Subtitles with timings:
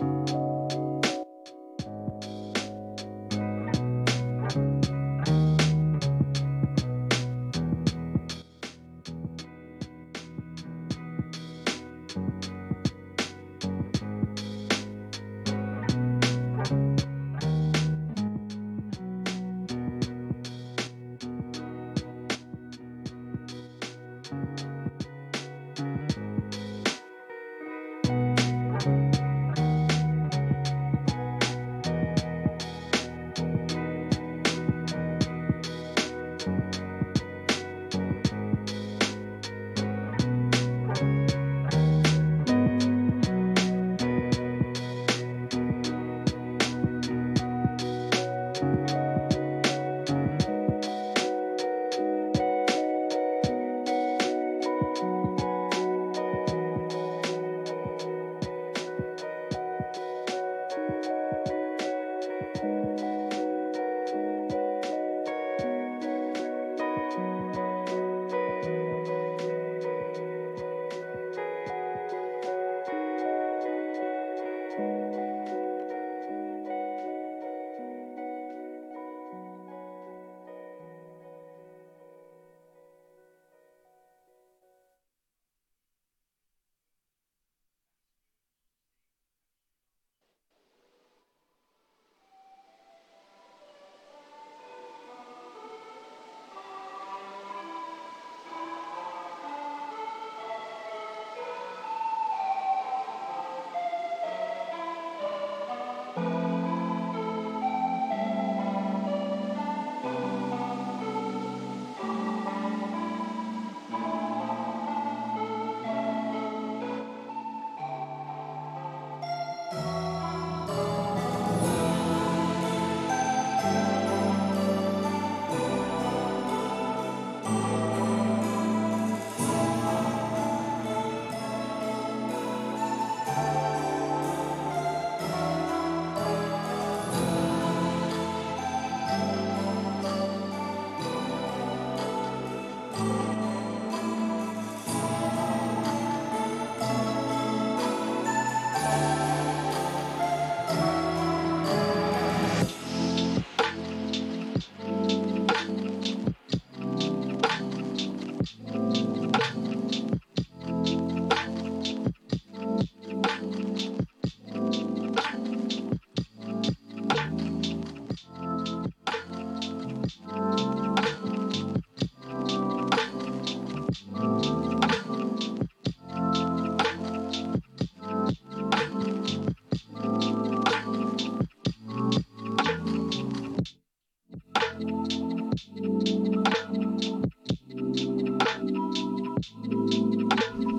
[0.00, 0.35] you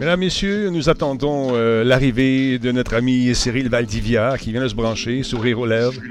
[0.07, 4.73] Mesdames, Messieurs, nous attendons euh, l'arrivée de notre ami Cyril Valdivia qui vient de se
[4.73, 6.01] brancher, sourire aux lèvres.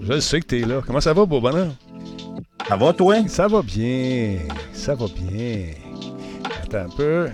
[0.00, 0.80] Je sais que tu es là.
[0.86, 1.72] Comment ça va, beau bonheur?
[2.68, 3.16] Ça va, toi?
[3.26, 4.36] Ça va bien.
[4.72, 5.70] Ça va bien.
[6.62, 7.30] Attends un peu.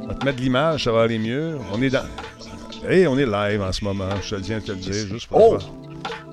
[0.00, 1.58] On va te mettre l'image, ça va aller mieux.
[1.74, 2.06] On est dans.
[2.88, 5.26] Hey, on est live en ce moment, je te tiens à te le dire, juste
[5.26, 5.58] pour Oh!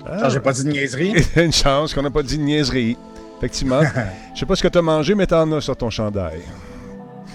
[0.07, 1.15] Ah, j'ai pas dit de niaiserie.
[1.35, 2.95] Une chance qu'on n'a pas dit de niaiserie.
[3.39, 3.81] Effectivement.
[4.33, 6.43] Je sais pas ce que tu as mangé, mais t'en as sur ton chandail.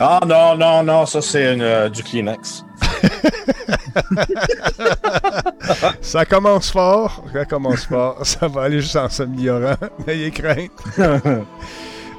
[0.03, 2.65] Ah non, non, non, ça c'est euh, du Kleenex.
[6.01, 8.17] ça commence fort, ça commence fort.
[8.25, 9.77] Ça va aller juste en s'améliorant.
[10.07, 10.71] N'ayez crainte.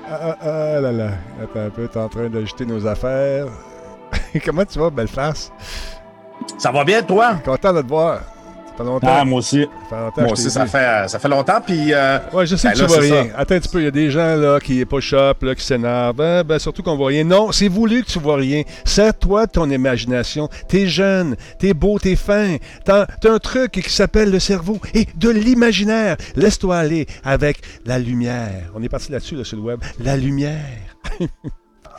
[0.08, 1.10] ah, ah, là là.
[1.42, 3.48] Attends un peu, t'es en train d'ajouter nos affaires.
[4.46, 5.52] Comment tu vas, Belfast?
[6.60, 7.34] Ça va bien, toi?
[7.44, 8.20] Content de te voir.
[8.72, 9.08] Ça fait longtemps.
[9.10, 9.68] Ah, moi aussi.
[9.90, 11.62] Ça fait longtemps moi aussi, ça fait, ça fait longtemps.
[11.66, 13.24] Puis, euh, ouais, je sais ben que là, tu vois rien.
[13.32, 13.40] ça.
[13.40, 16.16] Attends un petit peu, il y a des gens là qui push-up, là, qui s'énervent.
[16.16, 17.24] Ben, ben, surtout qu'on voit rien.
[17.24, 18.64] Non, c'est voulu que tu vois rien.
[18.86, 20.50] Sers-toi de ton imagination.
[20.68, 22.56] T'es jeune, t'es beau, t'es fin.
[22.86, 26.16] T'as t'as un truc qui s'appelle le cerveau et de l'imaginaire.
[26.36, 28.72] Laisse-toi aller avec la lumière.
[28.76, 29.80] On est parti là-dessus, là, sur le web.
[30.00, 30.60] La lumière.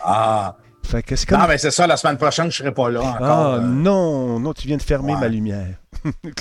[0.05, 0.57] Ah.
[0.85, 1.39] Fait que c'est comme...
[1.39, 3.23] Non, mais c'est ça, la semaine prochaine, je serai pas là encore.
[3.23, 3.61] Ah euh.
[3.61, 5.21] non, non, tu viens de fermer Ouais.
[5.21, 5.77] ma lumière.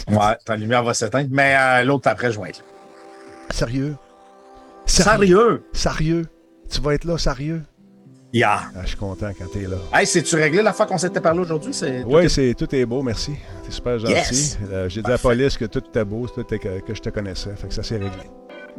[0.09, 1.29] Ouais, ta lumière va s'éteindre.
[1.31, 2.65] Mais euh, l'autre après, je vais être là.
[3.51, 3.95] Sérieux?
[4.85, 5.63] Sérieux?
[5.73, 6.25] Sérieux?
[6.69, 7.61] Tu vas être là, sérieux?
[8.33, 8.61] Yeah.
[8.75, 9.75] Ah, je suis content quand t'es là.
[9.93, 11.73] Hey, c'est-tu réglé la fois qu'on s'était parlé aujourd'hui?
[12.05, 13.33] Oui, c'est tout est beau, merci.
[13.65, 14.13] T'es super gentil.
[14.13, 14.57] Yes!
[14.71, 17.01] Euh, J'ai dit à la police que tout était beau, tout était que, que je
[17.01, 17.53] te connaissais.
[17.57, 18.09] Fait que ça s'est réglé.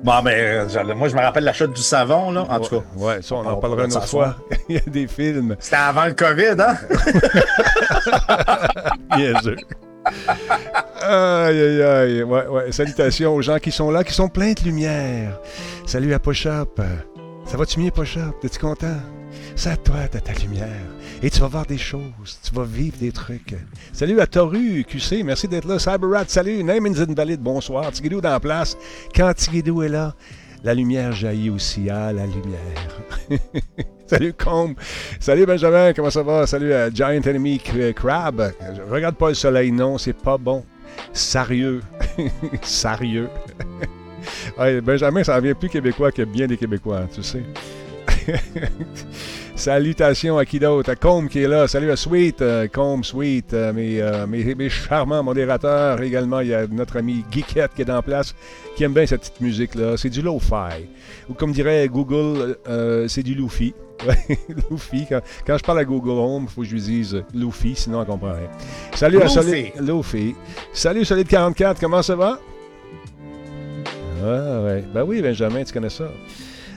[0.02, 2.85] Bon, ben, moi, je me rappelle la chute du savon, là, en tout cas.
[2.96, 4.37] Ouais, ça, on en On parlera va une autre fois.
[4.70, 5.55] Il y a des films.
[5.61, 6.76] C'était avant le COVID, hein?
[9.17, 9.56] Bien sûr.
[11.02, 12.22] Aïe, aïe, aïe.
[12.22, 12.72] Ouais, ouais.
[12.72, 15.38] Salutations aux gens qui sont là, qui sont pleins de lumière.
[15.84, 16.81] Salut à Push-Up.
[17.44, 18.34] Ça va-tu mieux, Push-Up?
[18.40, 19.00] T'es-tu content?
[19.56, 20.69] C'est à toi, t'as ta lumière.
[21.22, 22.38] Et tu vas voir des choses.
[22.43, 23.54] Tu vas vivre des trucs.
[23.93, 25.22] Salut à Toru, QC.
[25.25, 25.78] Merci d'être là.
[25.78, 26.62] Cyberrat, salut.
[26.62, 27.90] Name Invalid, bonsoir.
[27.90, 28.76] Tigidou dans la place.
[29.14, 30.14] Quand Tigidou est là,
[30.64, 31.88] la lumière jaillit aussi.
[31.91, 33.41] Ah, la lumière.
[34.06, 34.75] Salut Combe.
[35.20, 36.47] Salut Benjamin, comment ça va?
[36.47, 37.61] Salut à Giant Enemy
[37.94, 38.53] Crab.
[38.75, 40.64] Je regarde pas le soleil, non, c'est pas bon.
[41.12, 41.81] Sérieux.
[42.62, 43.29] Sérieux.
[44.82, 47.43] Benjamin, ça vient plus québécois que bien des Québécois, tu sais.
[49.54, 50.90] Salutations à qui d'autre?
[50.90, 51.69] À Combe qui est là.
[51.69, 56.00] Salut à Sweet, euh, Combe, Sweet, euh, euh, mes, mes, charmants modérateurs.
[56.02, 58.34] Également, il y a notre ami Geekette qui est en place,
[58.76, 59.96] qui aime bien cette petite musique-là.
[59.96, 60.86] C'est du lo-fi.
[61.28, 62.56] Ou comme dirait Google,
[63.08, 63.74] c'est du Luffy.
[64.70, 65.06] Luffy.
[65.46, 68.04] Quand, je parle à Google Home, il faut que je lui dise Luffy, sinon on
[68.04, 68.50] comprend rien.
[68.94, 69.72] Salut à Solid.
[69.80, 70.34] Luffy.
[70.72, 72.40] Salut Solid44, comment ça va?
[74.25, 74.84] Ah ouais.
[74.94, 76.08] Ben oui, Benjamin, tu connais ça.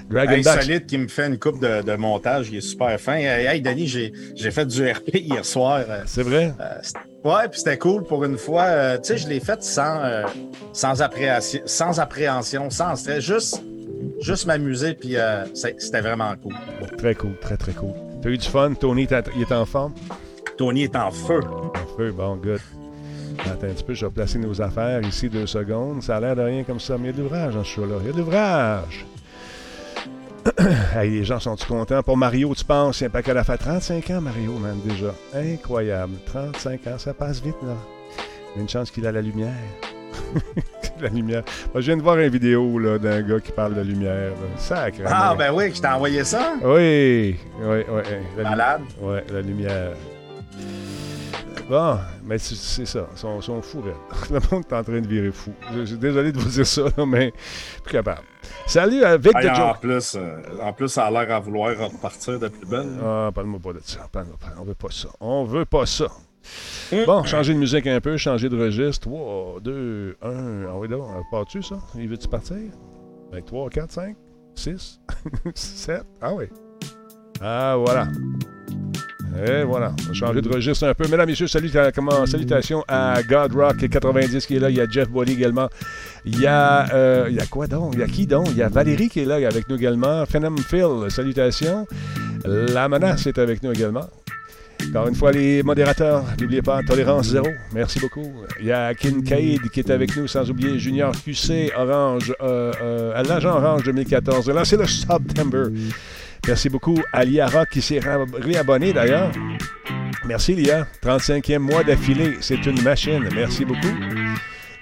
[0.10, 3.16] Dragon hey, Solide qui me fait une coupe de, de, montage, il est super fin.
[3.16, 5.81] Hey, Denis, j'ai fait du RP hier soir.
[5.88, 6.54] Euh, C'est vrai?
[6.60, 8.63] Euh, ouais, puis c'était cool pour une fois.
[8.63, 10.24] Euh, tu sais, je l'ai fait sans, euh,
[10.74, 13.63] sans, appréhension, sans appréhension, sans stress, juste,
[14.22, 15.16] juste m'amuser, puis
[15.54, 16.54] c'était vraiment cool.
[16.98, 17.94] Très cool, très, très cool.
[18.22, 18.74] T'as eu du fun?
[18.74, 19.94] Tony, il est en forme?
[20.58, 21.42] Tony est en feu.
[21.44, 22.62] En feu, bon, good.
[23.40, 26.01] Attends un petit peu, je vais placer nos affaires ici deux secondes.
[26.01, 27.69] Ça a l'air de rien comme ça, mais il y a de l'ouvrage dans ce
[27.69, 27.96] show-là.
[28.01, 29.06] Il y a de l'ouvrage.
[30.95, 32.03] hey, les gens sont-ils contents?
[32.03, 33.57] Pour Mario, tu penses, il y a un paquet d'affaires.
[33.57, 35.13] 35 ans, Mario, même, déjà.
[35.33, 36.13] Incroyable.
[36.25, 37.74] 35 ans, ça passe vite, là.
[38.53, 39.51] Il y a une chance qu'il a la lumière.
[41.01, 41.44] la lumière.
[41.74, 44.31] Moi, je viens de voir une vidéo là, d'un gars qui parle de lumière.
[44.57, 45.03] Sacré.
[45.07, 46.53] Ah, ben oui, je t'ai envoyé ça?
[46.63, 48.03] Oui, oui, oui.
[48.38, 48.81] La Malade.
[49.01, 49.91] Oui, la lumière.
[51.69, 53.07] Bon, mais c'est ça.
[53.12, 53.94] Ils sont, sont fous, là.
[54.31, 55.54] Le monde est en train de virer fou.
[55.74, 57.31] Je suis désolé de vous dire ça, mais
[57.83, 58.24] plus capable.
[58.66, 62.39] Salut à Vic hey, en plus, euh, en plus, ça a l'air à vouloir repartir
[62.39, 62.89] de plus belle.
[63.04, 64.10] Ah, parle-moi pas de ça.
[64.60, 65.10] On veut pas ça.
[65.19, 66.07] On veut pas ça.
[67.06, 69.07] Bon, changer de musique un peu, changer de registre.
[69.07, 70.66] 3, 2, 1.
[70.68, 71.77] Ah oui, donc, pars-tu ça?
[71.95, 72.57] Il veut-tu partir?
[73.31, 74.16] Avec 3, 4, 5,
[74.56, 75.00] 6,
[75.56, 76.04] 7.
[76.22, 76.45] Ah oui.
[77.42, 78.07] Ah, voilà.
[79.44, 81.08] Et voilà, on va changer de registre un peu.
[81.08, 84.70] Mesdames, Messieurs, salut, comment, salutations à Godrock 90 qui est là.
[84.70, 85.70] Il y a Jeff Bolly également.
[86.26, 87.94] Il y a, euh, il y a quoi donc?
[87.94, 88.48] Il y a qui donc?
[88.52, 90.26] Il y a Valérie qui est là avec nous également.
[90.26, 91.86] Phenom Phil, salutations.
[92.46, 94.08] La menace est avec nous également.
[94.90, 97.48] Encore une fois, les modérateurs, n'oubliez pas, tolérance zéro.
[97.74, 98.32] Merci beaucoup.
[98.60, 103.24] Il y a Kincaid qui est avec nous, sans oublier Junior QC, Orange, euh, euh,
[103.24, 104.50] l'agent Orange 2014.
[104.50, 105.66] Là, c'est le September.
[106.47, 109.31] Merci beaucoup à Lia Rock qui s'est réabonné d'ailleurs.
[110.25, 110.88] Merci Lia.
[111.03, 112.38] 35e mois d'affilée.
[112.42, 113.27] C'est une machine.
[113.33, 113.94] Merci beaucoup.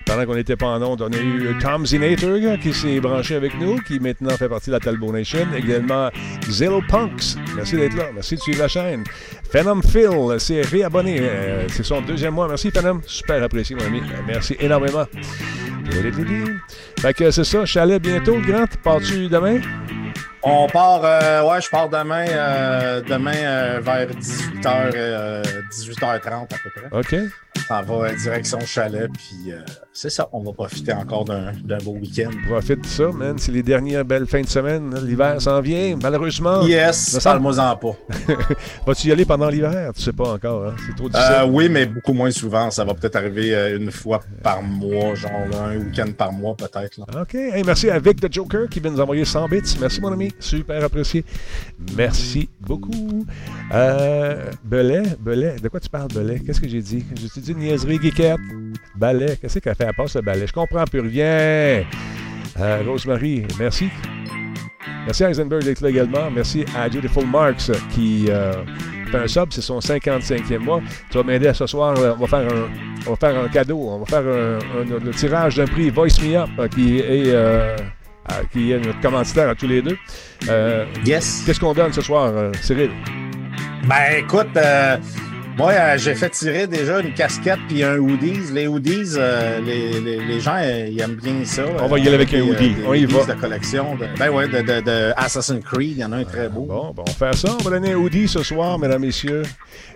[0.05, 3.57] Pendant qu'on n'était pas en onde, on a eu Tom Zinator qui s'est branché avec
[3.57, 5.47] nous, qui maintenant fait partie de la Talbot Nation.
[5.55, 6.09] Également
[6.49, 7.37] Zillow Punks.
[7.55, 8.09] Merci d'être là.
[8.13, 9.03] Merci de suivre la chaîne.
[9.49, 11.17] Phenom Phil s'est réabonné.
[11.21, 12.49] Euh, c'est son deuxième mois.
[12.49, 13.01] Merci Phenom.
[13.05, 14.01] Super apprécié, mon ami.
[14.27, 15.05] Merci énormément.
[16.99, 17.65] Fait que c'est ça.
[17.65, 18.65] Chalet bientôt, le grand.
[18.83, 19.59] Pars-tu demain?
[20.45, 26.69] On part, euh, ouais, je pars demain, euh, demain euh, vers 18h, 18h30 à peu
[26.69, 26.89] près.
[26.91, 27.15] OK.
[27.69, 29.53] On va direction chalet, puis
[29.91, 32.29] c'est ça, on va profiter encore d'un beau week-end.
[32.47, 33.37] Profite de ça, man.
[33.37, 34.93] C'est les dernières belles fins de semaine.
[35.05, 36.63] L'hiver s'en vient, malheureusement.
[36.63, 37.95] Yes, parle-moi-en pas.
[38.87, 39.91] Vas-tu y aller pendant l'hiver?
[39.95, 40.75] Tu sais pas encore, hein?
[40.85, 41.49] C'est trop difficile.
[41.49, 42.71] oui, mais beaucoup moins souvent.
[42.71, 45.31] Ça va peut-être arriver une fois par mois, genre
[45.63, 46.99] un week-end par mois peut-être.
[46.99, 47.35] OK.
[47.35, 49.61] Hey, merci à Vic the Joker qui vient nous envoyer 100 bits.
[49.79, 50.31] Merci, mon ami.
[50.39, 51.23] Super apprécié.
[51.95, 53.25] Merci beaucoup.
[53.73, 55.55] Euh, Belay, Belay.
[55.61, 56.39] De quoi tu parles, Belay?
[56.39, 57.05] Qu'est-ce que j'ai dit?
[57.15, 58.39] J'ai dit une niaiserie, geekette.
[58.95, 59.37] Ballet.
[59.41, 60.45] Qu'est-ce qu'elle fait à part ce ballet?
[60.47, 61.83] Je comprends plus rien.
[62.59, 63.89] Euh, Rosemary, merci.
[65.05, 66.29] Merci à Eisenberg d'être là également.
[66.31, 68.53] Merci à Beautiful Marks qui euh,
[69.11, 69.47] fait un sub.
[69.51, 70.81] C'est son 55e mois.
[71.09, 71.95] Tu vas m'aider ce soir.
[71.97, 72.69] On va faire un,
[73.07, 73.79] on va faire un cadeau.
[73.79, 77.33] On va faire un, un, le tirage d'un prix Voice Me Up qui est.
[77.33, 77.75] Euh,
[78.51, 79.97] qui est notre commanditaire à tous les deux.
[80.49, 81.43] Euh, yes.
[81.45, 82.91] Qu'est-ce qu'on donne ce soir, euh, Cyril?
[83.85, 84.97] Ben, écoute, euh,
[85.55, 88.51] moi, euh, j'ai fait tirer déjà une casquette puis un hoodies.
[88.51, 91.63] Les hoodies, euh, les, les, les, gens, euh, ils aiment bien ça.
[91.79, 92.75] On va y aller avec un hoodie.
[92.87, 93.23] on y va.
[93.23, 93.95] de collection.
[93.95, 95.91] De, ben ouais, de, de, de, Assassin's Creed.
[95.91, 96.65] Il y en a un très beau.
[96.65, 97.55] Bon, bon, on va faire ça.
[97.59, 99.43] On va donner un hoodie ce soir, mesdames, messieurs.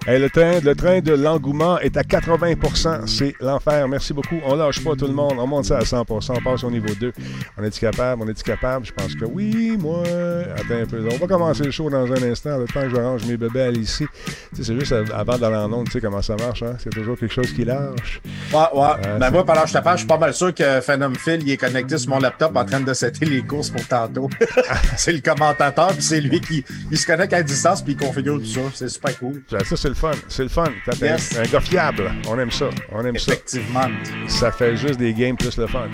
[0.08, 3.88] Et le, train, le train de l'engouement est à 80% C'est l'enfer.
[3.88, 4.40] Merci beaucoup.
[4.46, 5.34] On lâche pas tout le monde.
[5.40, 7.12] On monte ça à 100% On passe au niveau 2.
[7.58, 8.22] On est-tu capable?
[8.22, 8.86] On est-tu capable?
[8.86, 10.04] Je pense que oui, moi.
[10.56, 11.04] Attends un peu.
[11.12, 12.60] On va commencer le show dans un instant.
[12.60, 14.06] Le temps que je range mes bébés ici.
[14.56, 16.76] Tu sais, c'est juste avant de en ondes, tu sais comment ça marche, hein?
[16.82, 18.22] C'est toujours quelque chose qui lâche.
[18.54, 19.18] Ouais, ouais.
[19.20, 21.42] ben moi, pendant que je te parle, je suis pas mal sûr que Phantom Phil,
[21.44, 24.30] il est connecté sur mon laptop en train de setter les courses pour tantôt.
[24.98, 28.38] c'est le commentateur, puis c'est lui qui il se connecte à distance, puis il configure
[28.40, 28.62] tout ça.
[28.74, 29.42] C'est super cool.
[29.50, 30.12] Ça, c'est le fun.
[30.28, 30.66] C'est le fun.
[31.02, 31.38] Yes.
[31.38, 32.12] Un gars fiable.
[32.30, 32.70] On aime ça.
[32.92, 33.88] On aime Effectivement.
[34.28, 34.48] ça.
[34.48, 35.88] Ça fait juste des games plus le fun.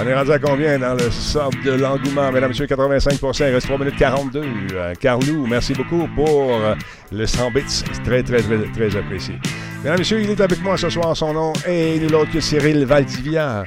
[0.00, 2.32] On est rendu à combien dans le sort de l'engouement?
[2.32, 4.42] Mesdames et messieurs, 85 Il reste 3 minutes 42.
[4.72, 6.74] Euh, Carlou, merci beaucoup pour euh,
[7.12, 7.84] le 100 bits.
[8.04, 9.38] Très, très, très, très apprécié.
[9.78, 11.16] Mesdames et messieurs, il est avec moi ce soir.
[11.16, 13.62] Son nom est nul autre que Cyril Valdivia.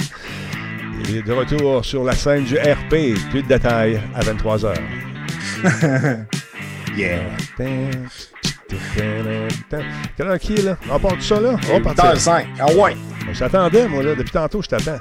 [1.07, 3.17] Il est de retour sur la scène du RP.
[3.29, 4.73] Plus de détails à 23h.
[6.97, 7.19] yeah.
[10.17, 10.77] Quelle heure qui est là?
[10.91, 11.55] On part tout ça là?
[11.71, 12.15] On part ça.
[12.15, 12.47] 5.
[12.59, 12.97] Ah ouais.
[13.31, 14.13] Je t'attendais, moi, là.
[14.13, 14.99] Depuis tantôt, je t'attends.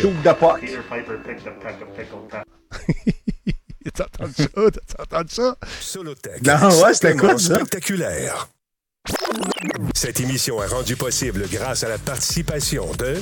[0.00, 0.60] Chouk de pote.
[3.94, 4.48] T'as entendu ça?
[4.86, 5.56] T'as entendu ça?
[5.80, 6.42] Solotech.
[6.42, 7.54] Non, ouais, c'était cool, ça.
[7.54, 8.48] Spectaculaire.
[9.94, 13.16] Cette émission est rendue possible grâce à la participation de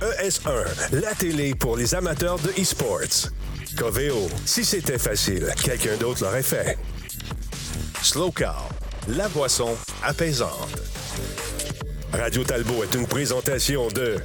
[0.00, 3.30] ES1, la télé pour les amateurs de e-sports.
[3.76, 6.78] Coveo, si c'était facile, quelqu'un d'autre l'aurait fait.
[8.02, 8.68] Slow Car,
[9.08, 10.80] la boisson apaisante.
[12.12, 14.16] Radio Talbot est une présentation de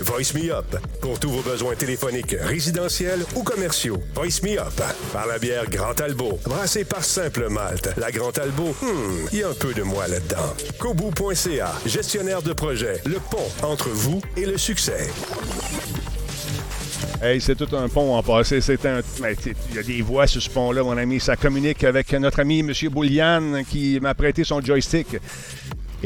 [0.00, 4.00] Voice Me Up pour tous vos besoins téléphoniques, résidentiels ou commerciaux.
[4.14, 4.80] Voice Me Up
[5.12, 7.90] par la bière Grand Talbot, brassée par Simple Malte.
[7.96, 10.54] La Grand Talbot, hmm, il y a un peu de moi là-dedans.
[10.78, 15.10] Kobu.ca, gestionnaire de projet, le pont entre vous et le succès.
[17.24, 18.60] Hey, c'est tout un pont en passé.
[18.60, 19.00] C'est un.
[19.70, 21.20] Il y a des voix sur ce pont-là, mon ami.
[21.20, 22.72] Ça communique avec notre ami M.
[22.90, 25.06] Boulian qui m'a prêté son joystick.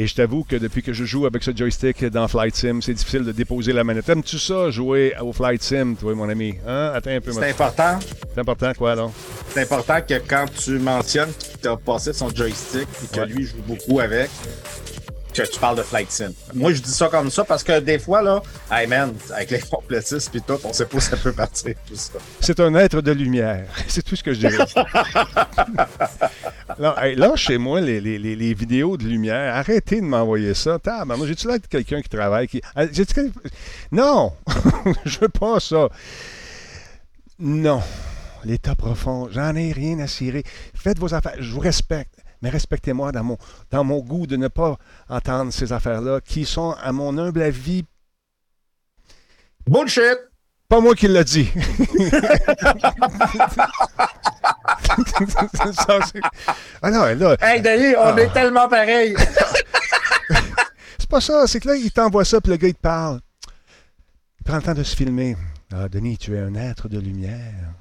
[0.00, 2.94] Et je t'avoue que depuis que je joue avec ce joystick dans Flight Sim, c'est
[2.94, 4.08] difficile de déposer la manette.
[4.08, 6.54] Aimes-tu ça, jouer au Flight Sim, toi, mon ami?
[6.64, 6.92] Hein?
[6.94, 7.32] Attends un peu.
[7.32, 7.98] C'est important.
[8.32, 9.12] C'est important, quoi, alors?
[9.48, 13.60] C'est important que quand tu mentionnes qu'il t'a passé son joystick et que lui joue
[13.66, 14.30] beaucoup avec,
[15.44, 16.32] que tu parles de Flight Sim.
[16.54, 19.60] Moi, je dis ça comme ça parce que des fois, là, hey man, avec les
[19.60, 22.18] complétistes puis tout, on sait pas où ça peut partir, tout ça.
[22.40, 23.66] C'est un être de lumière.
[23.88, 24.64] C'est tout ce que je dirais.
[26.78, 30.78] là, chez moi, les, les, les, vidéos de lumière, arrêtez de m'envoyer ça.
[31.06, 32.60] moi, j'ai-tu l'air de quelqu'un qui travaille qui.
[32.74, 32.84] Ah,
[33.92, 34.32] non!
[35.04, 35.88] je veux pas ça.
[37.38, 37.82] Non.
[38.44, 40.44] L'état profond, j'en ai rien à cirer.
[40.74, 41.36] Faites vos affaires.
[41.38, 43.38] Je vous respecte mais respectez-moi dans mon,
[43.70, 44.78] dans mon goût de ne pas
[45.08, 47.84] entendre ces affaires-là qui sont, à mon humble avis,
[49.66, 50.18] bullshit.
[50.68, 51.48] Pas moi qui l'a dit.
[56.82, 57.36] ah non, là.
[57.40, 58.34] Hey, Denis, on est ah.
[58.34, 59.16] tellement pareil.
[60.98, 63.20] c'est pas ça, c'est que là, il t'envoie ça, puis le gars, il te parle.
[64.40, 65.38] Il prend le temps de se filmer.
[65.72, 67.72] Ah, Denis, tu es un être de lumière.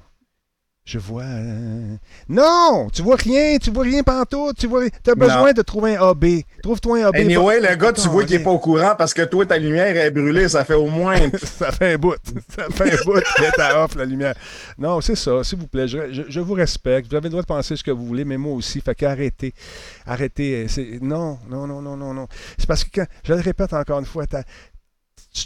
[0.88, 1.24] Je vois.
[1.24, 1.96] Euh,
[2.30, 2.88] non!
[2.90, 4.84] Tu vois rien, tu vois rien pantoute, tu vois.
[4.84, 6.24] as besoin de trouver un AB.
[6.62, 7.16] Trouve-toi un AB.
[7.16, 9.94] Anyway, le gars, tu vois qu'il n'est pas au courant parce que toi, ta lumière
[9.94, 11.18] est brûlée, ça fait au moins.
[11.42, 12.14] ça fait un bout.
[12.56, 14.34] Ça fait un bout est à off, la lumière.
[14.78, 15.88] Non, c'est ça, s'il vous plaît.
[15.88, 17.10] Je, vous respecte.
[17.10, 18.80] Vous avez le droit de penser ce que vous voulez, mais moi aussi.
[18.80, 19.52] Fait qu'arrêtez.
[20.06, 20.68] Arrêtez.
[21.02, 22.28] Non, non, non, non, non, non.
[22.56, 24.24] C'est parce que, je le répète encore une fois,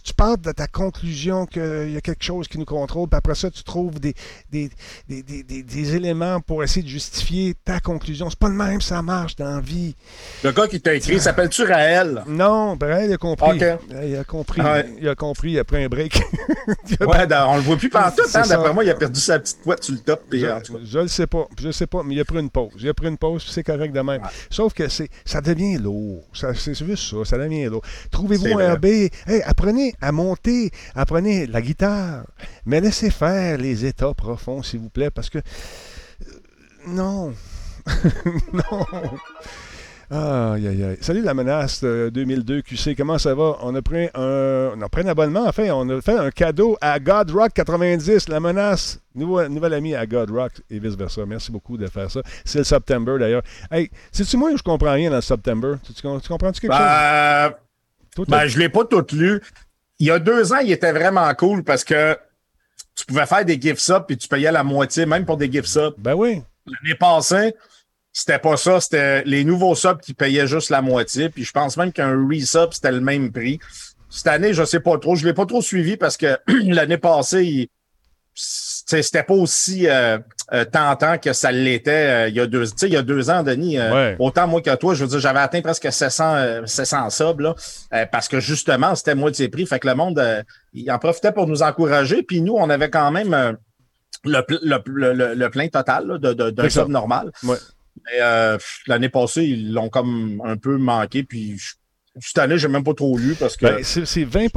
[0.03, 3.35] tu, parles de ta conclusion qu'il y a quelque chose qui nous contrôle, puis après
[3.35, 4.15] ça, tu trouves des,
[4.51, 4.71] des,
[5.09, 8.31] des, éléments pour essayer de justifier ta conclusion.
[8.31, 9.95] C'est pas le même, ça marche dans la vie.
[10.45, 12.23] Le gars qui t'a écrit, s'appelle-tu Raël?
[12.27, 13.59] Non, Raël, il a compris.
[13.59, 14.63] Il a compris.
[15.01, 16.17] Il a compris après un break.
[17.01, 18.23] ouais, on le voit plus partout.
[18.35, 20.23] Hein, D'après moi, il a perdu sa petite boîte sur le top.
[20.31, 20.39] je,
[20.85, 21.47] je, le sais pas.
[21.61, 22.73] Je sais pas, mais il a pris une pause.
[22.79, 24.23] Il a pris une pause, c'est correct de même.
[24.51, 26.25] Sauf que c'est ça devient lourd.
[26.33, 27.83] C'est juste ça, ça devient lourd.
[28.11, 28.85] Trouvez-vous un RB.
[28.85, 32.25] Hey, apprenez à monter, apprenez la guitare,
[32.67, 35.39] mais laissez faire les états profonds, s'il vous plaît, parce que...
[35.39, 35.43] Euh,
[36.87, 37.35] non.
[38.53, 38.87] non.
[40.15, 40.99] Aïe, aïe, aïe.
[41.01, 43.57] Salut la menace 2002 QC, comment ça va?
[43.63, 46.77] On a pris un, on a pris un abonnement, enfin, on a fait un cadeau
[46.83, 51.25] à God Rock 90, la menace, nouvel, nouvel ami à God Rock et vice-versa.
[51.25, 52.21] Merci beaucoup de faire ça.
[52.45, 53.43] C'est le September d'ailleurs.
[53.71, 55.77] Hey, c'est-tu moi où je comprends rien dans le September?
[55.83, 57.55] Tu, comprends-tu quelque ben,
[58.15, 58.27] chose?
[58.29, 59.41] ben, je l'ai pas tout lu
[60.03, 62.19] il y a deux ans, il était vraiment cool parce que
[62.97, 65.69] tu pouvais faire des gift subs puis tu payais la moitié, même pour des gift
[65.69, 65.95] subs.
[65.97, 66.43] Ben oui.
[66.67, 67.55] L'année passée,
[68.13, 68.81] c'était pas ça.
[68.81, 71.29] C'était les nouveaux subs qui payaient juste la moitié.
[71.29, 73.61] Puis je pense même qu'un resub, c'était le même prix.
[74.11, 75.15] Cette année, je sais pas trop.
[75.15, 77.69] Je l'ai pas trop suivi parce que l'année passée, il,
[78.87, 80.19] c'était pas aussi euh,
[80.53, 83.43] euh, tentant que ça l'était euh, il y a deux il y a deux ans
[83.43, 83.79] Denis
[84.19, 87.55] autant moi que toi je veux dire j'avais atteint presque 700 700 subs là,
[88.07, 90.23] parce que justement c'était moitié prix fait que le monde
[90.75, 92.23] il en profitait pour nous encourager.
[92.23, 93.57] Puis nous on avait quand même
[94.25, 97.33] le, le, le, plein total de, de, d'un sub normal.
[98.05, 101.23] Mais euh, l'année passée, ils l'ont comme un peu manqué.
[101.23, 101.75] Puis je
[102.21, 103.65] cette année, je n'ai même pas trop lu parce que.
[103.65, 104.49] Ben, c'est 20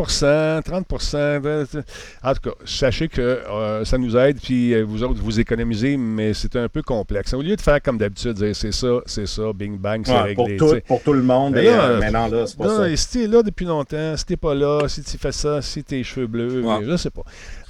[0.61, 5.39] 30 En tout cas, sachez que euh, ça nous aide, puis euh, vous autres, vous
[5.39, 7.33] économisez, mais c'est un peu complexe.
[7.33, 10.57] Au lieu de faire comme d'habitude, dire c'est ça, c'est ça, bing bang, c'est réglé.
[10.57, 12.95] Pour tout, pour tout, le monde, et, euh, maintenant, là, c'est pas ça.
[12.95, 16.03] Si t'es là depuis longtemps, si t'es pas là, si tu fais ça, si tes
[16.03, 17.23] cheveux bleus, je sais pas.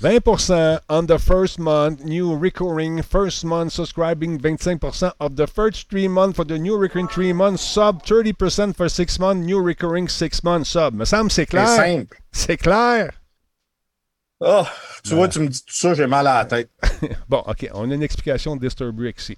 [0.05, 6.07] 20% on the first month, new recurring first month subscribing, 25% of the first three
[6.07, 10.43] months for the new recurring three months, sub 30% for six months, new recurring six
[10.43, 10.93] months sub.
[10.93, 11.67] Me semble c'est clair.
[11.67, 12.17] C'est simple.
[12.31, 13.13] C'est clair.
[14.41, 14.67] Oh,
[15.03, 16.69] tu vois, tu me dis tout ça, j'ai mal à la tête.
[17.29, 17.67] bon, OK.
[17.73, 19.35] On a une explication de Disturb ici.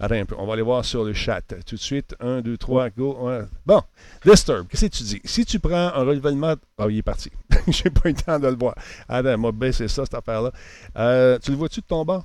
[0.00, 0.34] Attends un peu.
[0.36, 1.42] On va aller voir sur le chat.
[1.64, 2.16] Tout de suite.
[2.18, 3.30] Un, deux, trois, go.
[3.66, 3.82] Bon.
[4.24, 4.66] Disturb.
[4.68, 5.20] Qu'est-ce que tu dis?
[5.24, 6.54] Si tu prends un renouvellement.
[6.78, 7.30] Ah, il est parti.
[7.68, 8.74] j'ai pas eu le temps de le voir.
[9.08, 10.50] Attends, moi, baisser ça, cette affaire-là.
[10.96, 12.24] Euh, tu le vois-tu de ton bas?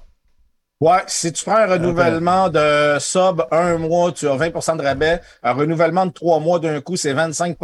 [0.80, 5.22] Ouais, si tu prends un renouvellement de sub un mois, tu as 20 de rabais.
[5.42, 7.58] Un renouvellement de trois mois d'un coup, c'est 25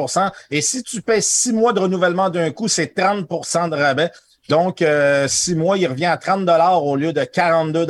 [0.49, 3.27] Et si tu payes six mois de renouvellement d'un coup, c'est 30
[3.69, 4.09] de rabais.
[4.49, 6.49] Donc, euh, six mois, il revient à 30
[6.81, 7.85] au lieu de 42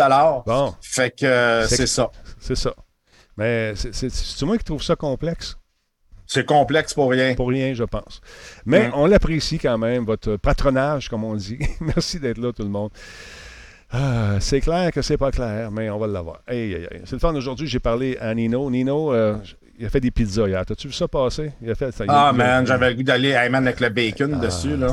[0.46, 0.76] Bon.
[0.82, 2.12] Fait que euh, c'est ça.
[2.40, 2.74] C'est ça.
[3.38, 5.56] Mais c'est moi qui trouve ça complexe?
[6.34, 7.36] C'est complexe pour rien.
[7.36, 8.20] Pour rien, je pense.
[8.66, 11.60] Mais on l'apprécie quand même, votre patronage, comme on dit.
[11.80, 12.90] Merci d'être là, tout le monde.
[13.92, 16.42] Ah, c'est clair que c'est pas clair, mais on va l'avoir.
[16.48, 17.68] C'est le fun aujourd'hui.
[17.68, 18.72] J'ai parlé à Nino.
[18.72, 19.36] Nino, euh,
[19.78, 20.66] il a fait des pizzas hier.
[20.66, 21.52] T'as-tu vu ça passer?
[21.62, 22.04] Il a fait ça.
[22.08, 24.76] Ah, man, j'avais le goût d'aller avec le bacon ah, dessus.
[24.76, 24.88] Là.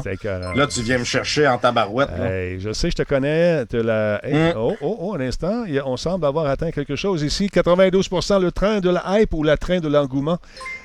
[0.54, 2.11] là, tu viens me chercher en tabarouette.
[2.59, 3.64] je sais, je te connais.
[3.73, 4.20] La...
[4.23, 4.52] Mm.
[4.59, 5.64] Oh, oh, oh, un instant.
[5.87, 7.47] On semble avoir atteint quelque chose ici.
[7.50, 10.38] 92% le train de la hype ou le train de l'engouement?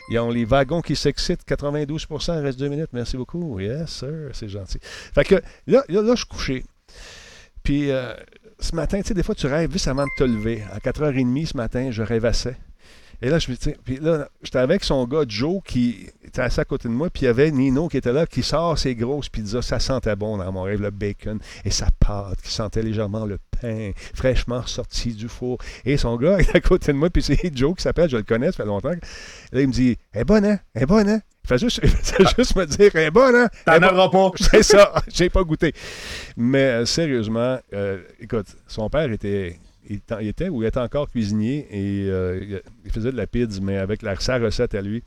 [0.10, 1.44] Ils ont les wagons qui s'excitent.
[1.46, 2.90] 92 il reste deux minutes.
[2.94, 3.60] Merci beaucoup.
[3.60, 4.30] Yes, sir.
[4.34, 4.80] C'est gentil.
[4.82, 5.36] Fait que
[5.68, 6.64] là, là, là je suis couché.
[7.64, 8.14] Puis euh,
[8.60, 10.64] ce matin, tu sais, des fois, tu rêves juste avant de te lever.
[10.72, 12.56] À 4h30 ce matin, je rêvassais.
[13.26, 16.64] Et là, je me puis là, j'étais avec son gars Joe qui était assis à
[16.64, 19.30] côté de moi, puis il y avait Nino qui était là, qui sort ses grosses
[19.30, 19.64] pizzas.
[19.64, 23.40] Ça sentait bon dans mon rêve, le bacon et sa pâte, qui sentait légèrement le
[23.60, 25.58] pain fraîchement sorti du four.
[25.86, 28.22] Et son gars est à côté de moi, puis c'est Joe qui s'appelle, je le
[28.22, 28.90] connais, ça fait longtemps.
[28.90, 30.60] là, il me dit Elle est bonne, hein?
[30.76, 31.82] Elle est bonne, hein il fait juste,
[32.38, 33.50] juste me dire, elle est bonne, hein?
[33.66, 34.32] T'en auras pas.
[34.52, 35.74] C'est ça, j'ai pas goûté.
[36.38, 41.68] Mais euh, sérieusement, euh, écoute, son père était il, était ou il était encore cuisinier
[41.72, 45.04] et euh, il faisait de la pizza, mais avec la, sa recette à lui.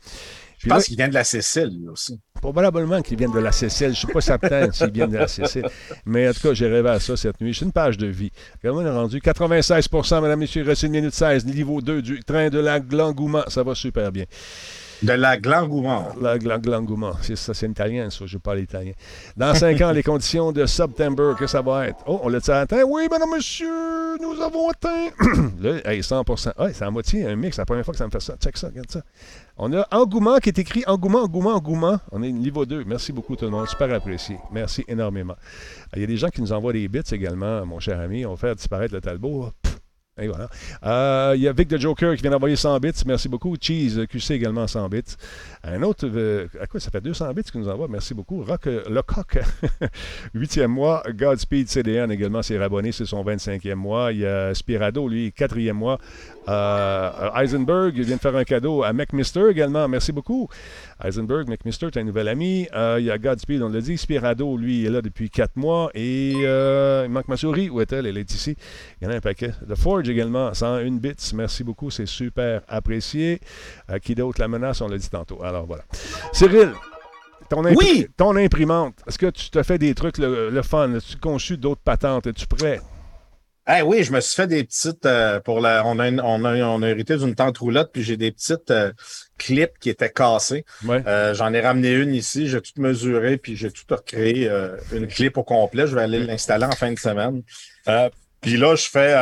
[0.57, 2.19] je pense qu'il vient de la Cécile, lui aussi.
[2.41, 3.87] Probablement qu'il vient de la Cécile.
[3.87, 5.67] Je ne suis pas certain s'il vient de la Cécile.
[6.05, 7.53] Mais en tout cas, j'ai rêvé à ça cette nuit.
[7.53, 8.31] C'est une page de vie.
[8.61, 11.45] Comment on est rendu 96% Madame, Monsieur, il une minute 16.
[11.45, 13.43] Niveau 2 du train de la Glangouement.
[13.47, 14.25] Ça va super bien.
[15.01, 16.07] De la glangouement.
[16.21, 16.37] La.
[17.21, 18.25] C'est ça, c'est italien, ça.
[18.25, 18.91] Je parle italien.
[19.37, 21.99] Dans cinq ans, les conditions de September, que ça va être?
[22.05, 22.83] Oh, on l'a-tu atteint?
[22.83, 25.07] Oui, madame, monsieur, nous avons atteint.
[25.61, 26.23] là, hey, 100
[26.57, 27.55] ah, c'est à moitié un mix.
[27.55, 28.35] C'est la première fois que ça me fait ça.
[28.41, 29.01] Check ça, regarde ça.
[29.57, 31.99] On a engouement qui est écrit engouement, engouement, engouement.
[32.11, 32.83] On est niveau 2.
[32.85, 33.67] Merci beaucoup, tout le monde.
[33.67, 34.37] Super apprécié.
[34.51, 35.35] Merci énormément.
[35.95, 38.25] Il y a des gens qui nous envoient des bits également, mon cher ami.
[38.25, 39.51] On va faire disparaître le Talbot.
[40.21, 40.49] Et voilà.
[40.85, 42.91] Euh, il y a Vic the Joker qui vient d'envoyer 100 bits.
[43.05, 43.55] Merci beaucoup.
[43.59, 45.01] Cheese QC également 100 bits.
[45.63, 47.87] Un autre, euh, à quoi ça fait 200 bits qu'il nous envoie?
[47.89, 48.43] Merci beaucoup.
[48.43, 49.39] Rock euh, Lecoq,
[50.35, 51.03] 8e mois.
[51.13, 54.11] Godspeed CDN également s'est rabonné, c'est son 25e mois.
[54.11, 55.99] Il y a Spirado, lui, 4e mois.
[57.35, 59.87] Eisenberg vient de faire un cadeau à McMister également.
[59.87, 60.49] Merci beaucoup.
[61.03, 62.67] Eisenberg, McMister, tu un nouvel ami.
[62.97, 63.97] il y a Godspeed, on l'a dit.
[63.97, 65.91] Spirado, lui, est là depuis 4 mois.
[65.93, 67.69] Et il manque ma souris.
[67.69, 68.07] Où est-elle?
[68.07, 68.55] Elle est ici.
[68.99, 69.51] Il y en a un paquet.
[69.67, 71.31] The Forge également, 101 bits.
[71.33, 73.39] Merci beaucoup, c'est super apprécié.
[73.89, 74.39] Euh, qui d'autre?
[74.39, 75.43] La menace, on l'a dit tantôt.
[75.43, 75.83] Alors voilà.
[76.33, 76.73] Cyril,
[77.49, 77.63] ton,
[78.17, 80.93] ton imprimante, est-ce que tu te fais des trucs le, fun?
[80.93, 82.27] As-tu conçu d'autres patentes?
[82.27, 82.79] Es-tu prêt?
[83.71, 85.85] Eh oui, je me suis fait des petites euh, pour la.
[85.85, 88.91] On a, on a, hérité d'une tente roulotte, puis j'ai des petites euh,
[89.37, 90.65] clips qui étaient cassées.
[90.83, 94.49] J'en ai ramené une ici, j'ai tout mesuré, puis j'ai tout recréé
[94.91, 95.85] une clip au complet.
[95.85, 97.43] Je vais aller l'installer en fin de semaine.
[98.41, 99.15] puis là, je fais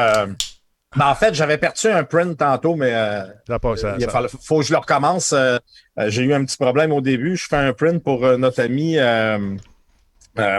[0.97, 4.07] ben, en fait, j'avais perdu un print tantôt, mais euh, il
[4.41, 5.33] faut que je le recommence.
[5.33, 5.57] Euh,
[5.99, 7.37] euh, j'ai eu un petit problème au début.
[7.37, 8.97] Je fais un print pour notre ami,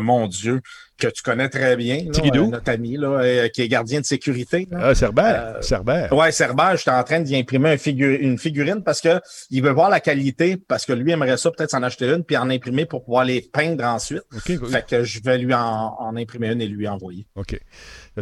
[0.00, 0.60] mon Dieu,
[0.96, 2.04] que tu connais très bien.
[2.50, 4.68] notre ami là, qui est gardien de sécurité.
[4.72, 5.56] Ah, Cerbère.
[5.60, 6.12] Cerbère.
[6.12, 6.76] Ouais, Cerbère.
[6.76, 9.20] J'étais en train d'y imprimer une figurine parce que
[9.50, 12.36] il veut voir la qualité, parce que lui aimerait ça peut-être s'en acheter une, puis
[12.36, 14.22] en imprimer pour pouvoir les peindre ensuite.
[14.44, 17.26] Fait que je vais lui en, en imprimer une et lui envoyer.
[17.36, 17.60] OK.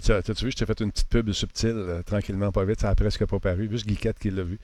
[0.01, 2.95] T'as-tu vu, je t'ai fait une petite pub subtile, euh, tranquillement, pas vite, ça a
[2.95, 4.59] presque pas paru, juste Guiquette qui l'a vu.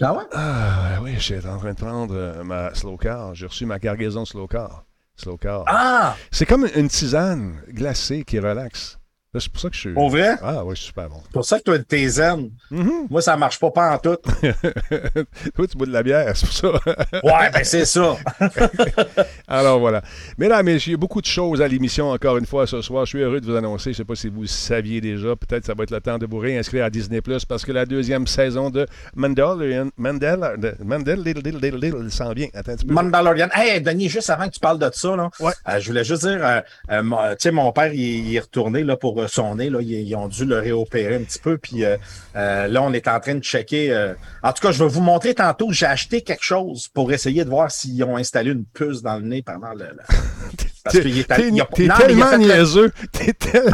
[0.00, 0.24] Ah ouais?
[0.32, 3.34] Ah oui, j'étais en train de prendre euh, ma slow car.
[3.34, 4.84] J'ai reçu ma cargaison slow car.
[5.16, 5.64] Slow car.
[5.66, 6.16] Ah!
[6.30, 8.98] C'est comme une tisane glacée qui relaxe.
[9.38, 9.92] C'est pour ça que je suis.
[9.92, 10.36] Pour vrai?
[10.42, 11.16] Ah, oui, je suis super bon.
[11.24, 12.50] C'est pour ça que toi, t'es zen.
[12.70, 13.06] Mhm.
[13.10, 14.16] Moi, ça marche pas, pas en tout.
[15.54, 16.68] Toi, tu bois de la bière, c'est pour ça.
[17.24, 18.16] Ouais, ben c'est ça.
[19.48, 20.02] Alors voilà.
[20.38, 23.04] Mesdames, messieurs, il y a beaucoup de choses à l'émission encore une fois ce soir.
[23.04, 23.84] Je suis heureux de vous annoncer.
[23.84, 25.34] Je ne sais pas si vous le saviez déjà.
[25.36, 27.86] Peut-être ça va être le temps de vous réinscrire à Disney Plus parce que la
[27.86, 32.48] deuxième saison de Mandalorian, Little, Little, s'en vient.
[32.54, 32.94] Attends un petit peu.
[32.94, 33.48] Mandalorian.
[33.54, 35.52] Hey, Denis, juste avant que tu parles de ça, là, Ouais.
[35.68, 38.82] euh, je voulais juste dire, euh, euh, tu sais, mon père, il, il est retourné
[38.82, 39.70] là, pour euh, son nez.
[39.70, 41.58] Là, ils, ils ont dû le réopérer un petit peu.
[41.58, 41.96] Puis euh,
[42.36, 43.92] euh, là, on est en train de checker.
[43.92, 45.72] euh, En tout cas, je vais vous montrer tantôt.
[45.72, 49.24] J'ai acheté quelque chose pour essayer de voir s'ils ont installé une puce dans le
[49.24, 49.84] nez pendant le.
[49.86, 49.96] le-
[50.84, 52.92] Parce T'es qu'il est t'es- tellement niaiseux.
[53.12, 53.70] T'es tellement.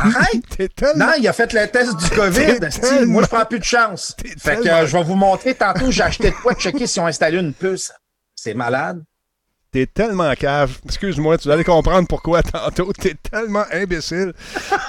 [0.97, 2.61] Non, il a fait le test du COVID.
[2.61, 4.15] tellement- Moi, je prends plus de chance.
[4.39, 5.91] Fait que tellement- je vais vous montrer tantôt.
[5.91, 7.93] J'ai acheté de quoi checker s'ils ont installé une puce.
[8.37, 9.03] C'est malade.
[9.73, 10.79] T'es tellement cave.
[10.85, 12.93] Excuse-moi, tu allais comprendre pourquoi tantôt.
[12.93, 14.33] T'es tellement imbécile.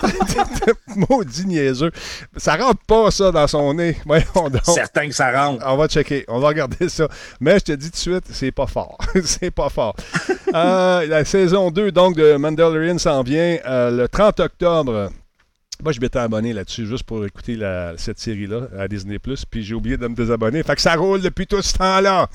[0.02, 0.74] T'es
[1.10, 1.92] maudit niaiseux.
[2.36, 3.96] Ça rentre pas, ça, dans son nez.
[4.08, 4.62] Voyons donc.
[4.64, 5.64] Certain que ça rentre.
[5.68, 7.08] On va checker, on va regarder ça.
[7.40, 8.98] Mais je te dis tout de suite, c'est pas fort.
[9.24, 9.96] c'est pas fort.
[10.56, 15.12] Euh, la saison 2 donc de Mandalorian s'en vient euh, le 30 octobre.
[15.84, 19.18] Moi, je m'étais abonné là-dessus juste pour écouter la- cette série-là à Disney+,
[19.50, 20.64] puis j'ai oublié de me désabonner.
[20.64, 22.28] Fait que ça roule depuis tout ce temps-là.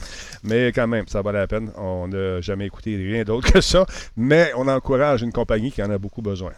[0.42, 1.70] Mais quand même, ça valait la peine.
[1.76, 3.86] On n'a jamais écouté rien d'autre que ça.
[4.16, 6.52] Mais on encourage une compagnie qui en a beaucoup besoin.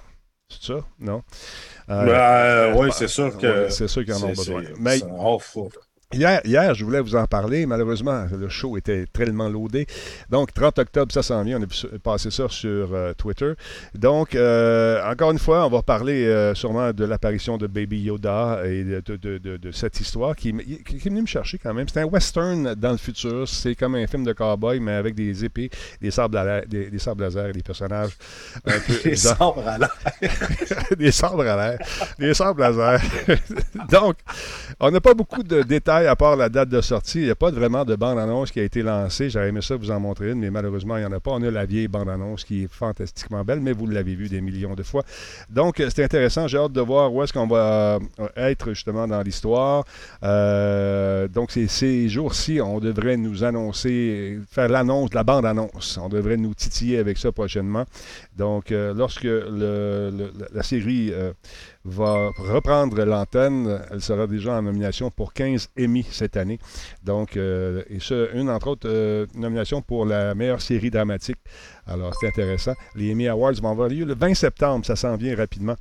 [0.50, 0.80] C'est ça?
[0.98, 1.22] Non?
[1.90, 3.46] Euh, Euh, oui, bah, c'est sûr que.
[3.64, 4.62] ouais, c'est sûr qu'ils en ont besoin.
[4.80, 4.98] Mais
[6.14, 7.66] Hier, hier, je voulais vous en parler.
[7.66, 9.86] Malheureusement, le show était tellement loadé.
[10.30, 11.60] Donc, 30 octobre, ça s'en vient.
[11.60, 13.52] On a pu passer ça sur euh, Twitter.
[13.94, 18.62] Donc, euh, encore une fois, on va parler euh, sûrement de l'apparition de Baby Yoda
[18.64, 21.58] et de, de- de- de- de cette histoire qui, qui- qui est venue me chercher
[21.58, 21.86] quand même.
[21.92, 23.46] C'est un western dans le futur.
[23.46, 25.68] C'est comme un film de cowboy, mais avec des épées,
[26.00, 28.16] des sabres, à la- des, des sabres laser et des personnages
[28.64, 29.36] un peu bizarres.
[29.36, 29.94] sabres à l'air.
[30.96, 31.78] des sabres à l'air,
[32.18, 32.98] des sabres laser.
[33.90, 34.16] Donc,
[34.80, 37.18] on n'a pas beaucoup de détails à part la date de sortie.
[37.18, 39.30] Il n'y a pas vraiment de bande-annonce qui a été lancée.
[39.30, 41.32] J'aurais aimé ça vous en montrer une, mais malheureusement, il n'y en a pas.
[41.32, 44.74] On a la vieille bande-annonce qui est fantastiquement belle, mais vous l'avez vue des millions
[44.74, 45.02] de fois.
[45.50, 46.46] Donc, euh, c'est intéressant.
[46.46, 49.84] J'ai hâte de voir où est-ce qu'on va euh, être justement dans l'histoire.
[50.22, 55.98] Euh, donc, ces, jours-ci, on devrait nous annoncer, faire l'annonce de la bande-annonce.
[56.02, 57.84] On devrait nous titiller avec ça prochainement.
[58.36, 61.12] Donc, lorsque la série
[61.88, 66.58] va reprendre l'antenne, elle sera déjà en nomination pour 15 Emmy cette année.
[67.02, 71.38] Donc, euh, et ce, une entre autres euh, nomination pour la meilleure série dramatique.
[71.86, 72.74] Alors, c'est intéressant.
[72.94, 74.84] Les Emmy Awards vont avoir lieu le 20 septembre.
[74.84, 75.76] Ça s'en vient rapidement.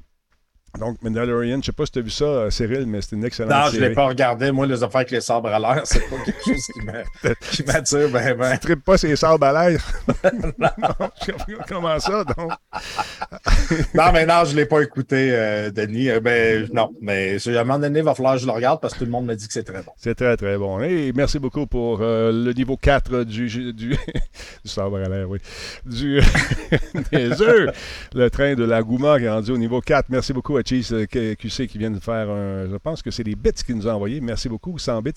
[0.80, 3.16] Donc, Mandalorian, je ne sais pas si tu as vu ça, euh, Cyril, mais c'est
[3.16, 3.84] une excellente Non, je série.
[3.84, 4.52] ne l'ai pas regardé.
[4.52, 7.64] Moi, les affaires avec les sabres à l'air, c'est pas quelque chose qui m'a- qui
[7.64, 8.10] m'attire.
[8.10, 8.52] Ben, ben.
[8.54, 9.82] Tu tripes pas ces sabres à l'air?
[10.60, 10.70] non.
[11.68, 12.52] Comment ça, donc?
[13.96, 16.10] Non, mais non, je ne l'ai pas écouté, euh, Denis.
[16.10, 18.80] Euh, Ben, non, mais à un moment donné, il va falloir que je le regarde
[18.82, 19.92] parce que tout le monde me dit que c'est très bon.
[19.98, 20.80] C'est très, très bon.
[20.82, 23.98] Et merci beaucoup pour euh, le niveau 4 du, du, du
[24.66, 25.40] sabre à l'air, oui.
[25.86, 26.22] Du,
[27.12, 27.70] des œufs.
[28.14, 30.06] Le train de la Gouma qui est rendu au niveau 4.
[30.10, 32.68] Merci beaucoup Cheese euh, QC qui vient de faire un.
[32.70, 34.22] Je pense que c'est des bits qu'il nous a envoyés.
[34.22, 35.12] Merci beaucoup, 100 bits.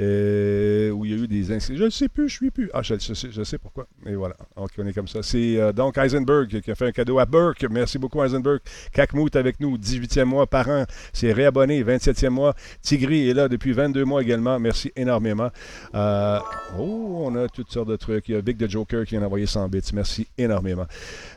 [0.00, 1.76] euh, où il y a eu des inscrits.
[1.76, 2.70] Je ne sais plus, je ne suis plus.
[2.72, 3.86] Ah, je, sais, pourquoi.
[4.06, 4.36] Et voilà.
[4.56, 5.22] Donc, on est comme ça.
[5.22, 7.66] C'est euh, donc Heisenberg qui a fait un cadeau à Burke.
[7.70, 8.60] Merci beaucoup, Heisenberg.
[8.92, 10.84] Kakmout avec nous, 18e mois par an.
[11.12, 12.54] C'est réabonné, 27e mois.
[12.82, 14.58] Tigri est là depuis 22 mois également.
[14.58, 15.50] Merci énormément.
[15.94, 18.28] Oh, on a toutes sortes de trucs.
[18.28, 19.80] Il y a Vic the Joker qui vient d'envoyer 100 bits.
[19.92, 20.86] Merci énormément.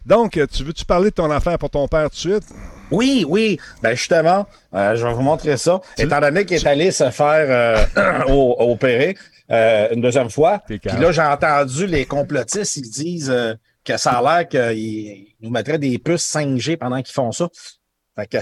[0.05, 2.43] Donc, tu veux-tu parler de ton affaire pour ton père tout de suite?
[2.91, 3.59] Oui, oui.
[3.81, 5.81] Ben justement, euh, je vais vous montrer ça.
[5.97, 9.17] Étant donné qu'il est allé se faire euh, opérer
[9.51, 13.33] euh, une deuxième fois, puis là, j'ai entendu les complotistes, ils disent
[13.83, 17.47] que ça a l'air qu'ils nous mettraient des puces 5G pendant qu'ils font ça.
[18.15, 18.37] Fait que,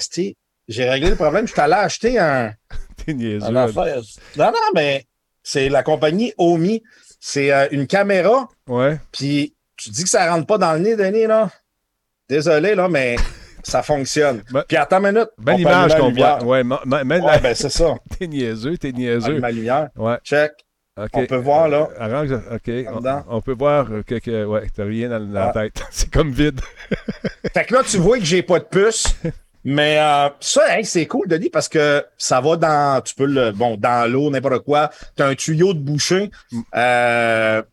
[0.70, 1.46] j'ai réglé le problème.
[1.48, 2.54] Je suis allé acheter un,
[3.08, 3.46] niaiseux.
[3.46, 4.02] un affaire.
[4.38, 5.06] Non, non, mais
[5.42, 6.82] c'est la compagnie Omi.
[7.20, 9.00] C'est une caméra, Ouais.
[9.12, 11.50] puis tu dis que ça rentre pas dans le nez, Denis, là.
[12.30, 13.16] Désolé, là, mais
[13.64, 14.44] ça fonctionne.
[14.52, 15.30] Ben- puis attends une minute.
[15.38, 16.44] Belle image qu'on voit.
[16.44, 17.96] Ouais, Ouais, ben c'est ça.
[18.20, 19.40] T'es niaiseux, t'es niaiseux.
[19.40, 19.90] ma lumière.
[19.96, 20.18] Ouais.
[20.24, 20.52] Check.
[21.14, 21.88] On peut voir, là.
[22.00, 22.72] Euh, arrange, OK.
[23.28, 25.54] On, peut voir que, que- ouais, t'as rien dans, dans la Ah.
[25.54, 25.84] tête.
[25.92, 26.62] C'est comme vide.
[27.54, 29.16] Fait que là, tu vois que j'ai pas de puce.
[29.66, 33.78] Mais euh, ça, c'est cool, Denis, parce que ça va dans, tu peux le, bon,
[33.78, 34.90] dans l'eau, n'importe quoi.
[35.16, 36.30] T'as un tuyau de boucher.
[36.76, 37.64] Euh,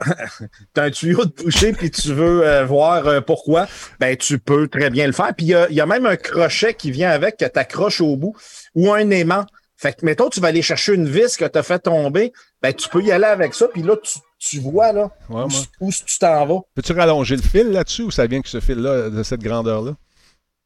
[0.74, 3.66] t'as un tuyau de boucher, puis tu veux euh, voir euh, pourquoi?
[4.00, 5.34] Ben, tu peux très bien le faire.
[5.36, 8.00] Puis il y a, il y a même un crochet qui vient avec que t'accroches
[8.00, 8.34] au bout
[8.74, 9.44] ou un aimant.
[9.76, 12.32] Fait que, mettons, tu vas aller chercher une vis que t'as fait tomber.
[12.62, 13.68] Ben, tu peux y aller avec ça.
[13.68, 15.44] Puis là, tu, tu vois, là, Ouais,
[15.80, 16.60] où, où tu t'en vas.
[16.74, 19.94] Peux-tu rallonger le fil là-dessus ou ça vient que ce fil-là, de cette grandeur-là?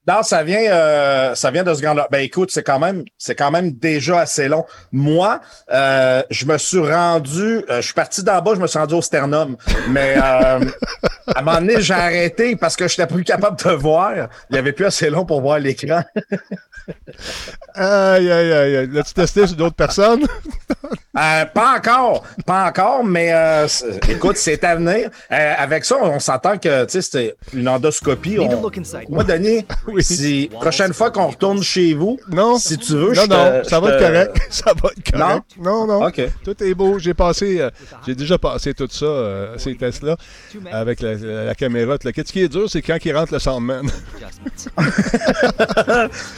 [0.09, 2.09] Non, ça vient, euh, ça vient de ce grand-là.
[2.11, 4.65] Ben écoute, c'est quand même, c'est quand même déjà assez long.
[4.91, 8.81] Moi, euh, je me suis rendu, euh, je suis parti d'en bas, je me suis
[8.81, 9.57] rendu au sternum.
[9.91, 10.59] Mais euh,
[11.29, 14.13] à un moment donné, j'ai arrêté parce que je n'étais plus capable de voir.
[14.51, 16.03] Il n'y avait plus assez long pour voir l'écran.
[17.75, 18.89] aïe, aïe, aïe.
[18.91, 20.27] L'as-tu testé sur d'autres personnes?
[21.19, 23.69] Euh, pas encore, pas encore, mais euh,
[24.09, 25.11] écoute, c'est à venir.
[25.31, 28.39] Euh, avec ça, on s'entend que c'était une endoscopie.
[28.39, 28.49] On...
[29.11, 30.03] Moi, Denis, Oui.
[30.03, 32.59] si prochaine fois qu'on retourne chez vous, Non.
[32.59, 34.37] si tu veux, Non, je te- non, ça je va être correct.
[34.51, 35.43] Ça va être correct.
[35.61, 36.07] Non, non.
[36.07, 36.21] OK.
[36.45, 36.99] Tout est beau.
[36.99, 37.71] J'ai passé, euh,
[38.07, 40.17] j'ai déjà passé tout ça, euh, ces tests-là,
[40.71, 41.99] avec la, la- la caméra.
[41.99, 42.23] tout le kit.
[42.27, 43.87] Ce qui est dur, c'est quand il rentre le Sandman.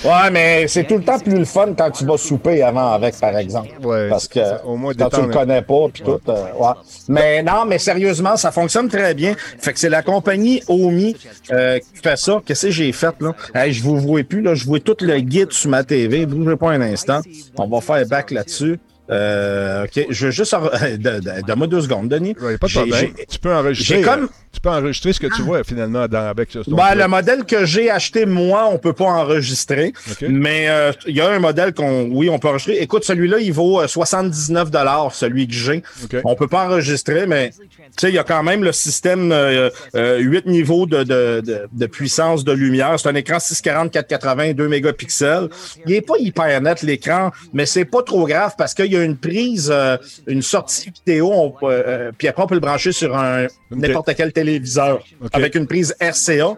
[0.04, 3.18] Ouais, mais c'est tout le temps plus le fun quand tu vas souper avant avec,
[3.18, 3.70] par exemple.
[3.82, 4.64] Ouais, Parce que ça.
[4.64, 5.40] Au moins quand tu le détendre.
[5.40, 6.20] connais pas, puis tout.
[6.28, 6.72] euh, ouais.
[7.08, 9.34] Mais non, mais sérieusement, ça fonctionne très bien.
[9.58, 11.16] Fait que c'est la compagnie Omi
[11.52, 12.40] euh, qui fait ça.
[12.44, 13.32] Qu'est-ce que j'ai fait, là?
[13.54, 14.54] Hey, je vous vois plus, là.
[14.54, 16.26] Je vois tout le guide sur ma TV.
[16.26, 17.20] Bougez pas un instant.
[17.57, 18.78] On va faire back là-dessus.
[19.10, 20.06] Euh, OK.
[20.10, 20.54] Je veux juste...
[20.54, 22.34] en- de- de- Donne-moi deux secondes, Denis.
[22.40, 23.12] Ouais, pas de J'ai- problème.
[23.18, 23.96] j'ai- Tu peux enregistrer.
[23.98, 26.76] j'ai comme- euh, Tu peux enregistrer ce que tu vois finalement dans, avec ce Ben,
[26.76, 26.98] truc.
[26.98, 29.92] le modèle que j'ai acheté, moi, on peut pas enregistrer.
[30.10, 30.24] OK.
[30.28, 32.76] Mais euh, il y a un modèle qu'on, oui, on peut enregistrer.
[32.80, 35.82] Écoute, celui-là, il vaut euh, 79 dollars, celui que j'ai.
[36.04, 36.16] OK.
[36.24, 37.56] On peut pas enregistrer, mais tu
[38.00, 41.66] sais, il y a quand même le système euh, euh, 8 niveaux de, de, de,
[41.72, 42.94] de puissance de lumière.
[42.98, 45.48] C'est un écran 640 480 2 mégapixels.
[45.84, 49.04] Il est pas hyper net l'écran, mais c'est pas trop grave parce qu'il y a
[49.04, 52.92] une prise, euh, une sortie vidéo, on peut, euh, puis après on peut le brancher
[52.92, 55.02] sur un n'importe quel téléviseur
[55.33, 56.57] avec une prise RCA.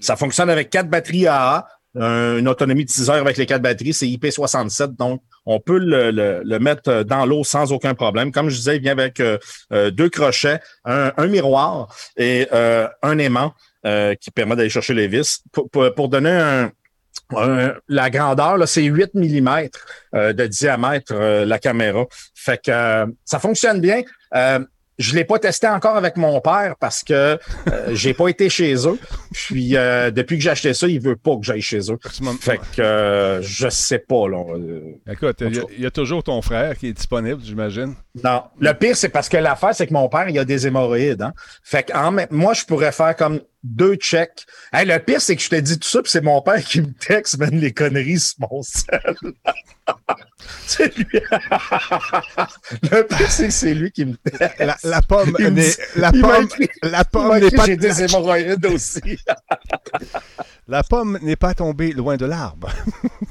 [0.00, 1.66] Ça fonctionne avec quatre batteries AA,
[1.96, 5.78] euh, une autonomie de 6 heures avec les quatre batteries, c'est IP67, donc on peut
[5.78, 8.30] le, le- le mettre euh, dans l'eau sans aucun problème.
[8.30, 9.38] Comme je disais, il vient avec euh,
[9.72, 13.54] euh, deux crochets, un, un miroir et euh, un aimant
[13.86, 15.42] euh, qui permet d'aller chercher les vis.
[15.52, 16.70] Pour, pour- pour donner un,
[17.36, 19.68] un- la grandeur, là, c'est 8 mm
[20.14, 22.04] de diamètre, euh, la caméra.
[22.34, 24.02] Fait que euh, ça fonctionne bien.
[24.34, 24.60] Euh,
[24.98, 27.38] je l'ai pas testé encore avec mon père parce que euh,
[27.94, 28.98] j'ai pas été chez eux.
[29.32, 31.98] Puis euh, depuis que j'ai acheté ça, il veut pas que j'aille chez eux.
[32.38, 34.44] Fait que euh, je sais pas là.
[34.54, 37.94] euh, Écoute, il y a- il y, a toujours ton frère qui est disponible, j'imagine.
[38.22, 38.42] Non.
[38.60, 41.22] Le pire, c'est parce que l'affaire, c'est que mon père, il a des hémorroïdes.
[41.22, 41.32] Hein?
[41.62, 44.46] Fait que en moi, je pourrais faire comme deux checks.
[44.72, 46.80] Hey, le pire, c'est que je te dis tout ça, puis c'est mon père qui
[46.80, 49.14] me texte, même les conneries sur mon sel.
[50.66, 51.06] c'est lui.
[52.90, 54.58] le pire, c'est que c'est lui qui me texte.
[54.60, 57.30] La, la pomme Il n'est dit- la il m'a pomme, écrit- la Il m'a pomme
[57.38, 59.00] n'est écrit, pas J'ai des hémorroïdes aussi.
[60.68, 62.70] la pomme n'est pas tombée loin de l'arbre.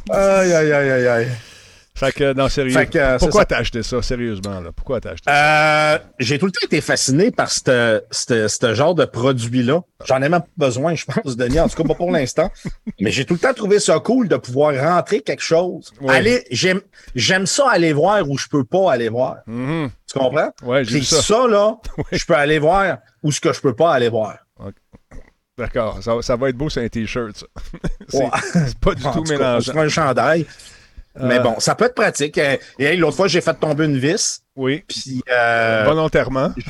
[0.09, 1.27] aïe, aïe, aïe, aïe, aïe.
[1.99, 2.71] Fait que non sérieux.
[2.71, 3.45] Fait que, euh, c'est Pourquoi ça.
[3.47, 4.71] t'as acheté ça sérieusement là?
[4.73, 9.81] Pourquoi t'as acheté Euh, j'ai tout le temps été fasciné par ce genre de produit-là.
[10.05, 12.49] J'en ai même pas besoin, je pense, Denis, en tout cas pas pour l'instant.
[13.01, 15.91] Mais j'ai tout le temps trouvé ça cool de pouvoir rentrer quelque chose.
[15.99, 16.15] Ouais.
[16.15, 16.79] Aller, j'aime,
[17.15, 19.37] j'aime ça aller voir où je peux pas aller voir.
[19.45, 19.89] Mhm.
[20.11, 20.51] Tu comprends?
[20.63, 21.21] Ouais, j'ai ça.
[21.21, 21.75] ça, là,
[22.13, 24.37] je peux aller voir où ce que je peux pas aller voir.
[25.57, 27.35] D'accord, ça, ça va être beau sur un t-shirt.
[27.35, 27.45] ça.
[28.07, 28.29] c'est Ouais.
[28.43, 29.59] c'est pas du tout mélangeant.
[29.59, 30.45] sur un chandail.
[31.19, 32.37] Mais Euh, bon, ça peut être pratique.
[32.37, 34.41] Et et, l'autre fois, j'ai fait tomber une vis.
[34.55, 36.53] Oui, Puis, euh, volontairement.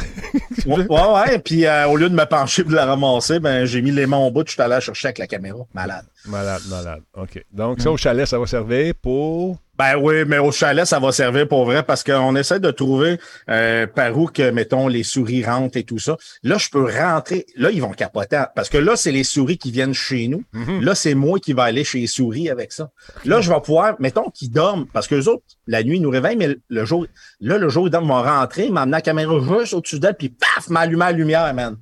[0.65, 1.39] Ouais, ouais, ouais.
[1.39, 4.17] Puis euh, au lieu de me pencher pour la ramasser, ben j'ai mis les mains
[4.17, 5.59] au bout, je suis allé la chercher avec la caméra.
[5.73, 6.05] Malade.
[6.25, 7.01] Malade, malade.
[7.15, 7.43] OK.
[7.51, 9.57] Donc, ça, au chalet, ça va servir pour.
[9.79, 13.17] Ben oui, mais au chalet, ça va servir pour vrai parce qu'on essaie de trouver
[13.49, 16.17] euh, par où que, mettons, les souris rentrent et tout ça.
[16.43, 17.45] Là, je peux rentrer.
[17.55, 18.43] Là, ils vont capoter.
[18.57, 20.43] Parce que là, c'est les souris qui viennent chez nous.
[20.51, 20.81] Mhm.
[20.81, 22.91] Là, c'est moi qui vais aller chez les souris avec ça.
[23.23, 26.09] Là, je vais pouvoir, mettons qu'ils dorment, parce que les autres, la nuit, ils nous
[26.09, 27.07] réveillent, mais le- jour,
[27.39, 30.27] là, le jour, ils dorment, ils vont rentrer, m'emmener la caméra juste au-dessus d'elle, puis
[30.27, 31.77] paf, m'allumer la lumière, man.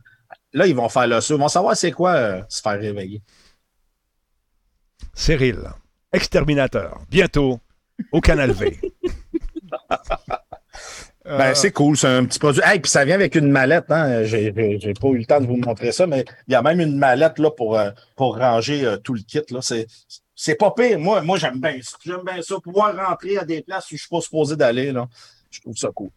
[0.53, 1.36] Là, ils vont faire le saut.
[1.36, 3.23] Ils vont savoir c'est quoi euh, se faire réveiller.
[5.15, 5.57] Cyril,
[6.13, 6.99] exterminateur.
[7.10, 7.60] Bientôt
[8.12, 8.79] au Canal V.
[11.27, 12.62] Ben, c'est cool, c'est un petit produit.
[12.63, 14.23] Hey, puis ça vient avec une mallette, hein.
[14.23, 16.97] J'ai, pas eu le temps de vous montrer ça, mais il y a même une
[16.97, 19.41] mallette là pour, euh, pour ranger euh, tout le kit.
[19.49, 19.60] Là.
[19.62, 19.88] C'est,
[20.36, 20.97] c'est pas pire.
[20.99, 21.97] Moi, moi j'aime bien ça.
[22.05, 22.55] J'aime bien ça.
[22.62, 24.93] Pouvoir rentrer à des places où je suis pas supposé d'aller.
[24.93, 25.10] Là.
[25.51, 26.12] Je trouve ça cool.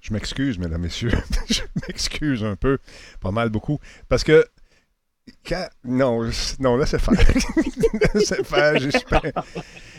[0.00, 1.12] Je m'excuse, mesdames, messieurs.
[1.48, 2.78] je m'excuse un peu,
[3.20, 3.78] pas mal beaucoup.
[4.08, 4.44] Parce que.
[5.46, 7.14] Quand- Non, je- non, laissez faire.
[8.14, 9.22] laissez faire, j'espère.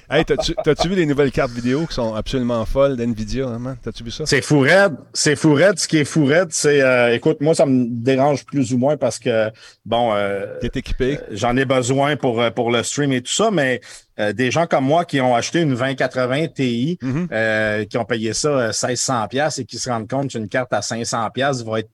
[0.07, 3.75] Hey, t'as-tu, vu les nouvelles cartes vidéo qui sont absolument folles d'NVIDIA, hein?
[3.81, 4.23] T'as-tu vu ça?
[4.27, 4.95] C'est fou raide.
[5.13, 5.79] C'est fou raide.
[5.79, 8.97] Ce qui est fou raide, c'est euh, écoute, moi, ça me dérange plus ou moins
[8.97, 9.49] parce que
[9.83, 11.17] bon, euh, T'es équipé?
[11.31, 13.81] j'en ai besoin pour, euh, pour le stream et tout ça, mais
[14.19, 17.27] euh, des gens comme moi qui ont acheté une 2080 Ti, Mhm.
[17.31, 20.71] euh, qui ont payé ça euh, 1600 pièces et qui se rendent compte qu'une carte
[20.73, 21.89] à 500 pièces va être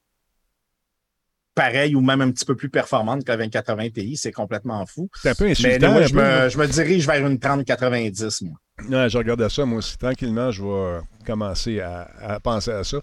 [1.55, 4.17] pareille ou même un petit peu plus performante que la 2080 Ti.
[4.17, 5.09] C'est complètement fou.
[5.21, 5.91] C'est un peu Mais insultant.
[5.91, 8.53] moi, un je, me, je me dirige vers une 3090, moi.
[8.89, 9.97] Ouais, je regardais ça, moi aussi.
[9.97, 12.97] Tranquillement, je vais commencer à, à penser à ça.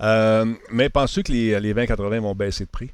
[0.00, 2.90] Euh, mais penses-tu que les, les 2080 vont baisser de prix?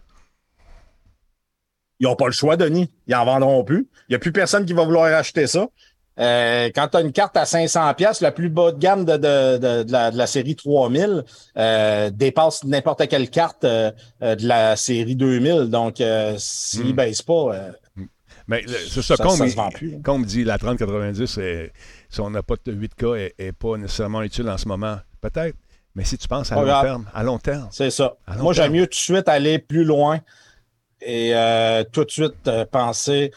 [1.99, 2.91] Ils n'ont pas le choix, Denis.
[3.07, 3.89] Ils en vendront plus.
[4.09, 5.67] Il n'y a plus personne qui va vouloir acheter ça.
[6.21, 9.17] Euh, quand tu as une carte à 500 pièces, la plus bas de gamme de,
[9.17, 11.25] de, de, de la, série 3000
[11.57, 13.91] euh, dépasse n'importe quelle carte euh,
[14.23, 15.71] euh, de la série 2000.
[15.71, 16.03] Donc,
[16.37, 16.97] s'ils ne Hmm.
[16.97, 17.73] baissent pas, euh,
[18.49, 20.01] Mais c'est ça, Ça- comme, ça se vend plus, hein.
[20.03, 21.73] comme dit la 3090, c'est-
[22.11, 24.97] si on n'a pas de 8K, n'est pas nécessairement utile en ce moment.
[25.21, 25.57] Peut-être.
[25.95, 28.17] Mais si tu penses à long terme, à long terme, c'est ça.
[28.39, 30.21] Moi, j'aime mieux tout de suite aller plus loin
[31.01, 31.33] et
[31.93, 33.31] tout de suite penser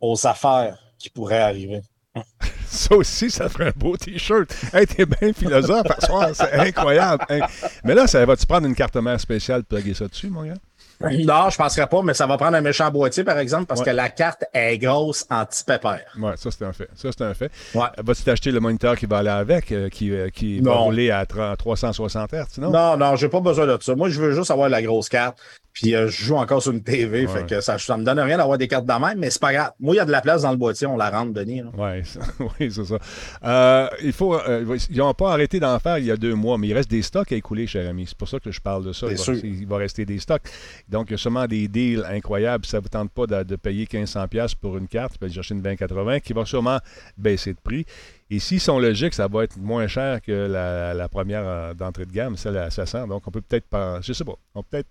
[0.00, 1.82] aux affaires qui pourraient arriver.
[2.66, 4.50] ça aussi, ça ferait un beau T-shirt.
[4.72, 7.24] Hey, t'es bien philosophe à soir, c'est incroyable.
[7.28, 7.42] Hey.
[7.84, 10.54] Mais là, ça va-tu prendre une carte mère spéciale pour plugger ça dessus, mon gars?
[11.02, 11.08] Non,
[11.48, 13.86] je ne penserais pas, mais ça va prendre un méchant boîtier, par exemple, parce Ouais.
[13.86, 16.02] que la carte est grosse en petit pépère.
[16.18, 16.88] Ouais, ça c'est un fait.
[16.94, 17.50] Ça c'est un fait.
[17.74, 17.86] Ouais.
[18.04, 21.24] Vas-tu t'acheter le moniteur qui va aller avec, euh, qui, euh, qui va rouler à
[21.24, 22.70] 30 360 Hz, non?
[22.70, 23.94] Non, non, j'ai pas besoin de ça.
[23.94, 25.38] Moi, je veux juste avoir la grosse carte.
[25.72, 27.28] Puis euh, je joue encore sur une TV, Ouais.
[27.28, 29.52] fait que ça, ça me donne rien d'avoir des cartes de même, mais c'est pas
[29.52, 29.70] grave.
[29.78, 31.62] Moi, il y a de la place dans le boîtier, on la rentre, Denis.
[31.76, 32.02] Ouais,
[32.60, 32.98] oui, c'est ça.
[33.44, 36.58] Euh, il faut, euh, ils n'ont pas arrêté d'en faire il y a deux mois,
[36.58, 38.06] mais il reste des stocks à écouler, cher ami.
[38.06, 39.06] C'est pour ça que je parle de ça.
[39.06, 39.34] Il va, sûr.
[39.36, 40.42] il va rester des stocks.
[40.88, 42.64] Donc, il y a sûrement des deals incroyables.
[42.66, 45.62] Ça ne vous tente pas de, de payer 1500$ pour une carte, puis chercher une
[45.62, 46.78] 2080 qui va sûrement
[47.16, 47.86] baisser de prix.
[48.32, 52.06] Et s'ils sont logiques, ça va être moins cher que la, la première euh, d'entrée
[52.06, 53.08] de gamme, celle à 700.
[53.08, 53.66] Donc, on peut peut-être,
[54.02, 54.88] je sais pas, on peut peut-être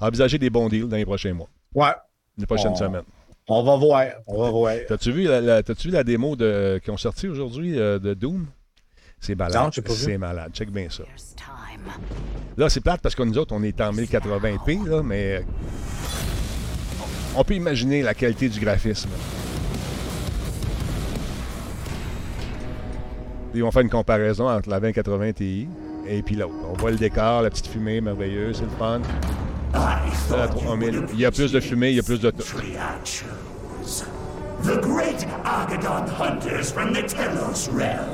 [0.00, 1.92] envisager des bons deals dans les prochains mois, Ouais,
[2.36, 3.02] les prochaines On- semaines.
[3.48, 4.74] on va voir, on va voir.
[4.86, 8.12] T'as-tu vu la, la- t'as-tu vu la démo de, qui ont sorti aujourd'hui euh, de
[8.12, 8.46] Doom?
[9.20, 9.62] C'est malade.
[9.64, 9.98] Non, j'ai pas vu.
[9.98, 10.50] C'est malade.
[10.52, 11.04] Check bien ça.
[12.58, 15.44] Là, c'est plate parce que nous autres, on est en 1080p, là, mais
[17.36, 19.08] on peut imaginer la qualité du graphisme.
[23.54, 25.68] Ils vont faire une comparaison entre la 2080 Ti
[26.08, 26.54] et puis l'autre.
[26.70, 29.00] On voit le décor, la petite fumée merveilleuse, c'est le fun.
[30.30, 32.42] La 3000, il y a plus de fumée, il y a plus de tout.
[34.64, 38.06] The great Argadon hunters from the Telos realm.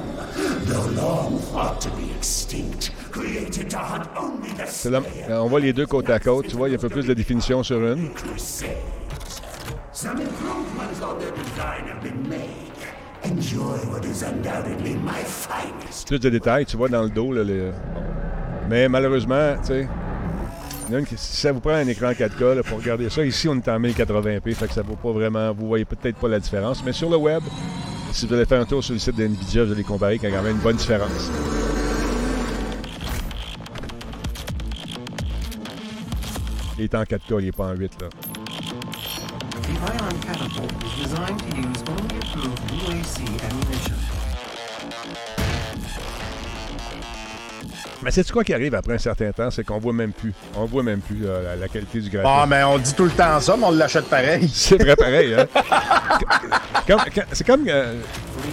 [0.64, 5.60] Though long thought to be extinct, created to hunt only the là- euh, on voit
[5.60, 6.46] les deux côte à côte.
[6.48, 8.08] Tu vois, il y a un peu plus de définition sur une.
[9.92, 12.67] Some improvements on their design have been made.
[16.06, 17.32] Plus de détails, tu vois dans le dos.
[17.32, 17.70] Là, les-
[18.68, 19.88] Mais malheureusement, tu sais,
[21.16, 23.78] si ça vous prend un écran 4K là, pour regarder ça, ici on est en
[23.78, 27.10] 1080p, fait que ça vaut pas vraiment, vous voyez peut-être pas la différence, mais sur
[27.10, 27.42] le web,
[28.12, 30.32] si vous allez faire un tour sur le site d'NVIDIA, vous allez comparer qu'il y
[30.32, 31.30] a quand même une bonne différence.
[36.78, 38.08] Il est en 4K, il n'est pas en 8 là.
[42.40, 43.94] Ammunition.
[48.02, 50.66] Mais c'est quoi qui arrive après un certain temps, c'est qu'on voit même plus, on
[50.66, 52.32] voit même plus euh, la, la qualité du graphisme.
[52.32, 54.48] Ah, mais on dit tout le temps ça, mais on l'achète pareil.
[54.52, 55.46] C'est vrai pareil, hein?
[57.32, 57.94] C'est comme euh,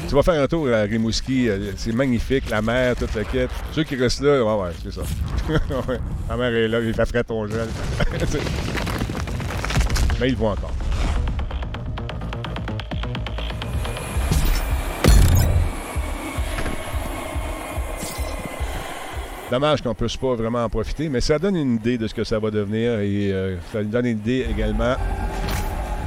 [0.10, 3.50] tu vas faire un tour à Rimouski, euh, c'est magnifique, la mer, toute la quête.
[3.72, 5.02] Ceux qui restent là, ouais, ouais, c'est ça.
[6.30, 7.68] La mer est là, il fait frais ton gel.
[10.20, 10.74] Mais ils le voient encore.
[19.56, 22.14] Dommage qu'on ne puisse pas vraiment en profiter, mais ça donne une idée de ce
[22.14, 24.98] que ça va devenir et euh, ça nous donne une idée également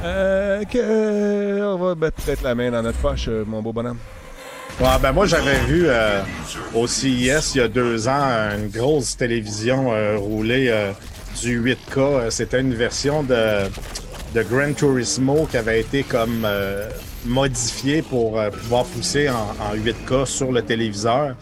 [0.05, 3.73] euh, que, euh, on va mettre peut-être la main dans notre poche, euh, mon beau
[3.73, 3.97] bonhomme.
[4.79, 6.21] Ouais, ben moi, j'avais vu euh,
[6.75, 8.21] au CIS il y a deux ans
[8.55, 10.71] une grosse télévision roulée
[11.41, 11.97] du 8K.
[11.97, 13.63] Euh, C'était une version de,
[14.35, 16.45] de Gran Turismo qui avait été comme
[17.25, 21.35] modifiée pour pouvoir pousser en 8K sur le téléviseur.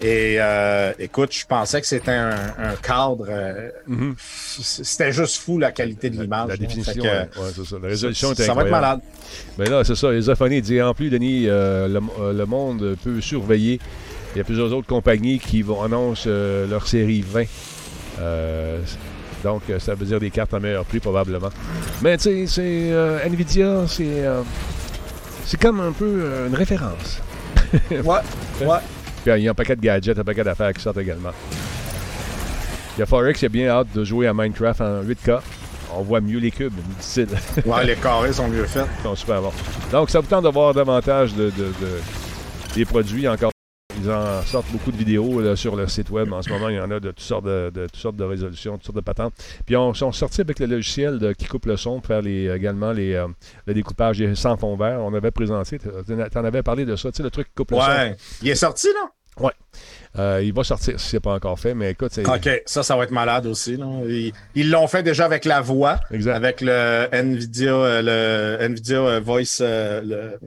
[0.00, 3.26] Et euh, écoute, je pensais que c'était un, un cadre.
[3.28, 3.70] euh,
[4.16, 6.48] c- C'était juste fou la qualité de l'image.
[6.48, 6.56] La là.
[6.56, 7.76] définition, que, ouais, ouais, c'est ça.
[7.82, 8.70] La résolution est ça va être incroyable.
[8.70, 9.00] malade.
[9.58, 10.12] Mais là, c'est ça.
[10.12, 13.80] Les Ophonie dit en plus, Denis, euh, le, euh, le monde peut surveiller.
[14.34, 17.44] Il y a plusieurs autres compagnies qui vont annoncer euh, leur série 20.
[18.20, 18.80] Euh,
[19.42, 21.50] donc, ça veut dire des cartes à meilleur prix, probablement.
[22.02, 24.42] Mais tu sais, c'est euh, Nvidia, c'est euh,
[25.44, 27.20] c'est comme un peu une référence.
[27.90, 28.00] Ouais,
[28.60, 28.78] ouais.
[29.24, 31.30] Puis il y a un paquet de gadgets, un paquet d'affaires qui sortent également.
[32.96, 35.40] Il y a Forex qui a bien hâte de jouer à Minecraft en 8K.
[35.96, 37.28] On voit mieux les cubes, dit-il.
[37.70, 38.86] Ouais, les carrés sont mieux faits.
[39.00, 39.52] Ils sont super bons.
[39.92, 41.50] Donc, ça vous tente de voir davantage de, de-
[41.80, 42.00] de-
[42.74, 43.50] des produits encore
[44.02, 46.32] ils en sortent beaucoup de vidéos là, sur leur site web.
[46.32, 48.24] En ce moment, il y en a de toutes sortes de, de toutes sortes de
[48.24, 49.32] résolutions, toutes sortes de patentes.
[49.66, 52.48] Puis on sont sortis avec le logiciel de- qui coupe le son pour faire les,
[52.50, 53.26] également les, euh,
[53.66, 55.00] le découpage des- sans fond vert.
[55.02, 55.88] On avait présenté, tu
[56.38, 58.16] en avais parlé de ça, tu sais, le truc qui coupe le Ouais.
[58.42, 59.10] Il est sorti, là?
[59.40, 59.52] son.
[60.18, 63.04] Euh, il va sortir si c'est pas encore fait, mais écoute, OK, ça, ça va
[63.04, 63.76] être malade aussi.
[63.76, 63.86] Là.
[64.56, 66.34] Ils l'ont fait déjà avec la voix, exact.
[66.34, 70.38] avec le NVIDIA, euh, le NVIDIA Voice, le,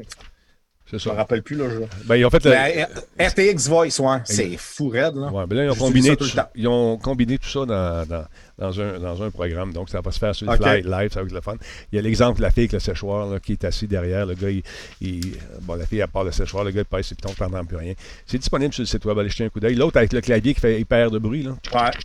[0.92, 1.20] C'est je me ça.
[1.22, 1.56] rappelle plus.
[1.56, 2.06] Là, je...
[2.06, 5.16] Ben, ont fait Mais, euh, RTX Voice, ouais, c'est fou raide.
[5.16, 5.32] Là.
[5.32, 8.06] Ouais, ben là, ils ont, combiné ça tout, tout ils ont combiné tout ça dans,
[8.06, 8.26] dans,
[8.62, 9.74] dans un, dans un programme.
[9.74, 10.62] Donc, ça va se faire sur le OK.
[10.62, 11.56] fly live, ça va être le fun.
[11.92, 14.26] Il y a l'exemple de la fille avec le séchoir là, qui est assis derrière.
[14.26, 14.62] Le gars, il,
[15.02, 15.34] il-
[15.64, 16.64] bon, la fille, elle part le séchoir.
[16.64, 17.94] Le gars, il pèse ses pitons, il n'entend plus rien.
[18.26, 19.18] C'est disponible sur le site web.
[19.20, 19.76] Allez jeter un coup d'œil.
[19.76, 21.44] L'autre avec le clavier qui fait hyper de bruit.
[21.44, 21.56] Là.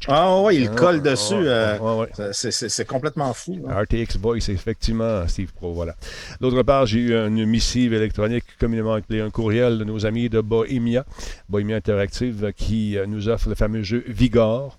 [0.08, 1.34] Ah ouais, il colle dessus.
[1.34, 3.66] euh, c'est- complètement fou.
[3.68, 5.94] RTX Voice, effectivement, Steve Pro, voilà.
[6.40, 10.40] D'autre part, j'ai eu une missive électronique communément appelée un courriel de nos amis de
[10.40, 11.04] Bohemia,
[11.48, 14.78] Bohemia Interactive, qui euh, nous offre le fameux jeu Vigor,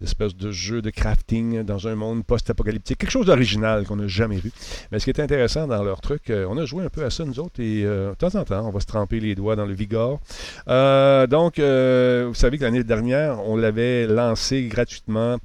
[0.00, 4.36] l'espèce de jeu de crafting dans un monde post-apocalyptique, quelque chose d'original qu'on n'a jamais
[4.36, 4.52] vu.
[4.90, 7.10] Mais ce qui est intéressant dans leur truc, euh, on a joué un peu à
[7.10, 9.56] ça nous autres, et euh, de temps en temps, on va se tremper les doigts
[9.56, 10.20] dans le Vigor.
[10.68, 15.38] Euh, donc, vous savez que l'année dernière, on l'avait lancé gratuitement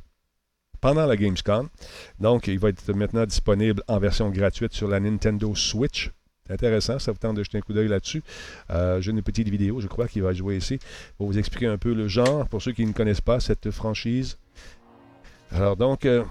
[0.79, 1.67] pendant la Gamescom.
[2.19, 6.11] Donc, il va être maintenant disponible en version gratuite sur la Nintendo Switch.
[6.47, 8.21] C'est intéressant, ça vous tente de jeter un coup d'œil là-dessus.
[8.69, 10.77] Euh, J'ai une petite vidéo, je crois, qui va jouer ici
[11.17, 14.37] pour vous expliquer un peu le genre, pour ceux qui ne connaissent pas cette franchise.
[15.51, 16.23] Alors donc, euh,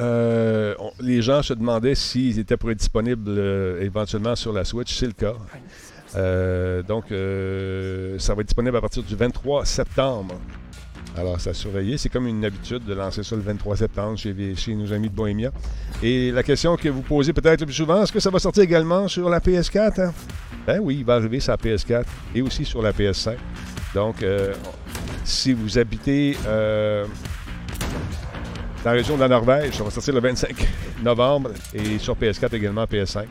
[0.00, 3.38] euh, on- les gens se demandaient s'ils étaient pour être disponibles
[3.80, 4.92] éventuellement sur la Switch.
[4.94, 5.34] C'est le cas.
[6.16, 10.40] Euh, donc, euh, ça va être disponible à partir du 23 septembre.
[11.16, 11.98] Alors, ça a surveillé.
[11.98, 15.14] C'est comme une habitude de lancer ça le 23 septembre chez, chez nos amis de
[15.14, 15.50] Bohemia.
[16.02, 18.62] Et la question que vous posez peut-être le plus souvent, est-ce que ça va sortir
[18.62, 20.00] également sur la PS4?
[20.00, 20.12] hein?
[20.66, 22.04] Ben oui, il va arriver sur la PS4
[22.34, 23.34] et aussi sur la PS5.
[23.94, 24.54] Donc, euh,
[25.24, 27.04] si vous habitez euh,
[28.82, 30.66] dans la région de la Norvège, ça va sortir le 25
[31.02, 33.24] novembre et sur PS4 également PS5.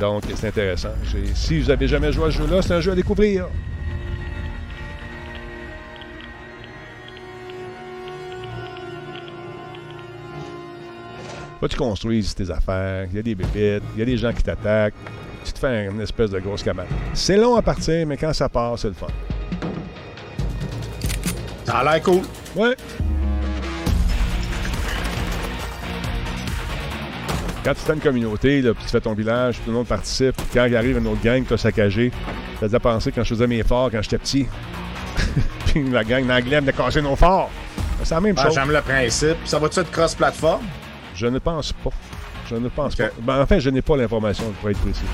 [0.00, 0.94] Donc, c'est intéressant.
[1.34, 3.46] Si vous n'avez jamais joué à ce jeu-là, c'est un jeu à découvrir.
[11.60, 14.16] Faut que tu construises tes affaires, il y a des bébites, il y a des
[14.16, 14.94] gens qui t'attaquent.
[15.44, 16.86] Tu te fais une espèce de grosse cabane.
[17.14, 19.06] C'est long à partir, mais quand ça part, c'est le fun.
[21.66, 22.22] Ça a l'air cool.
[22.56, 22.74] Ouais.
[27.62, 30.34] Quand tu fais une communauté, là, puis tu fais ton village, tout le monde participe,
[30.36, 32.10] puis quand il arrive une autre gang que tu as saccagé,
[32.58, 34.46] ça fait penser quand je faisais mes forts quand j'étais petit.
[35.66, 37.50] puis la gang d'anglais venait casser nos forts.
[38.02, 38.54] C'est la même Ah, chose.
[38.54, 39.36] J'aime le principe.
[39.44, 40.60] Ça va-tu être cross-platform?
[41.14, 41.90] Je ne pense pas.
[42.48, 43.10] Je ne pense pas.
[43.22, 45.04] Ben, enfin, je n'ai pas l'information pour être précis.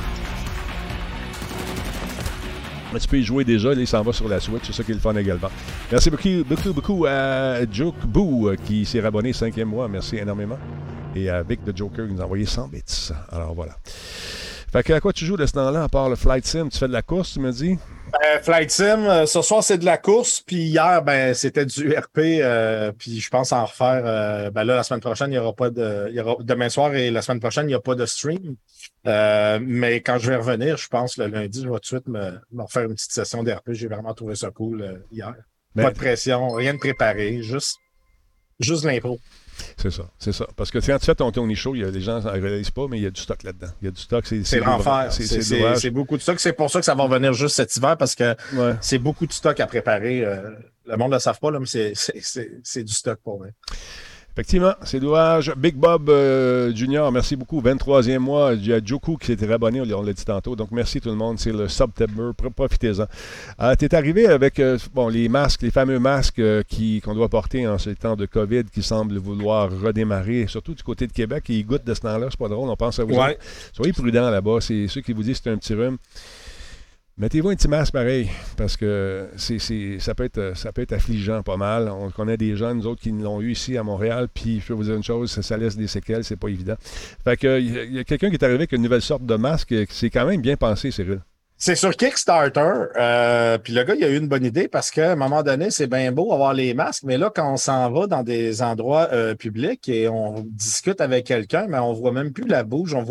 [2.92, 4.84] Mais tu peux y jouer déjà, là, il s'en va sur la Switch, c'est ça
[4.84, 5.50] qui est le fun également.
[5.90, 10.58] Merci beaucoup, beaucoup, beaucoup à Joke Boo euh, qui s'est abonné cinquième mois, merci énormément.
[11.14, 13.10] Et à Vic the Joker qui nous a envoyé 100 bits.
[13.30, 13.76] Alors voilà.
[14.72, 16.68] Fait que à quoi tu joues de ce temps-là, à part le Flight Sim?
[16.68, 17.76] Tu fais de la course, tu me dis?
[18.14, 20.40] Euh, Flight Sim, euh, ce soir, c'est de la course.
[20.40, 22.18] Puis hier, ben, c'était du RP.
[22.40, 24.02] euh, puis je pense en refaire.
[24.04, 26.08] euh, ben là, la semaine prochaine, il n'y aura pas de.
[26.12, 28.56] y aura, demain soir et la semaine prochaine, il n'y a pas de stream.
[29.06, 32.08] Euh, mais quand je vais revenir, je pense le lundi, je vais tout de suite
[32.08, 33.70] me, me refaire une petite session d'RP.
[33.72, 35.34] J'ai vraiment trouvé ça cool euh, hier.
[35.74, 37.76] Mais- Pas de pression, rien de préparé, juste,
[38.60, 39.18] juste l'impro.
[39.78, 40.46] C'est ça, c'est ça.
[40.54, 42.70] Parce que quand tu fais ton Tony Show, il y a, les gens ne réalisent
[42.70, 43.68] pas, mais il y a du stock là-dedans.
[43.80, 45.08] Il y a du stock, c'est l'enfer.
[45.10, 46.38] C'est beaucoup de stock.
[46.40, 48.74] C'est pour ça que ça va revenir juste cet hiver parce que Ouais.
[48.82, 50.24] c'est beaucoup de stock à préparer.
[50.24, 50.50] euh,
[50.88, 53.38] le monde ne le savent pas, là, mais c'est- c'est- c'est c'est du stock pour
[53.38, 53.46] moi.
[54.36, 55.50] Effectivement, c'est dommage.
[55.56, 57.62] Big Bob euh, Junior, merci beaucoup.
[57.62, 58.52] 23e mois.
[58.52, 60.54] Il y a Joku qui s'était abonné, on l'a dit tantôt.
[60.54, 61.38] Donc, merci tout le monde.
[61.38, 62.32] C'est le September.
[62.36, 63.06] Pro- Profitez-en.
[63.62, 67.14] Euh, tu es arrivé avec euh, bon, les masques, les fameux masques euh, qui, qu'on
[67.14, 71.12] doit porter en ce temps de COVID qui semblent vouloir redémarrer, surtout du côté de
[71.12, 71.44] Québec.
[71.48, 72.26] Ils goûtent de ce temps-là.
[72.28, 72.68] C'est pas drôle.
[72.68, 73.14] On pense à vous.
[73.14, 73.38] Ouais.
[73.72, 74.58] Soyez prudents là-bas.
[74.60, 75.96] C'est ceux qui vous disent que c'est un petit rhume.
[77.18, 80.92] Mettez-vous un petit masque pareil, parce que c'est, c'est- ça, peut être, ça peut être
[80.92, 81.88] affligeant pas mal.
[81.88, 84.74] On connaît des gens, nous autres, qui l'ont eu ici à Montréal, puis je peux
[84.74, 86.74] vous dire une chose, ça, laisse des séquelles, c'est pas évident.
[87.24, 89.74] Fait que, il y a- quelqu'un qui est arrivé avec une nouvelle sorte de masque,
[89.88, 91.20] c'est quand même bien pensé, Cyril.
[91.58, 92.60] C'est sur Kickstarter.
[92.96, 95.70] euh, puis le gars, il a eu une bonne idée parce qu'à un moment donné,
[95.70, 99.08] c'est bien beau avoir les masques, mais là, quand on s'en va dans des endroits
[99.12, 103.02] euh, publics et on discute avec quelqu'un, mais on voit même plus la bouche, on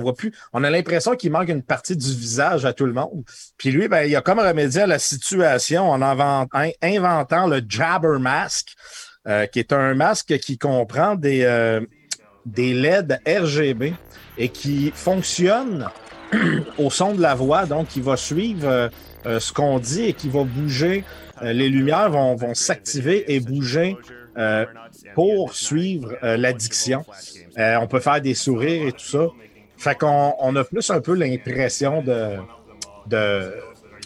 [0.00, 0.32] voit plus.
[0.54, 3.22] On a l'impression qu'il manque une partie du visage à tout le monde.
[3.58, 7.60] Puis lui, ben, il a comme remédié à la situation en invent- in- inventant le
[7.68, 8.68] Jabber Mask,
[9.26, 11.80] euh, qui est un masque qui comprend des,
[12.46, 13.92] des LED RGB
[14.38, 15.86] et qui fonctionne
[16.78, 17.66] au son de la voix.
[17.66, 18.88] Donc, il va suivre, euh,
[19.26, 21.04] euh, ce qu'on dit est qu'il va bouger,
[21.42, 23.96] euh, les lumières vont, vont s'activer et bouger
[25.16, 27.04] pour suivre l'addiction.
[27.56, 29.26] On peut faire des sourires et tout ça.
[29.76, 32.36] Fait qu'on on a plus un peu l'impression de,
[33.08, 33.52] de,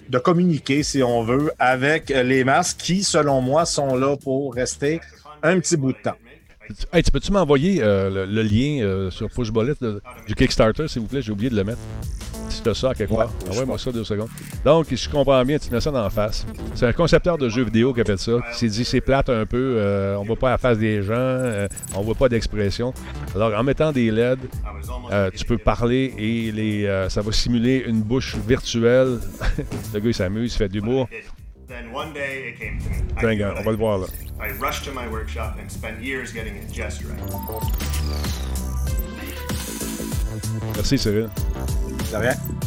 [0.08, 5.02] de communiquer, si on veut, avec les masques qui, selon moi, sont là pour rester
[5.42, 6.16] un petit bout de temps.
[6.92, 9.94] Hey, tu peux-tu m'envoyer euh, le, le lien euh, sur Push Bullet là,
[10.26, 11.22] du Kickstarter, s'il vous plaît?
[11.22, 11.78] J'ai oublié de le mettre.
[12.48, 13.32] Si tu as ça à quelque Ouais, part.
[13.50, 14.28] Envoie-moi ça deux secondes.
[14.64, 16.46] Donc, si je comprends bien, tu mets ça dans la face.
[16.74, 18.32] C'est un concepteur de jeux vidéo qui a fait ça.
[18.50, 21.14] Il s'est dit, c'est plate un peu, euh, on voit pas la face des gens,
[21.16, 22.92] euh, on voit pas d'expression.
[23.34, 24.38] Alors, en mettant des LED,
[25.34, 29.18] tu peux parler et les, ça va simuler une bouche virtuelle.
[29.94, 31.08] le gars, il s'amuse, il fait de l'humour.
[31.72, 32.96] Then one day it came to me.
[33.16, 34.06] I Dingue, knew on that va le voir là.
[34.38, 37.18] I rushed to my workshop and spent years getting it just right.
[40.76, 41.30] Merci, Cyril.
[42.10, 42.34] De rien.
[42.34, 42.61] Fait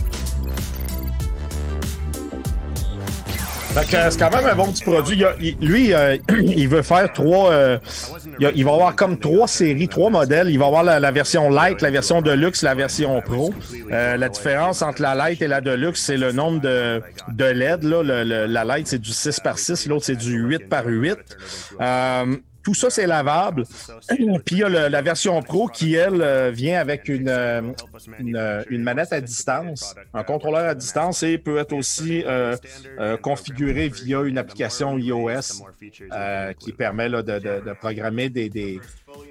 [3.84, 5.18] c'est quand même un bon petit produit.
[5.18, 7.52] Il a- il- lui, euh, il veut faire trois.
[7.52, 7.78] euh,
[8.56, 10.50] il va avoir comme trois séries, trois modèles.
[10.50, 13.54] Il va avoir la, la version light, la version deluxe, la version pro.
[13.92, 17.02] Euh, la différence entre la light et la deluxe, c'est le nombre de,
[17.34, 17.84] de LED.
[17.84, 18.04] Là.
[18.04, 21.16] Le- le- la light, c'est du 6 par 6, l'autre, c'est du 8 par 8.
[22.66, 23.64] Tout ça, c'est lavable.
[24.44, 27.62] Puis il y a le- la version Pro qui, elle, euh, vient avec une, euh,
[28.20, 32.56] une, euh, une manette à distance, un contrôleur à distance et peut être aussi euh,
[33.00, 35.64] euh, configuré via une application iOS
[36.12, 38.80] euh, qui permet là, de, de- de programmer des, des,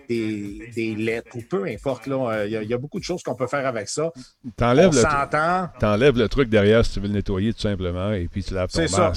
[0.08, 2.06] des, des lettres ou peu importe.
[2.06, 2.44] là.
[2.46, 4.12] Il y, a- il y a beaucoup de choses qu'on peut faire avec ça.
[4.46, 5.68] On T'enlèves le, s'entend.
[5.80, 8.70] t'enlèves le truc derrière si tu veux le nettoyer tout simplement et puis tu laves
[8.70, 9.12] ton C'est ça.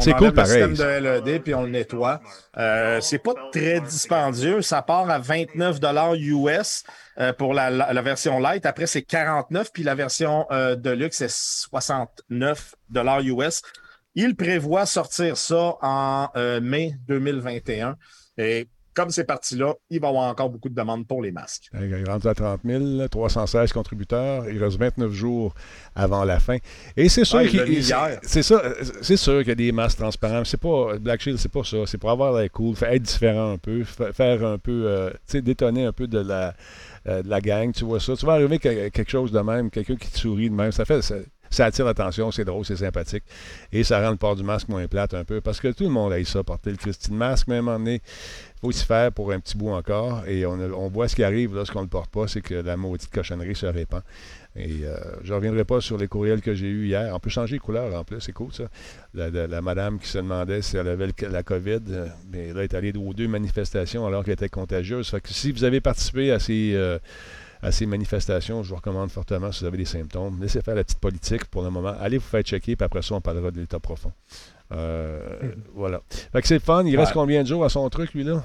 [0.00, 0.60] C'est cool pareil.
[0.62, 2.20] le système de LED puis on le nettoie.
[2.58, 4.60] Euh, c'est pas très dispendieux.
[4.62, 5.78] Ça part à 29
[6.16, 6.84] US
[7.18, 8.66] euh, pour la, la- la version light.
[8.66, 12.74] Après, c'est 49 puis la version euh, deluxe, c'est 69
[13.24, 13.62] US.
[14.14, 17.96] Il prévoit sortir ça en euh, mai 2021.
[18.36, 18.68] Et
[18.98, 21.70] comme c'est parti là, il va y avoir encore beaucoup de demandes pour les masques.
[21.74, 24.48] Il est rendu à 30 000, 316 contributeurs.
[24.50, 25.54] Il reste 29 jours
[25.94, 26.56] avant la fin.
[26.96, 28.60] Et c'est sûr Ah, il qu'il c'est- c'est ça,
[29.00, 30.44] c'est sûr qu'il y a des masques transparents.
[30.44, 31.76] C'est pas Black Shield, c'est pas ça.
[31.86, 35.16] C'est pour avoir l'air cool, être différent un peu, fa- faire un peu, euh, tu
[35.26, 36.54] sais, détonner un peu de la,
[37.06, 37.72] euh, de la gang.
[37.72, 38.16] Tu vois ça.
[38.16, 40.72] Tu vas arriver que- quelque chose de même, quelqu'un qui te sourit de même.
[40.72, 41.00] Ça fait,
[41.50, 43.24] ça, attire l'attention, c'est drôle, c'est sympathique.
[43.72, 45.40] Et ça rend le port du masque moins plate un peu.
[45.40, 48.72] Parce que tout le monde aime ça, porter le Christine masque, moment donné, il faut
[48.72, 50.26] s'y faire pour un petit bout encore.
[50.26, 53.10] Et on, voit ce qui arrive lorsqu'on ne le porte pas, c'est que la maudite
[53.10, 54.02] cochonnerie se répand.
[54.56, 57.14] Et euh, je ne reviendrai pas sur les courriels que j'ai eus hier.
[57.14, 58.64] On peut changer les couleurs en plus, c'est cool ça.
[59.14, 62.74] La, madame qui se demandait si elle avait la COVID, euh, mais là, elle est
[62.74, 65.08] allée aux deux manifestations alors qu'elle était contagieuse.
[65.08, 66.98] Fait que si vous avez participé à ces, euh,
[67.62, 70.38] à ces manifestations, je vous recommande fortement si vous avez des symptômes.
[70.40, 71.94] Laissez faire la petite politique pour le moment.
[72.00, 74.12] Allez vous faire checker, puis après ça, on parlera de l'état profond.
[74.72, 75.20] Euh,
[75.74, 76.00] Voilà.
[76.32, 76.84] Fait que c'est le fun.
[76.84, 77.14] Il reste Ouais.
[77.14, 78.42] combien de jours à son truc, lui, là?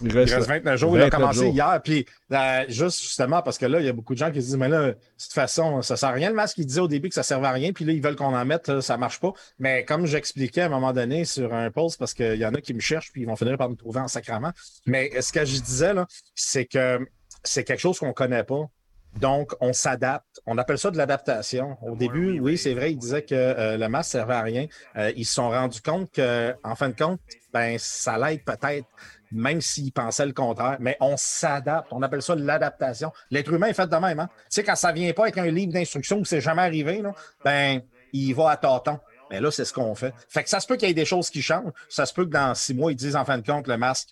[0.00, 0.96] Il reste 29 jours.
[0.96, 1.52] Il a 29 commencé jours.
[1.54, 1.80] hier.
[1.82, 4.46] Puis, euh, juste justement, parce que là, il y a beaucoup de gens qui se
[4.46, 6.28] disent, mais là, de toute façon, ça sert à rien.
[6.28, 7.72] Le masque, il disait au début que ça servait à rien.
[7.72, 8.68] Puis là, ils veulent qu'on en mette.
[8.68, 9.32] là, ça marche pas.
[9.58, 12.60] Mais comme j'expliquais à un moment donné sur un post, parce qu'il y en a
[12.60, 14.52] qui me cherchent, puis ils vont finir par me trouver en sacrament.
[14.86, 16.06] Mais ce que je disais, là,
[16.36, 17.00] c'est que
[17.42, 18.68] c'est quelque chose qu'on connaît pas.
[19.16, 20.40] Donc, on s'adapte.
[20.46, 21.76] On appelle ça de l'adaptation.
[21.82, 24.66] Au début, oui, c'est vrai, ils disaient que euh, le masque servait à rien.
[24.96, 27.20] Euh, ils se sont rendus compte que, en fin de compte,
[27.52, 28.86] ben, ça l'aide peut-être,
[29.32, 30.76] même s'ils pensaient le contraire.
[30.80, 31.88] Mais on s'adapte.
[31.90, 33.10] On appelle ça l'adaptation.
[33.30, 34.20] L'être humain est fait de même.
[34.20, 34.28] Hein?
[34.42, 37.12] Tu sais, quand ça vient pas avec un livre d'instructions où c'est jamais arrivé, là,
[37.44, 37.80] ben,
[38.12, 39.00] il va à tâtons.
[39.30, 40.14] Mais là, c'est ce qu'on fait.
[40.28, 41.72] Fait que ça se peut qu'il y ait des choses qui changent.
[41.88, 44.10] Ça se peut que dans six mois, ils disent en fin de compte, le masque,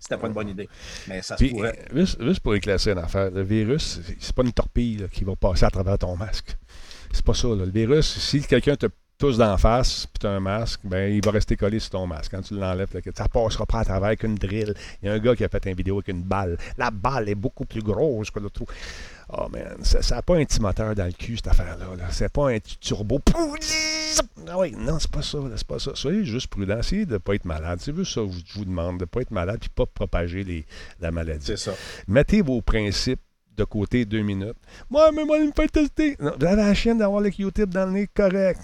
[0.00, 0.68] c'était pas une bonne idée.
[1.08, 1.78] Mais ça se Puis, pourrait.
[1.92, 5.24] euh, juste, juste pour éclaircir une affaire, le virus, c'est- pas une torpille là, qui
[5.24, 6.56] va passer à travers ton masque.
[7.12, 7.48] C'est pas ça.
[7.48, 7.64] là.
[7.64, 8.86] Le virus, si quelqu'un te
[9.16, 12.06] touche d'en face puis tu as un masque, ben, il va rester collé sur ton
[12.06, 12.32] masque.
[12.32, 14.74] Quand tu l'enlèves, ça passera pas à travers avec une drill.
[15.02, 16.58] Il y a un gars qui a fait une vidéo avec une balle.
[16.76, 18.66] La balle est beaucoup plus grosse que le trou.
[19.30, 21.86] Oh man, ça n'a pas un petit moteur dans le cul, cette affaire-là.
[21.96, 22.04] Là.
[22.10, 23.20] C'est pas un petit turbo.
[24.46, 25.38] Ah oui, non, c'est pas ça.
[25.56, 25.92] C'est pas ça.
[25.94, 26.78] Soyez juste prudent.
[26.78, 27.78] Essayez de ne pas être malade.
[27.80, 30.44] C'est juste ça que je vous demande, de ne pas être malade et pas propager
[30.44, 30.66] les,
[31.00, 31.46] la maladie.
[31.46, 31.72] C'est ça.
[32.06, 33.20] Mettez vos principes
[33.56, 34.56] de côté deux minutes.
[34.90, 36.16] Moi, mais moi, il me fait tester.
[36.20, 38.60] Non, vous avez la chienne d'avoir le Q-tip dans le nez, correct.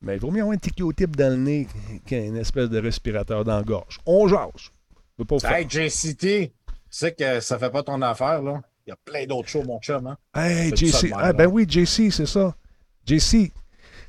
[0.00, 1.68] Mais il vaut mieux avoir un petit Q-tip dans le nez
[2.06, 3.98] qu'une espèce de respirateur dans la gorge.
[4.06, 4.48] On jase.
[4.56, 4.70] Je
[5.18, 6.52] veux pas vous faire- Hey, JCT, tu
[6.88, 8.62] sais que ça fait pas ton affaire, là.
[8.88, 10.06] Il y a plein d'autres choses, mon chum.
[10.06, 10.16] Hein?
[10.34, 11.12] Hey, JC.
[11.12, 12.56] Ah, ben oui, JC, c'est ça.
[13.04, 13.52] JC,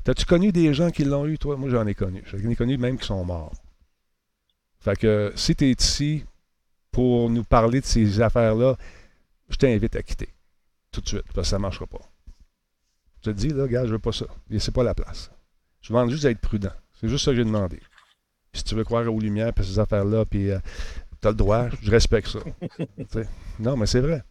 [0.05, 1.57] t'as-tu connu des gens qui l'ont eu, toi?
[1.57, 2.23] Moi, j'en ai connu.
[2.25, 3.51] J'en ai connu même qui sont morts.
[4.79, 6.23] Fait que si t'es ici
[6.93, 8.77] pour nous parler de ces affaires-là,
[9.49, 10.29] je t'invite à quitter.
[10.93, 11.99] Tout de suite, parce que ça marchera pas.
[13.17, 14.27] Je te dis, là, gars, je veux pas ça.
[14.49, 15.29] Laissez pas la place.
[15.81, 16.71] Je demande juste d'être prudent.
[17.01, 17.81] C'est juste ça que j'ai demandé.
[18.53, 20.59] Si tu veux croire aux lumières, puis ces affaires-là, puis euh,
[21.21, 22.39] tu as le droit, je respecte ça.
[23.11, 23.25] Tu
[23.59, 24.23] non, mais c'est vrai.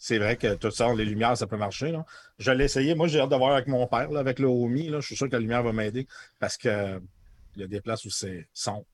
[0.00, 1.90] C'est vrai que tout ça, les lumières, ça peut marcher.
[1.90, 2.04] Là.
[2.38, 2.94] Je l'ai essayé.
[2.94, 4.88] Moi, j'ai hâte de voir avec mon père, là, avec le Omi.
[4.88, 5.00] Là.
[5.00, 6.06] Je suis sûr que la lumière va m'aider
[6.38, 7.00] parce que euh,
[7.56, 8.86] il y a des places où c'est sombre.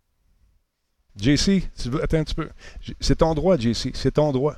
[1.17, 2.49] JC, tu veux, attends un petit peu.
[3.01, 3.91] C'est ton droit, JC.
[3.95, 4.57] C'est ton droit.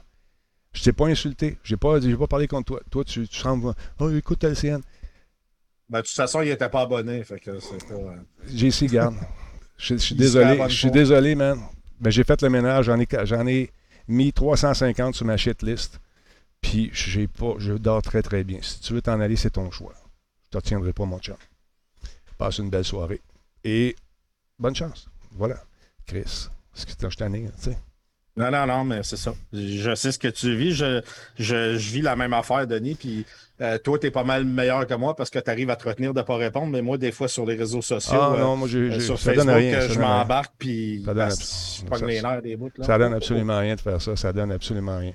[0.72, 1.58] Je t'ai pas insulté.
[1.64, 2.80] J'ai pas, j'ai pas parlé contre toi.
[2.90, 3.74] Toi, tu, tu sembles.
[3.98, 4.80] Oh, écoute LCN.
[5.88, 7.24] Ben, de toute façon, il n'était pas abonné.
[7.24, 7.94] Fait que c'est pas.
[7.94, 8.16] euh,
[8.46, 9.16] JC, garde.
[9.78, 10.58] Je, je suis désolé.
[10.68, 11.60] Je suis désolé, man.
[12.00, 12.86] Mais j'ai fait le ménage.
[12.86, 13.70] J'en ai, j'en ai
[14.08, 16.00] mis 350 sur ma shit list.
[16.60, 17.54] Puis j'ai pas.
[17.58, 18.58] Je dors très très bien.
[18.62, 19.94] Si tu veux t'en aller, c'est ton choix.
[20.44, 21.36] Je te retiendrai pas, mon chum.
[22.38, 23.22] Passe une belle soirée.
[23.64, 23.96] Et
[24.58, 25.08] bonne chance.
[25.32, 25.62] Voilà.
[26.06, 26.48] Chris.
[26.74, 27.78] Est-ce que ai, tu sais?
[28.36, 29.34] Non, non, non, mais c'est ça.
[29.52, 30.74] Je sais ce que tu vis.
[30.74, 31.00] Je,
[31.38, 32.94] je, je vis la même affaire, Denis.
[32.94, 33.24] Puis
[33.62, 35.88] euh, toi, tu es pas mal meilleur que moi parce que tu arrives à te
[35.88, 36.66] retenir de ne pas répondre.
[36.66, 39.18] Mais moi, des fois, sur les réseaux sociaux, Ah euh, non, moi, j'ai, euh, sur
[39.18, 39.80] ça Facebook, donne rien.
[39.80, 40.52] ça je m'embarque.
[40.58, 42.70] Puis Ça donne abs- je pogne ça- les nerfs des bouts.
[42.76, 42.84] Là.
[42.84, 44.16] Ça donne absolument rien de faire ça.
[44.16, 45.14] Ça donne absolument rien.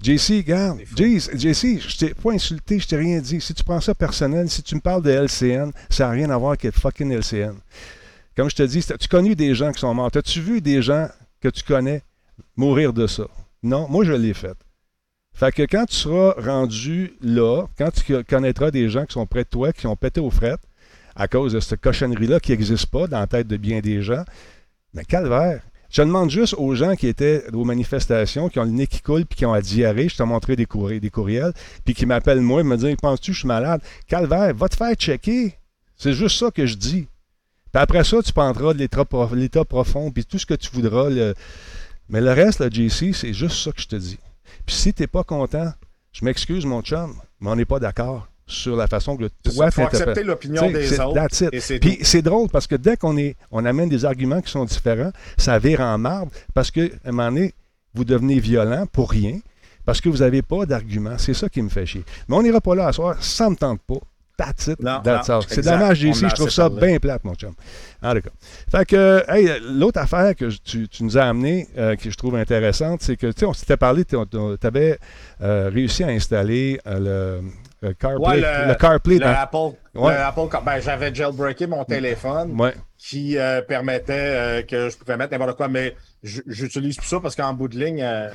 [0.00, 0.78] JC, regarde.
[0.96, 3.40] JC, je t'ai pas insulté, je t'ai rien dit.
[3.40, 6.36] Si tu prends ça personnel, si tu me parles de LCN, ça n'a rien à
[6.36, 7.54] voir avec le fucking LCN.
[8.36, 10.10] Comme je te dis, as-tu connu des gens qui sont morts?
[10.14, 11.08] As-tu vu des gens
[11.40, 12.02] que tu connais
[12.56, 13.24] mourir de ça?
[13.62, 14.56] Non, moi je l'ai fait.
[15.34, 19.44] Fait que quand tu seras rendu là, quand tu connaîtras des gens qui sont près
[19.44, 20.62] de toi, qui ont pété aux frettes,
[21.14, 24.24] à cause de cette cochonnerie-là qui n'existe pas dans la tête de bien des gens,
[24.94, 25.62] mais calvaire.
[25.90, 29.24] Je demande juste aux gens qui étaient aux manifestations, qui ont le nez qui coule,
[29.24, 31.52] puis qui ont la diarrhée, je t'ai montré des, courriers, des courriels,
[31.84, 34.76] puis qui m'appellent moi, ils me disent Penses-tu que je suis malade Calvaire, va te
[34.76, 35.54] faire checker.
[35.96, 37.08] C'est juste ça que je dis.
[37.72, 40.70] Puis après ça, tu prendras de l'état prof- l'état profond, puis tout ce que tu
[40.72, 41.08] voudras.
[41.10, 41.34] le-
[42.08, 44.18] Mais le reste, le JC, c'est juste ça que je te dis.
[44.64, 45.72] Puis si tu n'es pas content,
[46.12, 49.82] je m'excuse, mon chum, mais on n'est pas d'accord sur la façon que toi faut
[49.82, 50.00] t'interprètes.
[50.00, 51.14] accepter l'opinion des c'est- autres.
[51.52, 54.64] Et Puis c'est drôle parce que dès qu'on est, on amène des arguments qui sont
[54.64, 57.52] différents, ça vire en marde parce qu'à un moment donné,
[57.92, 59.38] vous devenez violent pour rien
[59.84, 61.18] parce que vous n'avez pas d'arguments.
[61.18, 62.04] C'est ça qui me fait chier.
[62.28, 64.00] Mais on n'ira pas là à soir, ça ne me tente pas.
[64.38, 64.80] That's it.
[64.80, 65.42] Non, That's non, all.
[65.48, 66.28] C'est dommage, JC.
[66.28, 67.54] Je trouve ça bien plate, mon chum.
[68.00, 68.30] En tout cas.
[68.70, 72.36] Fait que, hey, l'autre affaire que tu, tu nous as amené, euh, que je trouve
[72.36, 74.16] intéressante, c'est que, tu sais, on s'était parlé, tu
[74.62, 74.98] avais
[75.40, 77.40] réussi à installer euh,
[77.82, 80.14] le, le CarPlay, Ouais, le, CarPlay le dans- Apple, Ouais.
[80.14, 82.74] le Apple ben, j'avais jailbreaké mon téléphone Ouais.
[82.96, 87.34] qui euh, permettait euh, que je pouvais mettre n'importe quoi, mais j'utilise plus ça parce
[87.34, 88.30] qu'en bout de ligne, euh,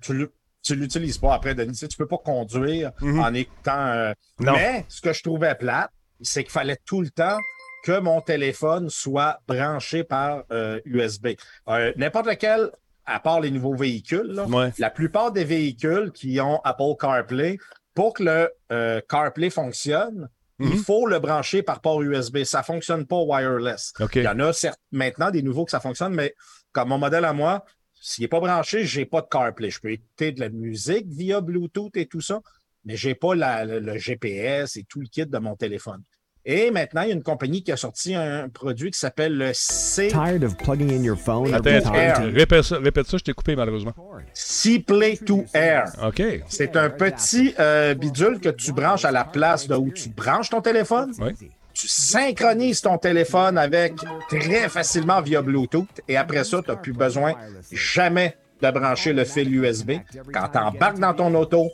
[0.00, 0.28] tu
[0.62, 1.72] tu l'utilises pas après, Denis.
[1.88, 3.86] Tu peux pas conduire en écoutant.
[3.86, 4.46] euh, Mhm.
[4.46, 4.52] Non.
[4.52, 5.90] Mais ce que je trouvais plate,
[6.20, 7.38] c'est qu'il fallait tout le temps
[7.84, 11.28] que mon téléphone soit branché par euh, USB.
[11.68, 12.70] Euh, N'importe lequel,
[13.06, 14.70] à part les nouveaux véhicules, là, Ouais.
[14.78, 17.58] la plupart des véhicules qui ont Apple CarPlay,
[17.94, 20.28] pour que le euh, CarPlay fonctionne,
[20.60, 20.76] il Mhm.
[20.78, 22.44] faut le brancher par port USB.
[22.44, 23.92] Ça ne fonctionne pas wireless.
[24.14, 26.34] Il y en a certes maintenant des nouveaux que ça fonctionne, mais
[26.70, 27.64] comme mon modèle à moi,
[28.04, 29.70] s'il n'est pas branché, je n'ai pas de CarPlay.
[29.70, 32.40] Je peux écouter de la musique via Bluetooth et tout ça,
[32.84, 36.02] mais je n'ai pas la- le, le GPS et tout le kit de mon téléphone.
[36.44, 39.52] Et maintenant, il y a une compagnie qui a sorti un produit qui s'appelle le
[39.54, 41.54] C Tired of plugging in your phone?
[41.54, 41.92] Attends,
[42.32, 43.92] répète ça, répète ça, je t'ai coupé malheureusement.
[44.34, 45.84] C-Play to Air.
[46.04, 46.20] OK.
[46.48, 50.50] C'est un petit euh, bidule que tu branches à la place de où tu branches
[50.50, 51.12] ton téléphone.
[51.20, 51.32] Oui.
[51.74, 53.94] Tu synchronises ton téléphone avec
[54.28, 57.34] très facilement via Bluetooth et après ça, tu n'as plus besoin
[57.72, 59.92] jamais de brancher le fil USB.
[60.32, 61.70] Quand tu embarques dans ton auto,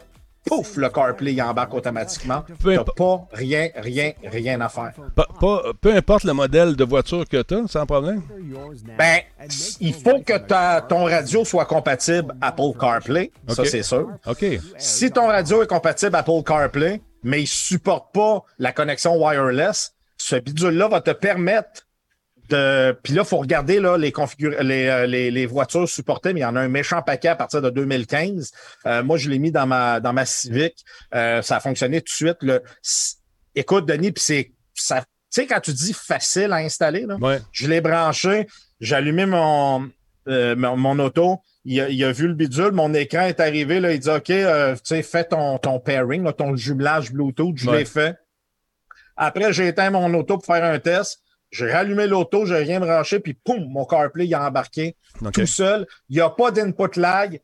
[0.47, 2.43] pouf, le CarPlay embarque automatiquement.
[2.79, 4.93] Impo- pas rien, rien, rien à faire.
[5.15, 8.23] Pas- pas- peu importe le modèle de voiture que tu as, sans problème.
[8.97, 9.19] Ben,
[9.81, 14.09] il faut que ta- ton radio soit compatible Apple CarPlay, ça c'est sûr.
[14.27, 14.45] OK.
[14.79, 19.93] Si ton radio est compatible Apple CarPlay, mais il ne supporte pas la connexion wireless,
[20.16, 21.83] ce bidule-là va te permettre
[22.49, 22.93] de.
[23.03, 26.41] Puis là, il faut regarder là, les, configura- les, euh, les, les voitures supportées, mais
[26.41, 28.51] il y en a un méchant paquet à partir de 2015.
[28.87, 30.75] Euh, moi, je l'ai mis dans ma, dans ma Civic.
[31.14, 32.39] Euh, ça a fonctionné tout de suite.
[32.43, 32.62] Le...
[33.55, 34.53] Écoute, Denis, puis c'est.
[34.75, 35.01] ça-
[35.31, 37.41] Tu sais, quand tu dis facile à installer, là, Ouais.
[37.53, 38.47] je l'ai branché,
[38.81, 39.91] j'ai allumé mon,
[40.29, 41.41] euh, mon, mon auto,
[41.71, 44.31] il a, il a vu le bidule, mon écran est arrivé, là, il dit OK,
[44.31, 47.79] euh, tu sais, fais ton, ton pairing, là, ton jumelage Bluetooth, je Ouais.
[47.81, 48.16] l'ai fait.
[49.16, 51.21] Après, j'ai éteint mon auto pour faire un test.
[51.51, 54.97] J'ai rallumé l'auto, j'ai rien branché, puis poum, mon CarPlay il a embarqué
[55.33, 55.87] tout seul.
[56.09, 57.41] Il n'y a pas d'input lag.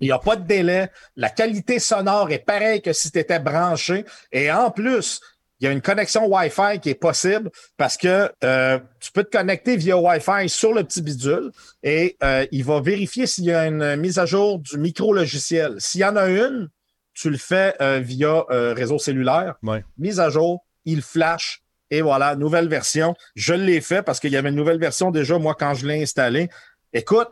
[0.00, 0.90] Il n'y a pas de délai.
[1.14, 4.04] La qualité sonore est pareille que si tu étais branché.
[4.32, 5.20] Et en plus,
[5.60, 9.36] il y a une connexion Wi-Fi qui est possible parce que euh, tu peux te
[9.36, 11.52] connecter via Wi-Fi sur le petit bidule
[11.82, 15.76] et euh, il va vérifier s'il y a une mise à jour du micro-logiciel.
[15.78, 16.68] S'il y en a une,
[17.14, 19.54] tu le fais euh, via euh, réseau cellulaire.
[19.62, 19.84] Ouais.
[19.96, 21.62] Mise à jour, il flash.
[21.90, 23.14] Et voilà, nouvelle version.
[23.36, 26.02] Je l'ai fait parce qu'il y avait une nouvelle version déjà, moi, quand je l'ai
[26.02, 26.48] installé.
[26.92, 27.28] Écoute,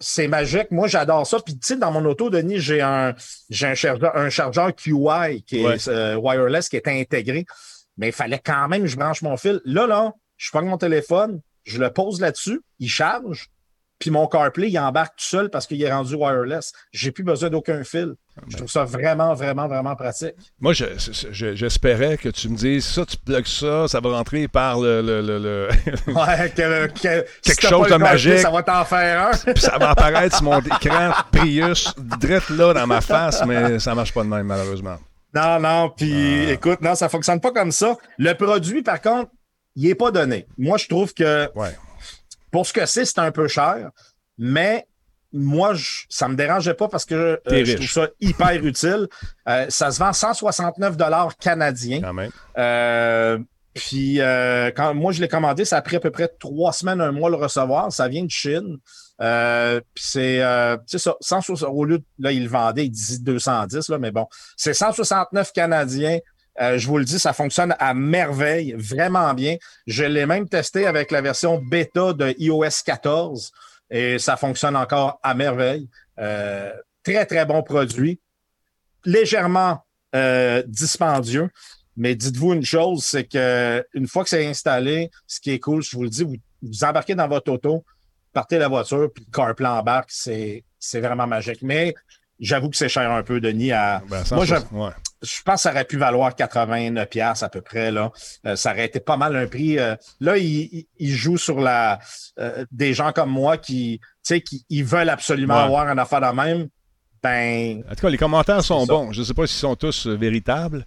[0.00, 0.70] c'est magique.
[0.70, 1.38] Moi, j'adore ça.
[1.40, 3.14] Puis, tu sais, dans mon auto, Denis, j'ai un,
[3.50, 5.88] j'ai un chargeur, un chargeur QI qui est Ouais.
[5.88, 7.44] euh, wireless, qui est intégré.
[7.96, 9.60] Mais il fallait quand même que je branche mon fil.
[9.64, 13.48] Là, là, je prends mon téléphone, je le pose là-dessus, il charge,
[13.98, 16.72] puis mon CarPlay, il embarque tout seul parce qu'il est rendu wireless.
[16.92, 18.14] J'ai plus besoin d'aucun fil.
[18.48, 20.34] Je trouve ça vraiment, vraiment, vraiment pratique.
[20.60, 20.84] Moi, je-
[21.32, 25.02] je- j'espérais que tu me dises ça, tu plugues ça, ça va rentrer par le.
[25.02, 25.68] le- le- le-
[26.14, 28.38] Ouais, que, que- si Quelque chose pas de magique.
[28.38, 29.52] Ça va t'en faire un.
[29.52, 33.94] Puis ça va apparaître sur mon écran Prius, direct là dans ma face, mais ça
[33.96, 34.98] marche pas de même, malheureusement.
[35.34, 36.52] Non, non, puis Ah.
[36.52, 37.96] écoute, non, ça fonctionne pas comme ça.
[38.18, 39.30] Le produit, par contre,
[39.74, 40.46] il est pas donné.
[40.56, 41.76] Moi, je trouve que Ouais.
[42.50, 43.90] Pour ce que c'est, c'est un peu cher,
[44.36, 44.86] mais
[45.32, 49.08] moi, je, ça me dérangeait pas parce que euh, je trouve ça hyper utile.
[49.48, 52.00] Euh, ça se vend 169 dollars canadiens.
[52.00, 52.30] Quand même.
[52.56, 53.38] Euh,
[53.74, 54.20] puis
[54.74, 57.30] quand moi je l'ai commandé, ça a pris à peu près trois semaines, un mois
[57.30, 57.92] le recevoir.
[57.92, 58.78] Ça vient de Chine.
[59.20, 63.18] Euh, puis c'est euh, ça, 160, au lieu de là, il le vendait, il disait
[63.18, 64.26] 210, là, mais bon,
[64.56, 66.18] c'est 169 Canadiens.
[66.60, 69.56] Euh, je vous le dis, ça fonctionne à merveille, vraiment bien.
[69.86, 73.52] Je l'ai même testé avec la version bêta de iOS 14
[73.90, 75.88] et ça fonctionne encore à merveille.
[76.18, 76.72] Euh,
[77.04, 78.20] très, très bon produit.
[79.04, 79.84] Légèrement
[80.14, 81.48] euh, dispendieux.
[81.96, 85.82] Mais dites-vous une chose, c'est que une fois que c'est installé, ce qui est cool,
[85.82, 87.84] je vous le dis, vous, vous embarquez dans votre auto,
[88.32, 91.60] partez la voiture, puis le CarPlay embarque, c'est, c'est vraiment magique.
[91.62, 91.94] Mais
[92.38, 93.72] j'avoue que c'est cher un peu, Denis.
[93.72, 94.90] À, Ben, moi, je, 160, ouais.
[95.22, 97.90] Je pense que ça aurait pu valoir 89 pièces à peu près.
[97.90, 98.10] Là.
[98.46, 99.78] Euh, ça aurait été pas mal un prix.
[99.78, 101.98] euh, là, il, il- joue sur la
[102.38, 105.62] euh, des gens comme moi qui, tu sais, qui ils veulent absolument Ouais.
[105.62, 106.68] avoir un affaire de même.
[107.22, 109.10] Ben, En tout cas, les commentaires sont bons.
[109.12, 110.86] Je ne sais pas s'ils sont tous euh, véritables,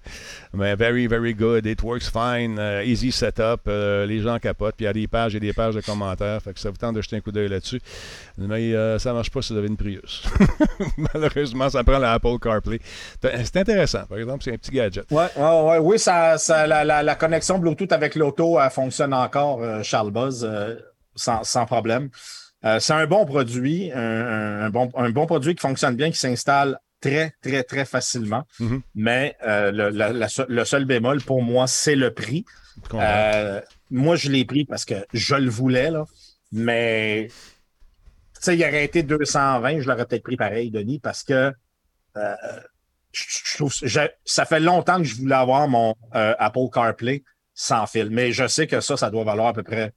[0.53, 1.65] mais very, very good.
[1.65, 2.57] It works fine.
[2.57, 3.61] euh, easy setup.
[3.67, 4.75] euh, les gens capotent.
[4.77, 6.41] Puis il y a des pages et des pages de commentaires.
[6.41, 7.81] Fait que ça vous tente de jeter un coup d'œil là-dessus.
[8.37, 10.23] Mais ça ne marche pas si vous avez une Prius.
[11.13, 12.79] Malheureusement, ça prend la Apple CarPlay.
[13.21, 14.05] C'est intéressant.
[14.07, 15.05] Par exemple, c'est un petit gadget.
[15.11, 19.61] ouais, ouais, ouais, oui, ça, ça, la, la, la connexion Bluetooth avec l'auto fonctionne encore,
[19.83, 20.49] Charles Buzz,
[21.15, 22.09] sans, sans problème.
[22.65, 26.77] Euh, c'est un bon produit, un, bon, un bon produit qui fonctionne bien, qui s'installe
[26.99, 28.43] très, très, très facilement.
[28.59, 28.81] Mhm.
[28.95, 32.45] Mais euh, le, la- la seul- le seul bémol pour moi, c'est le prix.
[32.93, 36.05] Euh, moi, je l'ai pris parce que je le voulais, là.
[36.51, 37.33] Mais, tu
[38.41, 41.51] sais, il aurait été 220, je l'aurais peut-être pris pareil, Denis, parce que
[42.15, 42.21] je,
[43.13, 43.73] je trouve,
[44.25, 48.09] ça fait longtemps que je voulais avoir mon Apple CarPlay sans fil.
[48.09, 49.93] Mais je sais que ça, ça doit valoir à peu près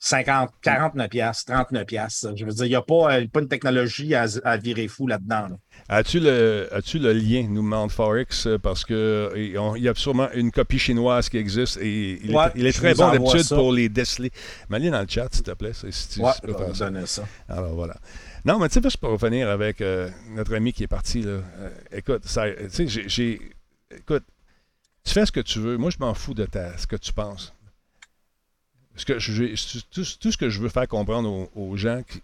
[0.00, 2.28] 50, 49 piastres, 39 piastres.
[2.36, 5.06] Je veux dire, il n'y a pas, euh, pas une technologie à, à virer fou
[5.08, 5.48] là-dedans.
[5.48, 5.56] là.
[5.88, 10.28] As-tu le, as-tu le lien, nous demande Forex, euh, parce que il y a sûrement
[10.34, 13.48] une copie chinoise qui existe et il, Ouais, est, il est je très bon d'habitude
[13.48, 14.30] pour les déceler.
[14.70, 16.90] Mets-le dans le chat, s'il te plaît, si tu, Ouais, peux faire ça.
[16.90, 17.24] donner ça.
[17.48, 17.96] Alors voilà.
[18.44, 21.40] Non, mais tu sais, juste pour revenir avec euh, notre ami qui est parti, là.
[21.58, 23.40] euh, écoute, tu sais, j'ai-
[23.90, 24.24] Écoute,
[25.02, 25.76] tu fais ce que tu veux.
[25.78, 27.54] Moi, je m'en fous de ta, ce que tu penses.
[28.98, 32.20] Ce que je- tout, tout ce que je veux faire comprendre aux, aux gens qui,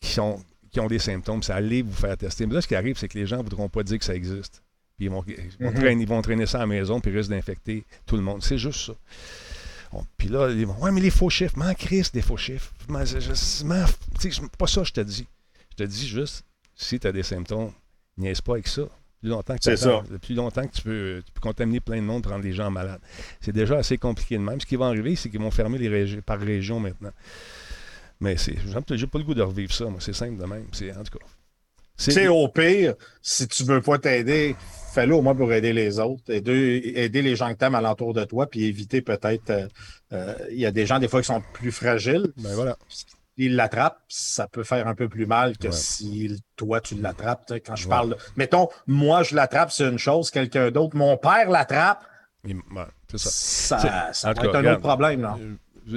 [0.00, 2.46] qui sont, qui ont des symptômes, c'est aller vous faire tester.
[2.46, 4.14] Mais là, ce qui arrive, c'est que les gens ne voudront pas dire que ça
[4.14, 4.62] existe.
[4.96, 5.74] Puis ils vont, ils vont Mhm.
[5.74, 8.42] traîner, ils vont traîner ça à la maison, puis ils risquent d'infecter tout le monde.
[8.42, 8.92] C'est juste ça.
[9.92, 12.72] Bon, puis là, ils vont, ouais, mais les faux chiffres, m'en crisse des faux chiffres.
[13.20, 13.20] Je-
[14.18, 15.26] sais, je- pas ça, je te dis.
[15.70, 16.44] Je te dis juste,
[16.74, 17.70] si tu as des symptômes,
[18.16, 18.82] niaise pas avec ça.
[19.24, 20.18] Plus longtemps que, C'est t'attends, ça.
[20.18, 23.00] plus longtemps que tu peux, tu peux contaminer plein de monde, prendre des gens malades.
[23.40, 24.60] C'est déjà assez compliqué de même.
[24.60, 27.08] Ce qui va arriver, c'est qu'ils vont fermer les régions par région maintenant.
[28.20, 28.54] Mais c'est,
[28.92, 29.98] j'ai pas le goût de revivre ça, moi.
[30.00, 30.66] C'est simple de même.
[30.72, 31.24] C'est, en tout cas.
[31.96, 34.56] Tu sais, au pire, si tu veux pas t'aider,
[34.92, 38.24] fais-le au moins pour aider les autres, aider, aider les gens que t'aimes alentour de
[38.24, 39.48] toi, puis éviter peut-être.
[39.48, 39.68] euh,
[40.12, 42.30] euh, Il y a des gens, des fois, qui sont plus fragiles.
[42.36, 42.76] Ben voilà.
[43.36, 45.72] Ils l'attrapent, ça peut faire un peu plus mal que Ouais.
[45.72, 47.52] si toi, tu l'attrapes.
[47.66, 47.90] Quand je Ouais.
[47.90, 48.16] parle de.
[48.36, 52.04] Mettons, moi, je l'attrape, c'est une chose, quelqu'un d'autre, mon père l'attrape,
[52.44, 53.78] Il- ouais, c'est ça.
[53.78, 54.66] ça, ça va être un regarde.
[54.78, 55.22] autre problème.
[55.22, 55.36] Là.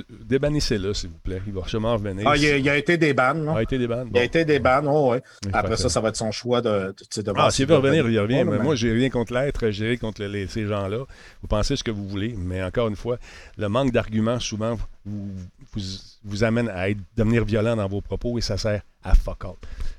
[0.10, 1.42] Débannissez-le, s'il vous plaît.
[1.48, 2.28] Il va sûrement revenir.
[2.28, 3.56] Ah, il, a, il a été des bannes, non?
[3.56, 4.10] a été bandes.
[4.14, 5.22] Il a été des bannes, oh, ouais.
[5.46, 6.02] Il Après ça, ça.
[6.02, 6.94] va être son choix de.
[7.36, 8.36] Ah, s'il veut revenir, il revient.
[8.38, 11.06] Ouais, mais moi, j'ai rien contre l'être, j'ai rien contre les- ces gens-là.
[11.42, 13.18] Vous pensez ce que vous voulez, mais encore une fois,
[13.58, 15.32] le manque d'arguments, souvent, vous,
[15.74, 15.82] vous,
[16.24, 19.52] vous amène à être, devenir violent dans vos propos et ça sert à fuck all.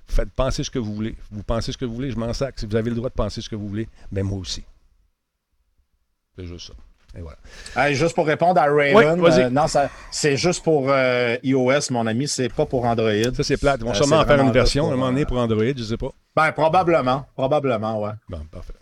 [0.06, 1.14] Faites penser ce que vous voulez.
[1.30, 2.58] Vous pensez ce que vous voulez, je m'en sac.
[2.58, 4.64] Si vous avez le droit de penser ce que vous voulez, ben moi aussi.
[6.36, 6.74] C'est juste ça.
[7.18, 7.36] Et voilà.
[7.76, 9.42] Hey, juste pour répondre à Oui, vas-y.
[9.42, 9.64] euh, non,
[10.10, 13.10] c'est juste pour euh, iOS, mon ami, c'est pas pour Android.
[13.34, 13.80] Ça, c'est plate.
[13.80, 15.82] Ils vont Euh, sûrement en faire une version à un moment donné pour Android, je
[15.82, 16.10] sais pas.
[16.36, 17.26] Ben, probablement.
[17.36, 18.10] Probablement, ouais.
[18.28, 18.74] Bon, parfait.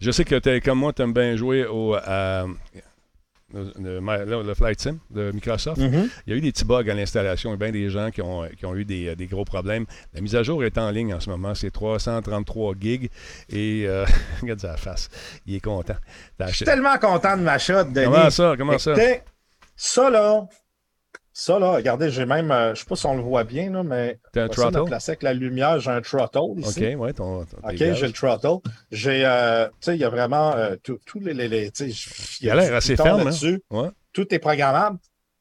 [0.00, 1.96] Je sais que t'es- comme moi, tu aimes bien jouer au,
[3.52, 5.78] le, le- le- le Flight Sim de Microsoft.
[5.80, 6.08] Mhm.
[6.26, 7.50] Il y a eu des petits bugs à l'installation.
[7.50, 9.84] Il y a bien des gens qui ont, qui ont eu des, des gros problèmes.
[10.14, 11.54] La mise à jour est en ligne en ce moment.
[11.54, 13.10] C'est 333 gigs.
[13.50, 14.04] Et euh,
[14.42, 15.08] regarde sa face.
[15.46, 15.96] Il est content.
[16.40, 18.04] Je suis tellement content de ma shot, Denis.
[18.06, 18.54] Comment ça?
[18.56, 18.94] Comment ça?
[19.76, 20.46] Ça, là,
[21.34, 23.82] ça, là, regardez, j'ai même, euh, je sais pas si on le voit bien, là,
[23.82, 24.78] mais T'as un on va essayer de throttle?
[24.78, 26.94] le placer avec la lumière, j'ai un throttle OK, ici.
[26.94, 28.58] ouais, ton, ton- OK, j'ai le throttle.
[28.90, 31.32] J'ai, euh, tu sais, il y a vraiment euh, tous les,
[32.40, 33.56] Il a l'air assez ferme, hein?
[33.70, 33.88] Ouais.
[34.12, 34.98] Tout est programmable.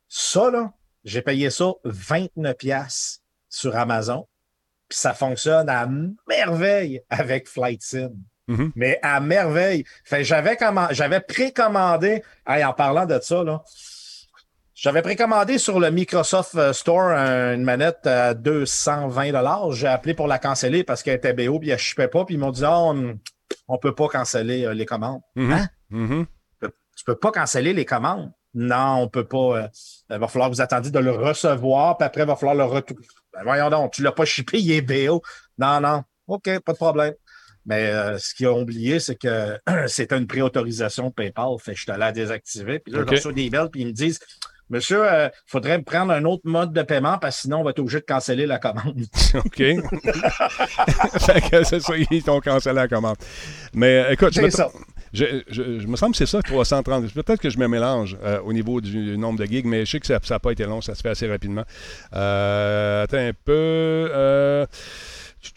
[0.07, 0.71] Ça, là,
[1.03, 4.27] j'ai payé ça 29 pièces sur Amazon.
[4.87, 5.87] Puis ça fonctionne à
[6.27, 8.11] merveille avec Flight Sim.
[8.47, 8.71] Mhm.
[8.75, 9.85] Mais à merveille.
[10.03, 10.57] Fait, j'avais
[10.91, 13.63] j'avais précommandé, hey, en parlant de ça, là,
[14.81, 19.31] j'avais précommandé sur le Microsoft euh, Store un- une manette à 220
[19.73, 22.25] J'ai appelé pour la canceller parce qu'elle était BO, puis elle ne pas.
[22.25, 25.21] Puis ils m'ont dit, Ah, on ne peut pas canceller euh, les commandes.
[25.35, 25.51] Mhm.
[25.51, 25.67] Hein?
[25.91, 26.25] Mhm.
[26.97, 28.31] Tu peux pas canceller les commandes?
[28.55, 29.37] Non, on peut pas.
[29.63, 29.67] euh,
[30.09, 32.63] il va falloir que vous attendiez de le recevoir, puis après, il va falloir le
[32.65, 33.05] retourner.
[33.33, 35.21] Ben, voyons donc, tu l'as pas shippé, il est BO.
[35.59, 36.03] Non, non.
[36.27, 37.13] OK, pas de problème.
[37.65, 41.49] Mais euh, ce qu'ils ont oublié, c'est que c'était une préautorisation PayPal.
[41.59, 42.79] Fait que je suis allé la désactiver.
[42.79, 44.19] Puis là, je reçois des mails, puis ils me disent
[44.71, 47.79] Monsieur, il faudrait prendre un autre mode de paiement parce que sinon, on va être
[47.79, 49.01] obligé de canceller la commande.
[49.35, 49.57] OK.
[51.19, 53.17] fait que c'est ça, ils t'ont cancellé la commande.
[53.73, 54.69] Mais euh, écoute, je me, ça.
[55.13, 57.13] je, je- je me semble que c'est ça, 330.
[57.13, 59.99] Peut-être que je me mélange euh, au niveau du nombre de gigs, mais je sais
[59.99, 61.63] que ça n'a pas été long, ça se fait assez rapidement.
[62.15, 64.67] Euh, attends un peu.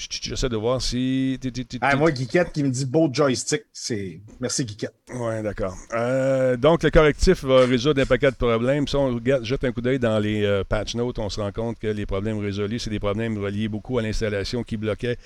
[0.09, 1.39] J'essaie de voir si.
[1.83, 4.21] Ah, moi, Geekette qui me dit beau joystick, c'est.
[4.41, 4.95] Merci, Geekette.
[5.15, 5.77] Oui, d'accord.
[5.93, 8.89] Euh, donc, le correctif va résoudre un paquet de problèmes.
[8.89, 11.53] Si on regarde, jette un coup d'œil dans les euh, patch notes, on se rend
[11.53, 15.19] compte que les problèmes résolus, c'est des problèmes reliés beaucoup à l'installation qui bloquait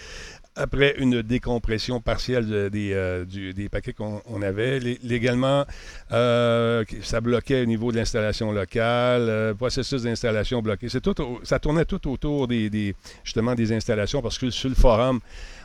[0.59, 4.81] après une décompression partielle de- des, euh, des paquets qu'on on avait.
[4.81, 5.65] Lé- légalement,
[6.13, 10.89] euh, ça bloquait au niveau de l'installation locale, euh, processus d'installation bloqué.
[10.89, 12.95] C'est tout, ça tournait tout autour des, des-
[13.25, 15.21] justement des installations parce que sur le forum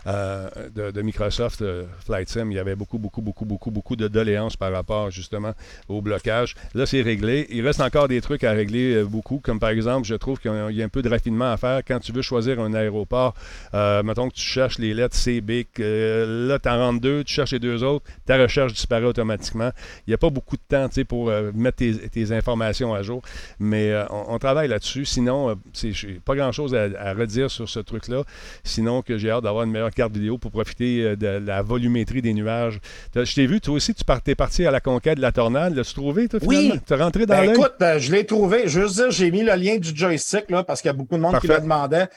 [0.05, 4.07] euh, de, Microsoft euh, Flight Sim, il y avait beaucoup, beaucoup, beaucoup, beaucoup, beaucoup de
[4.07, 5.53] doléances par rapport justement
[5.87, 6.55] au blocage.
[6.73, 7.47] Là, c'est réglé.
[7.49, 10.51] Il reste encore des trucs à régler euh, beaucoup, comme par exemple, je trouve qu'il
[10.51, 13.33] y a un- peu de raffinement à faire quand tu veux choisir un aéroport.
[13.73, 17.53] Mettons que tu cherches les lettres C, B, là, tu en rentres deux, tu cherches
[17.53, 19.71] les deux autres, ta recherche disparaît automatiquement.
[20.05, 23.23] Il n'y a pas beaucoup de temps pour mettre tes, informations à jour,
[23.59, 25.05] mais on, travaille là-dessus.
[25.05, 25.93] Sinon, c'est
[26.23, 28.23] pas grand-chose à, à redire sur ce truc-là,
[28.63, 32.21] sinon que j'ai hâte d'avoir une meilleure carte vidéo pour profiter euh, de la volumétrie
[32.21, 32.79] des nuages.
[33.15, 35.75] Je t'ai vu, toi aussi, tu partais parti à la conquête de la tornade.
[35.75, 36.55] L'as-tu trouvé, toi, Oui.
[36.57, 36.81] finalement?
[36.87, 37.55] Tu es rentré dans Ben, l'œil?
[37.55, 38.63] écoute, euh, je l'ai trouvé.
[38.67, 40.93] Je veux juste dire, j'ai mis le lien du joystick là, parce qu'il y a
[40.93, 42.07] beaucoup de monde qui le demandait.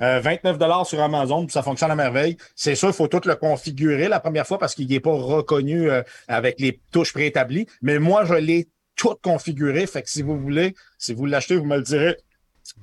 [0.00, 2.36] Euh, 29 sur Amazon, puis ça fonctionne à merveille.
[2.54, 5.90] C'est sûr, il faut tout le configurer la première fois parce qu'il n'est pas reconnu
[5.90, 7.66] euh, avec les touches préétablies.
[7.82, 9.86] Mais moi, je l'ai tout configuré.
[9.86, 12.16] Fait que si vous voulez, si vous l'achetez, vous me le direz.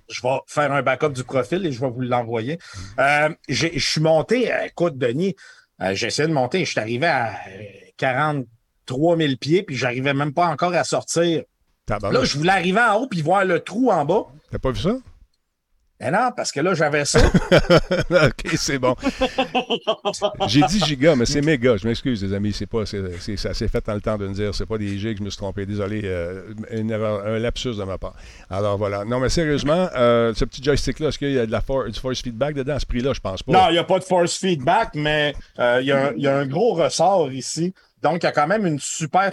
[0.09, 2.59] Je vais faire un backup du profil et je vais vous l'envoyer.
[2.99, 5.35] Euh, je suis monté, euh, écoute, Denis,
[5.81, 7.63] euh, j'ai essayé de monter, je suis arrivé à euh,
[7.97, 11.43] 43 000 pieds, puis j'arrivais même pas encore à sortir.
[12.11, 14.25] Là, je voulais arriver en haut puis voir le trou en bas.
[14.51, 14.95] T'as pas vu ça?
[15.99, 17.19] Mais non, parce que là, j'avais ça.
[18.09, 18.95] OK, c'est bon.
[20.47, 21.77] J'ai dit giga, mais c'est méga.
[21.77, 22.51] Je m'excuse, les amis.
[22.53, 24.53] C'est pas, c'est, c'est- ça s'est fait dans le temps de me dire.
[24.53, 25.65] C'est pas des gigs, je me suis trompé.
[25.65, 28.13] Désolé, euh, une erreur, un lapsus de ma part.
[28.49, 29.05] Alors voilà.
[29.05, 31.99] Non, mais sérieusement, euh, ce petit joystick-là, est-ce qu'il y a de la for- du
[31.99, 32.75] force feedback dedans?
[32.75, 33.13] À ce prix-là?
[33.13, 33.51] Je pense pas.
[33.53, 36.23] non, il n'y a pas de force feedback, mais euh, il y, a un- il
[36.23, 37.73] y a un gros ressort ici.
[38.01, 39.31] Donc, il y a quand même une super.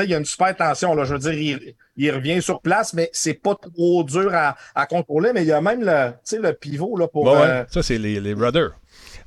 [0.00, 0.94] Sais, il y a une super tension.
[0.94, 1.04] Là.
[1.04, 4.86] Je veux dire, il, il revient sur place, mais c'est pas trop dur à, à
[4.86, 5.32] contrôler.
[5.34, 7.24] Mais il y a même le, tu sais, le pivot là, pour.
[7.24, 7.46] Bon, ouais.
[7.46, 8.70] euh, Ça, c'est les, les rudders,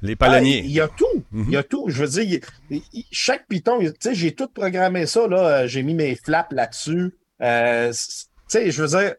[0.02, 0.60] les Ah, palonniers.
[0.66, 1.06] il y a tout.
[1.32, 1.46] Mhm.
[1.48, 1.86] Il y a tout.
[1.90, 2.40] Je veux dire,
[2.70, 5.28] il- il- chaque piton, il- tu sais, j'ai tout programmé ça.
[5.28, 5.38] Là.
[5.62, 7.16] Euh, J'ai mis mes flaps là-dessus.
[7.42, 7.98] Euh, tu
[8.48, 9.16] sais, je veux dire,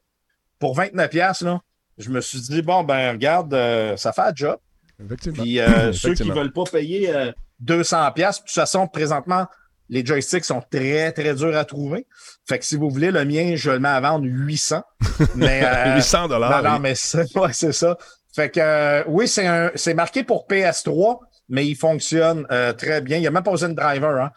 [0.59, 1.61] pour 29$, piastres, là,
[1.99, 4.59] je me suis dit, bon, ben, regarde, euh, ça fait un job.
[5.05, 5.43] Effectivement.
[5.43, 6.35] Puis ceux qui Effectivement.
[6.35, 7.33] veulent pas payer euh,
[7.63, 9.47] 200$, piastres, de toute façon, présentement,
[9.89, 12.07] les joysticks sont très, très durs à trouver.
[12.49, 14.83] Fait que si vous voulez, le mien, je le mets à vendre 800.
[15.37, 16.63] Mais, euh, 800 dollars.
[16.63, 17.99] non, non, mais c'est ouais, ça.
[18.35, 23.17] Fait que euh, oui, c'est marqué pour PS3, mais il fonctionne euh, très bien.
[23.17, 24.21] Il n'y a même pas besoin de driver.
[24.21, 24.31] Hein.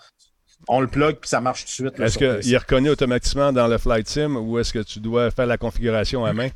[0.68, 2.00] On le plug puis ça marche tout de suite.
[2.00, 5.48] Est-ce qu'il est reconnu automatiquement dans le Flight Sim ou est-ce que tu dois faire
[5.48, 6.50] la configuration à main?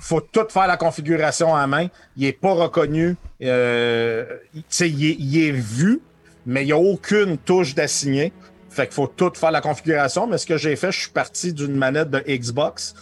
[0.00, 1.88] faut tout faire la configuration à main.
[2.16, 3.16] Il n'est pas reconnu.
[3.42, 4.24] Euh,
[4.54, 4.62] il,
[5.04, 6.00] est, il est vu,
[6.46, 8.32] mais il n'y a aucune touche d'assigné.
[8.68, 10.26] Fait qu'il faut tout faire la configuration.
[10.26, 12.94] Mais ce que j'ai fait, je suis parti d'une manette de Xbox.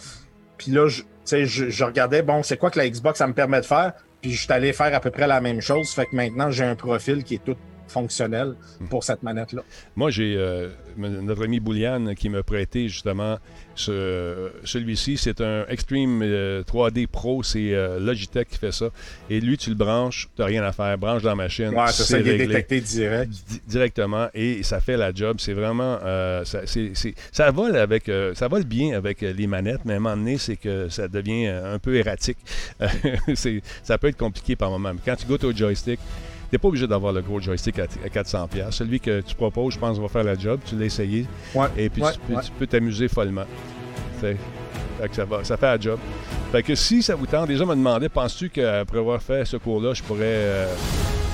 [0.57, 3.27] Puis là, je, tu sais, je, je regardais, bon, c'est quoi que la Xbox, ça
[3.27, 3.93] me permet de faire?
[4.21, 5.91] Puis je suis allé faire à peu près la même chose.
[5.91, 7.55] Fait que maintenant, j'ai un profil qui est tout
[7.87, 8.55] fonctionnel
[8.89, 9.63] pour cette manette-là.
[9.95, 10.69] Moi, j'ai euh,
[11.07, 13.37] notre ami Bouliane qui m'a prêté justement
[13.75, 15.17] ce- celui-ci.
[15.17, 17.43] C'est un Extreme euh, 3D Pro.
[17.43, 18.89] C'est euh, Logitech qui fait ça.
[19.29, 20.97] Et lui, tu le branches, tu n'as rien à faire.
[20.97, 21.69] Branche dans la machine.
[21.69, 23.31] Ouais, c'est ça, il est réglé détecté direct.
[23.31, 25.37] di- directement et ça fait la job.
[25.39, 25.97] C'est vraiment.
[26.03, 28.09] euh, ça, c'est- c'est- ça vole avec.
[28.09, 30.89] euh, ça vole bien avec euh, les manettes, mais à un moment donné, c'est que
[30.89, 32.37] ça devient euh, un peu erratique.
[33.35, 34.93] C'est- ça peut être compliqué par moment.
[34.93, 35.99] Mais quand tu goûtes au joystick,
[36.53, 38.47] n'es pas obligé d'avoir le gros joystick à, à 400$.
[38.49, 38.73] piastres.
[38.73, 40.59] Celui que tu proposes, je pense, va faire la job.
[40.65, 41.25] Tu l'as essayé.
[41.55, 42.41] Ouais, Et puis ouais, tu, peux- ouais.
[42.43, 43.45] tu peux t'amuser follement.
[44.19, 44.35] Fait,
[44.99, 45.99] fait que ça, va, ça fait la job.
[46.51, 49.93] Fait que si ça vous tente, déjà me demandait, penses-tu qu'après avoir fait ce cours-là,
[49.93, 50.65] je pourrais euh,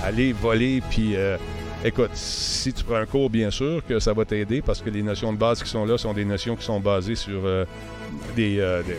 [0.04, 1.38] aller voler puis euh,
[1.84, 5.02] écoute, si tu prends un cours, bien sûr que ça va t'aider parce que les
[5.02, 7.66] notions de base qui sont là sont des notions qui sont basées sur euh,
[8.36, 8.98] des, euh, des-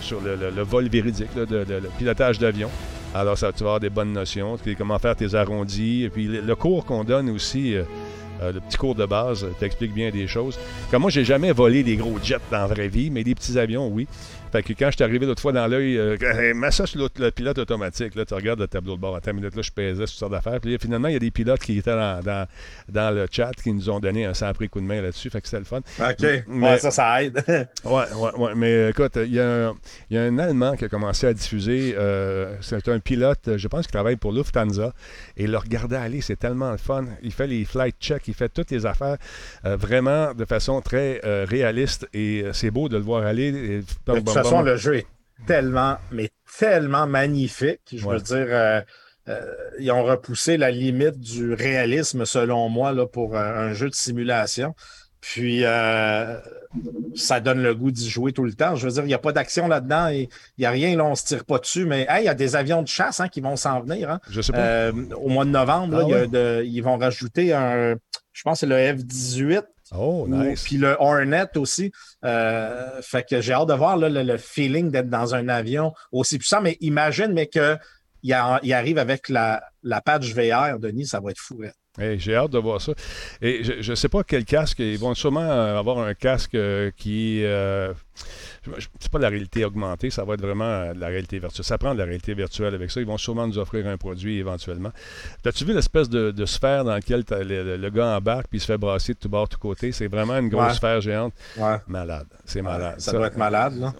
[0.00, 2.70] sur le, le- le vol véridique, là, de- de- le pilotage d'avion.
[3.14, 6.08] Alors, ça, tu vas avoir des bonnes notions, comment faire tes arrondis.
[6.12, 7.84] Puis, le, cours qu'on donne aussi, euh,
[8.42, 10.58] euh, le petit cours de base, t'explique bien des choses.
[10.90, 13.58] Comme moi, j'ai jamais volé des gros jets dans la vraie vie, mais des petits
[13.58, 14.06] avions, oui.
[14.52, 16.98] Fait que quand je suis arrivé l'autre fois dans l'œil, euh, hey, mets ça sur
[17.00, 18.14] l'autre- le pilote automatique.
[18.14, 19.16] Là, tu regardes le tableau de bord.
[19.16, 20.60] À ta minute, là, je pesais sur sortes d'affaires.
[20.60, 22.46] Puis là, finalement, il y a des pilotes qui étaient dans, dans,
[22.88, 25.30] dans le chat qui nous ont donné un sacré coup de main là-dessus.
[25.30, 25.78] Fait que c'était le fun.
[26.00, 26.44] OK.
[26.48, 27.42] Mais- Ouais, ça, ça aide.
[27.84, 28.54] Ouais, ouais, ouais.
[28.56, 29.74] Mais écoute, il y, a un-
[30.10, 31.94] il y a un Allemand qui a commencé à diffuser.
[31.96, 34.92] euh, c'est un pilote, je pense, qui travaille pour Lufthansa.
[35.36, 37.04] Et le regarder aller, c'est tellement le fun.
[37.22, 39.16] Il fait les flight checks, il fait toutes les affaires
[39.64, 42.08] euh, vraiment de façon très euh, réaliste.
[42.14, 43.48] Et c'est beau de le voir aller.
[43.48, 43.82] Et-
[44.42, 45.06] toute façon, le jeu est
[45.46, 47.80] tellement, mais tellement magnifique.
[47.92, 48.14] Je Ouais.
[48.16, 48.80] veux dire, euh,
[49.28, 53.88] euh, ils ont repoussé la limite du réalisme, selon moi, là, pour euh, un jeu
[53.90, 54.74] de simulation.
[55.20, 55.64] Puis,
[57.14, 58.76] ça donne le goût d'y jouer tout le temps.
[58.76, 61.04] Je veux dire, il n'y a pas d'action là-dedans et il n'y a rien, là,
[61.04, 61.84] on ne se tire pas dessus.
[61.86, 64.10] Mais hey, il y a des avions de chasse hein, qui vont s'en venir.
[64.10, 64.20] hein.
[64.30, 64.90] Je sais pas.
[65.16, 66.28] Au mois de novembre, là, Ah il y a ouais?
[66.28, 67.96] de- ils vont rajouter un,
[68.32, 69.62] je pense que c'est le F-18.
[69.96, 70.62] Oh, nice.
[70.64, 71.90] Puis le Hornet aussi.
[72.24, 75.92] Euh, fait que j'ai hâte de voir là, le, le feeling d'être dans un avion
[76.12, 76.60] aussi puissant.
[76.60, 77.76] Mais imagine, mais que
[78.22, 81.62] il, a- il arrive avec la, la patch VR, Denis, ça va être fou.
[81.64, 81.70] hein.
[82.00, 82.92] Hey, J'ai hâte de voir ça.
[83.42, 84.78] Et je ne sais pas quel casque.
[84.78, 87.42] Ils vont sûrement avoir un casque euh, qui.
[87.44, 87.92] Euh,
[89.00, 91.64] c'est pas de la réalité augmentée, ça va être vraiment euh, de la réalité virtuelle.
[91.64, 93.00] Ça prend de la réalité virtuelle avec ça.
[93.00, 94.90] Ils vont sûrement nous offrir un produit éventuellement.
[95.44, 98.78] As-tu vu l'espèce de, de sphère dans laquelle le, gars embarque puis il se fait
[98.78, 99.92] brasser de tout bord, de tout côté?
[99.92, 100.74] C'est vraiment une grosse Ouais.
[100.74, 101.32] sphère géante.
[101.56, 101.76] Ouais.
[101.86, 102.26] Malade.
[102.44, 102.96] C'est malade.
[102.98, 103.74] Ça, doit être malade.
[103.78, 103.94] Là.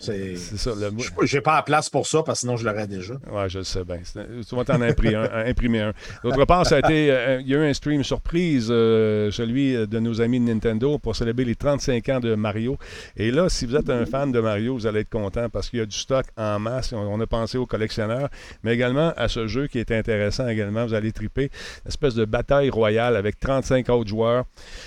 [0.00, 0.70] C'est- ça.
[0.74, 3.14] Le, Je- J'ai pas la place pour ça parce que sinon je l'aurais déjà.
[3.30, 3.98] Ouais, je le sais bien.
[4.04, 5.46] C'est- Tu vas t'en imprimer un.
[5.46, 5.92] imprimer un.
[6.22, 9.74] D'autre part, ça a été, euh, il y a eu un stream surprise, euh, celui
[9.86, 12.78] de nos amis de Nintendo, pour célébrer les 35 ans de Mario.
[13.16, 15.78] Et là, si vous êtes un fan de Mario, vous allez être content parce qu'il
[15.78, 16.92] y a du stock en masse.
[16.92, 18.28] On, on a pensé aux collectionneurs,
[18.62, 20.86] mais également à ce jeu qui est intéressant également.
[20.86, 21.50] Vous allez triper.
[21.84, 24.44] Une espèce de bataille royale avec 35 autres joueurs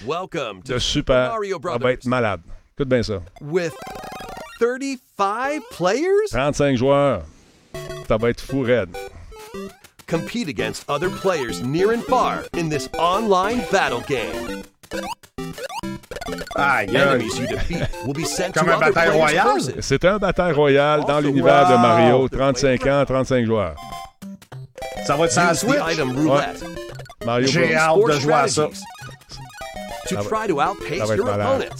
[0.07, 1.31] Welcome to de super.
[1.31, 2.41] Mario Ça Brothers va être malade.
[2.75, 3.21] Écoute bien ça.
[3.41, 3.73] with
[4.59, 6.29] 35 players?
[6.31, 7.23] 35 joueurs.
[8.07, 8.89] Ça va être fou raide.
[10.07, 14.63] Compete against other players near and far in this online battle game.
[16.55, 19.47] To Comme un bataille royale?
[19.79, 21.21] C'est un bataille royale dans Wow.
[21.21, 22.27] l'univers de Mario.
[22.29, 23.75] 35 ans, 35 joueurs.
[25.05, 25.77] Ça va être sans Switch?
[27.25, 28.67] Mario J'ai hâte de jouer à ça.
[30.05, 31.47] Ça va- try to outpace ça va être your malade.
[31.47, 31.75] opponents.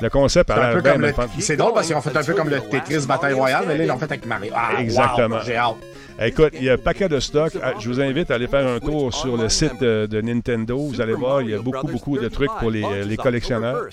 [0.00, 1.12] Le concept a l'air peu bien.
[1.40, 3.84] C'est drôle parce qu'ils ont fait un peu comme le Tetris Bataille Royale, mais là,
[3.84, 4.52] ils l'ont fait avec Mario.
[4.54, 5.36] Ah, Exactement.
[5.36, 5.74] wow, J'ai hâte.
[6.20, 7.52] Écoute, il y a un paquet de stock.
[7.62, 10.78] Ah, Je vous invite à aller faire un tour sur le site de, de Nintendo.
[10.78, 13.88] Vous allez voir, il y a beaucoup, beaucoup de trucs pour les, les collectionneurs.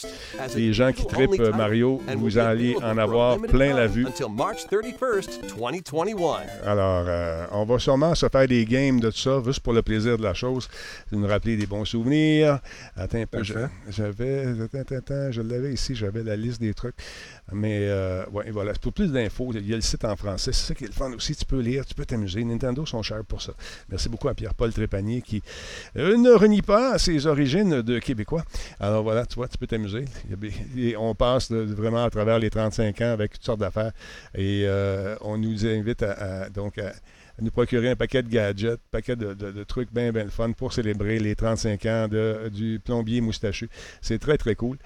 [0.56, 4.06] Les gens qui trippent euh, Mario, vous allez en avoir plein la vue.
[4.06, 6.66] Until March 31st, 2021.
[6.66, 9.82] Alors, euh, on va sûrement se faire des games de tout ça, juste pour le
[9.82, 10.68] plaisir de la chose.
[11.12, 12.60] De nous rappeler des bons souvenirs.
[12.96, 14.46] Attends un peu, j'avais.
[14.96, 16.96] Attends, je l'avais ici, j'avais la liste des trucs.
[17.52, 18.74] Mais, euh, voilà.
[18.74, 20.52] Pour plus d'infos, il y a le site en français.
[20.54, 21.36] C'est ça qui est le fun aussi.
[21.36, 22.44] Tu peux lire, tu peux t'amuser.
[22.44, 23.54] Nintendo sont chers pour ça.
[23.90, 25.42] Merci beaucoup à Pierre-Paul Trépanier qui
[25.98, 28.44] euh, ne renie pas ses origines de Québécois.
[28.80, 30.06] Alors voilà, tu vois, tu peux t'amuser.
[30.98, 33.92] On passe vraiment à travers les 35 ans avec toutes sortes d'affaires.
[34.36, 36.94] Et euh, on nous invite à, donc à,
[37.42, 40.74] nous procurer un paquet de gadgets, un paquet de, trucs bien, bien le fun pour
[40.74, 42.08] célébrer les 35 ans
[42.52, 43.70] du plombier moustachu.
[44.02, 44.78] C'est très, très cool.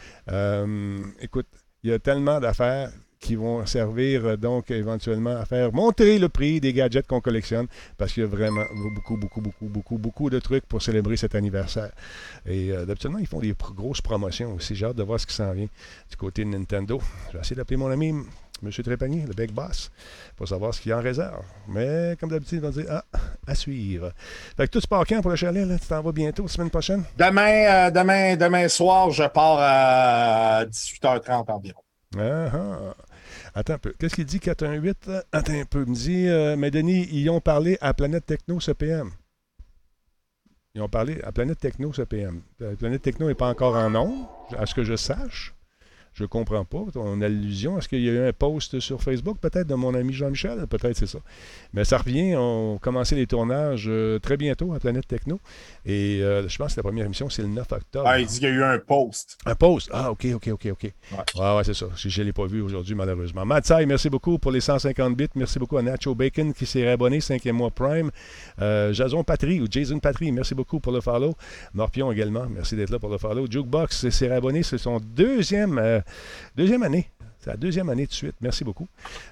[1.19, 1.47] Écoute,
[1.83, 2.91] il y a tellement d'affaires
[3.23, 7.67] qui vont servir euh, donc éventuellement à faire monter le prix des gadgets qu'on collectionne
[7.97, 8.65] parce qu'il y a vraiment
[8.95, 11.91] beaucoup, beaucoup, beaucoup, beaucoup, beaucoup de trucs pour célébrer cet anniversaire.
[12.45, 14.75] Et euh, d'habitude, ils font des grosses promotions aussi.
[14.75, 15.67] J'ai hâte de voir ce qui s'en vient
[16.09, 17.01] du côté de Nintendo.
[17.29, 18.13] Je vais essayer d'appeler mon ami
[18.63, 18.71] M.
[18.71, 19.91] Trépanier, le Big Boss,
[20.35, 21.43] pour savoir ce qu'il y a en réserve.
[21.67, 23.03] Mais comme d'habitude, ils vont dire Ah,
[23.47, 24.11] à suivre.
[24.57, 25.77] Fait que tout se part quand pour le chalet, là?
[25.77, 27.03] Tu t'en vas bientôt, semaine prochaine?
[27.17, 31.81] Demain, euh, demain, demain soir, je pars à 18h30 environ.
[32.17, 32.95] Ah, ah.
[33.55, 33.93] Attends un peu.
[33.99, 35.09] Qu'est-ce qu'il dit 418?
[35.31, 35.83] Attends un peu.
[35.85, 39.11] Il me dit, euh, mais Denis, ils ont parlé à Planète Techno ce PM.
[40.75, 42.41] Ils ont parlé à Planète Techno ce PM.
[42.61, 45.53] Euh, Planète Techno n'est pas encore en nom, à ce que je sache.
[46.13, 47.77] Je comprends pas ton allusion.
[47.77, 50.65] Est-ce qu'il y a eu un post sur Facebook, peut-être, de mon ami Jean-Michel?
[50.67, 51.19] Peut-être c'est ça.
[51.73, 52.35] Mais ça revient.
[52.35, 55.39] On commencé les tournages euh, très bientôt à Planète Techno.
[55.85, 58.07] Et euh, je pense que la première émission, c'est le 9 octobre.
[58.07, 59.37] Ah, il dit qu'il y a eu un post.
[59.45, 59.89] Un post.
[59.91, 60.83] Ah, OK, OK, OK, OK.
[60.83, 61.87] Ouais, ouais, c'est ça.
[61.95, 63.45] Je ne l'ai pas vu aujourd'hui, malheureusement.
[63.45, 65.27] Matsai, merci beaucoup pour les 150 bits.
[65.35, 68.11] Merci beaucoup à Nacho Bacon qui s'est abonné, cinquième mois Prime.
[68.61, 71.35] Euh, Jason Patry ou Jason Patry, merci beaucoup pour le follow.
[71.73, 73.47] Morpion également, merci d'être là pour le follow.
[73.49, 76.02] Jukebox s'est abonné, c'est son deuxième,
[76.55, 77.09] deuxième année.
[77.43, 78.35] C'est la deuxième année de suite.
[78.39, 78.87] Merci beaucoup.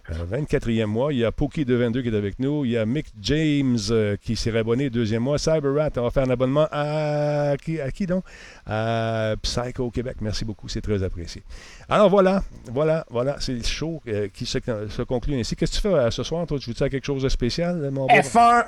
[0.09, 1.13] Euh, 24e mois.
[1.13, 2.65] Il y a Poki222 qui est avec nous.
[2.65, 5.37] Il y a Mick James euh, qui s'est abonné deuxième mois.
[5.37, 8.25] CyberRat, on va faire un abonnement à qui, à qui donc?
[8.65, 10.17] À Psycho Québec.
[10.19, 10.67] Merci beaucoup.
[10.67, 11.41] C'est très apprécié.
[11.87, 13.37] Alors voilà, voilà, voilà.
[13.39, 14.59] C'est le show euh, qui se,
[14.89, 15.55] se conclut ainsi.
[15.55, 16.45] Qu'est-ce que tu fais euh, ce soir?
[16.47, 18.13] Toi, tu faire quelque chose de spécial, mon beau?
[18.13, 18.65] F1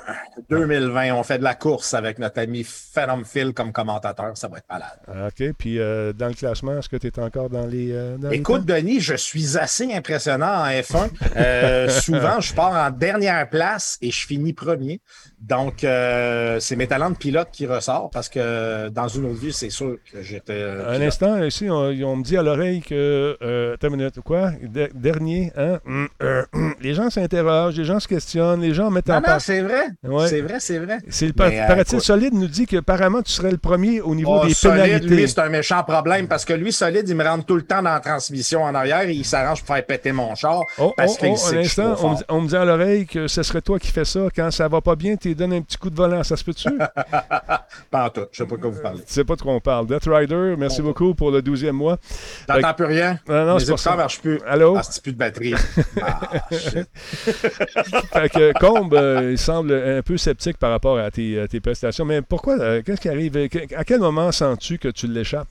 [0.48, 4.36] 2020, on fait de la course avec notre ami Phenom Phil comme commentateur.
[4.36, 5.28] Ça va être malade.
[5.28, 5.52] OK.
[5.58, 7.92] Puis euh, dans le classement, est-ce que tu es encore dans les.
[7.92, 8.64] euh, dans Écoute?
[8.64, 11.10] Denis, je suis assez impressionnant en F1.
[11.36, 15.00] Euh, souvent, je pars en dernière place et je finis premier.
[15.46, 19.52] Donc, euh, c'est mes talents de pilote qui ressortent parce que dans une autre vie,
[19.52, 20.54] c'est sûr que j'étais.
[20.54, 23.36] euh, Un instant, ici, on, on me dit à l'oreille que.
[23.42, 24.52] Euh, attends une minute, quoi?
[24.62, 25.80] De- Dernier, hein?
[25.86, 26.74] Hum, euh, hum.
[26.80, 29.44] Les gens s'interrogent, les gens se questionnent, les gens mettent Non, en non, place.
[29.44, 29.84] c'est vrai.
[30.02, 30.28] Ouais.
[30.28, 30.98] C'est vrai, c'est vrai.
[31.10, 34.38] C'est le euh, paraît-il solide nous dit que apparemment tu serais le premier au niveau
[34.42, 35.14] Oh, des solide, pénalités.
[35.14, 37.82] lui, c'est un méchant problème parce que lui, solide, il me rentre tout le temps
[37.82, 41.14] dans la transmission en arrière et il s'arrange pour faire péter mon char Oh, parce
[41.14, 42.56] oh, qu'il oh, sait un que je suis instant, on, me dit- on me dit
[42.56, 44.20] à l'oreille que ce serait toi qui fais ça.
[44.34, 46.22] Quand ça va pas bien, tu lui donnes un petit coup de volant.
[46.22, 46.68] Ça se peut-tu?
[47.90, 48.26] Pas en tout.
[48.32, 48.98] Je sais pas de quoi vous parlez.
[49.00, 49.86] tu sais pas de quoi on parle.
[49.86, 51.98] Death Rider, merci beaucoup pour le 12e mois.
[52.46, 53.18] T'entends plus rien?
[53.28, 53.96] Non, non, pas écouteurs ça.
[53.96, 54.40] marchent plus.
[54.46, 54.76] Allô?
[54.76, 55.54] Ah, plus de batterie.
[56.00, 56.20] Ah.
[56.50, 61.60] Fait que Combe, euh, il semble un peu sceptique par rapport à tes, à tes
[61.60, 62.04] prestations.
[62.04, 62.58] Mais pourquoi?
[62.60, 63.36] euh, Qu'est-ce qui arrive?
[63.76, 65.48] À quel moment sens-tu que tu l'échappes?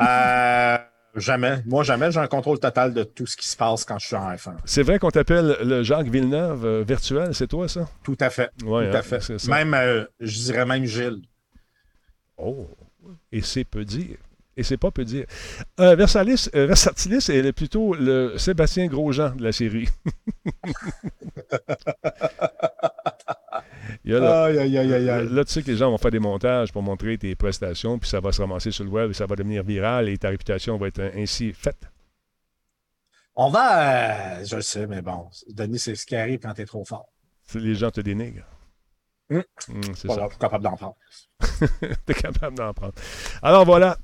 [0.00, 0.76] Euh,
[1.20, 1.62] jamais.
[1.66, 2.10] Moi, jamais.
[2.10, 4.54] J'ai un contrôle total de tout ce qui se passe quand je suis en F1.
[4.64, 7.88] C'est vrai qu'on t'appelle le Jacques Villeneuve euh, virtuel, c'est toi ça?
[8.02, 8.50] Tout à fait.
[8.64, 9.20] Ouais, tout hein, à fait.
[9.20, 9.50] c'est ça.
[9.50, 11.22] Même, euh, je dirais même Gilles.
[12.36, 12.68] Oh!
[13.32, 14.16] Et c'est peu dire.
[14.58, 15.24] Et c'est pas peu dire.
[15.78, 19.88] Euh, Versalis, euh, Versatilis est plutôt le Sébastien Grosjean de la série.
[24.08, 25.28] Il y a là, Aïe, aïe, aïe, aïe, aïe.
[25.30, 28.08] là, tu sais que les gens vont faire des montages pour montrer tes prestations, puis
[28.08, 30.78] ça va se ramasser sur le web et ça va devenir viral et ta réputation
[30.78, 31.90] va être ainsi faite.
[33.36, 34.38] On va.
[34.40, 35.28] euh, je le sais, mais bon.
[35.48, 37.06] Denis, c'est ce qui arrive quand t'es trop fort.
[37.54, 38.46] Les gens te dénigrent.
[39.30, 39.42] Hum.
[39.68, 40.26] Hum, c'est Voilà, ça.
[40.28, 40.96] je suis capable d'en prendre.
[42.06, 42.94] T'es capable d'en prendre.
[43.42, 43.98] Alors voilà.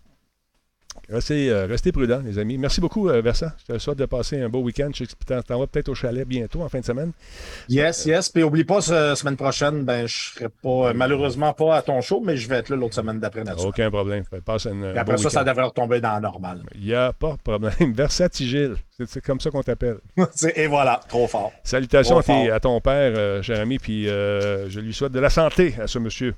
[1.10, 2.56] Restez, euh, restez prudents, les amis.
[2.56, 3.54] Merci beaucoup, euh, Versa.
[3.68, 4.88] Je te souhaite de passer un beau week-end.
[4.94, 7.12] Je sais que t'en vas peut-être au chalet bientôt, en fin de semaine.
[7.68, 8.30] Yes, yes.
[8.30, 12.00] Puis oublie pas, ce- semaine prochaine, ben, je serai pas, euh, malheureusement pas à ton
[12.00, 13.42] show, mais je vais être là l'autre semaine d'après.
[13.64, 14.24] Aucun problème.
[14.46, 16.62] Passe une, après ça, ça devrait retomber dans la normale.
[16.74, 17.92] Il n'y a pas de problème.
[17.94, 18.76] Versatigile.
[18.96, 19.98] C'est c'est comme ça qu'on t'appelle.
[20.56, 21.52] Et voilà, trop fort.
[21.64, 22.54] Salutations à, Trop tes- fort.
[22.54, 25.86] à ton père, euh, cher ami, puis euh, je lui souhaite de la santé à
[25.86, 26.34] ce monsieur.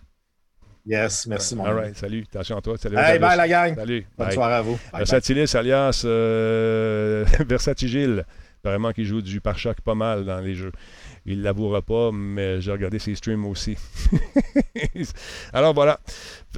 [0.87, 2.25] Yes, merci, mon All right, salut.
[2.33, 2.77] Attention à toi.
[2.79, 3.75] Salut, Hey, bye, la gang.
[3.75, 4.07] Salut.
[4.17, 4.35] Bonne Bye.
[4.35, 4.73] soirée à vous.
[4.75, 4.99] Bye, bye.
[5.01, 8.25] Versatilis alias euh, Versatigile.
[8.63, 10.73] Apparemment qu'il joue du pare-choc pas mal dans les jeux.
[11.25, 13.77] Il l'avouera pas, mais j'ai regardé ses streams aussi.
[15.53, 15.99] Alors voilà.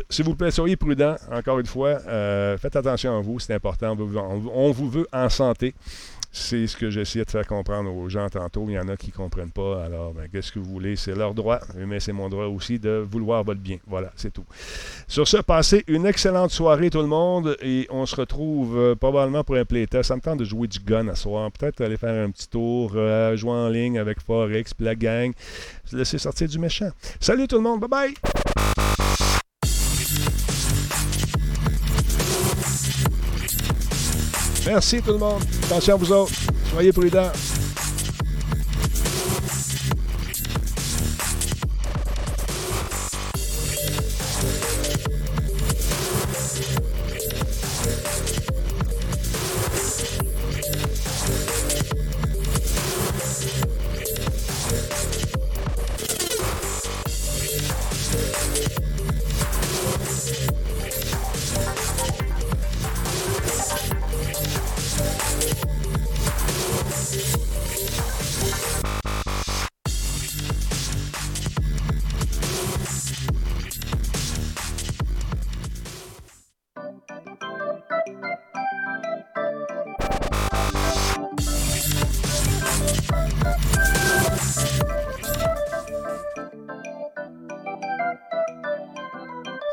[0.08, 1.98] S'il vous plaît, soyez prudents, encore une fois.
[2.06, 3.92] Euh, faites attention à vous, c'est important.
[3.92, 5.74] On vous, on- on vous veut en santé.
[6.38, 8.64] C'est ce que j'essaie de faire comprendre aux gens tantôt.
[8.68, 9.84] Il y en a qui ne comprennent pas.
[9.84, 10.96] Alors, ben, qu'est-ce que vous voulez?
[10.96, 13.78] C'est leur droit, mais c'est mon droit aussi de vouloir votre bien.
[13.86, 14.44] Voilà, c'est tout.
[15.08, 19.44] Sur ce, passez une excellente soirée tout le monde et on se retrouve euh, probablement
[19.44, 20.08] pour un playtest.
[20.08, 21.50] Ça me tente de jouer du gun à soir.
[21.50, 25.32] Peut-être aller faire un petit tour, euh, jouer en ligne avec Forex puis la gang.
[25.84, 26.90] Se laisser sortir du méchant.
[27.20, 28.14] Salut tout le monde, bye bye!
[34.68, 35.42] Merci tout le monde.
[35.64, 36.32] Attention à vous autres.
[36.70, 37.32] Soyez prudents.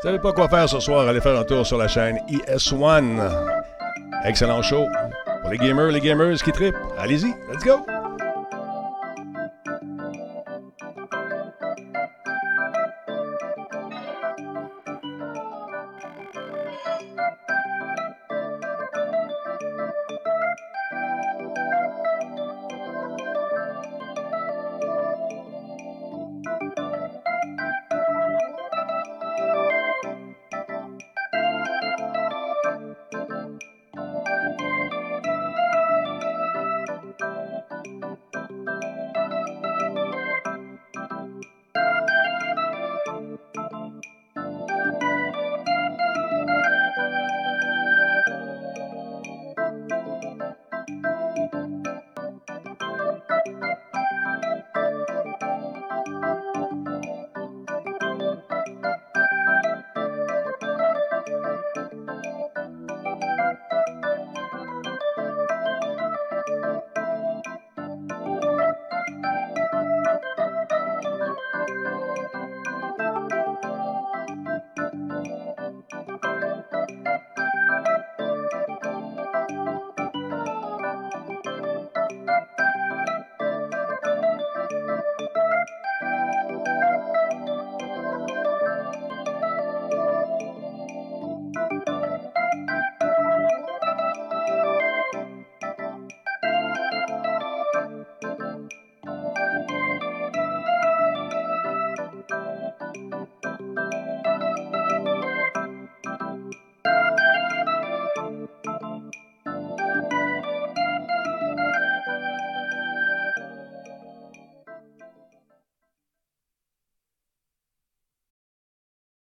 [0.06, 3.28] Savez pas quoi faire ce soir, allez faire un tour sur la chaîne ES1.
[4.24, 4.84] Excellent show.
[5.42, 7.84] Pour les gamers, les gamers qui trippent, allez-y, let's go!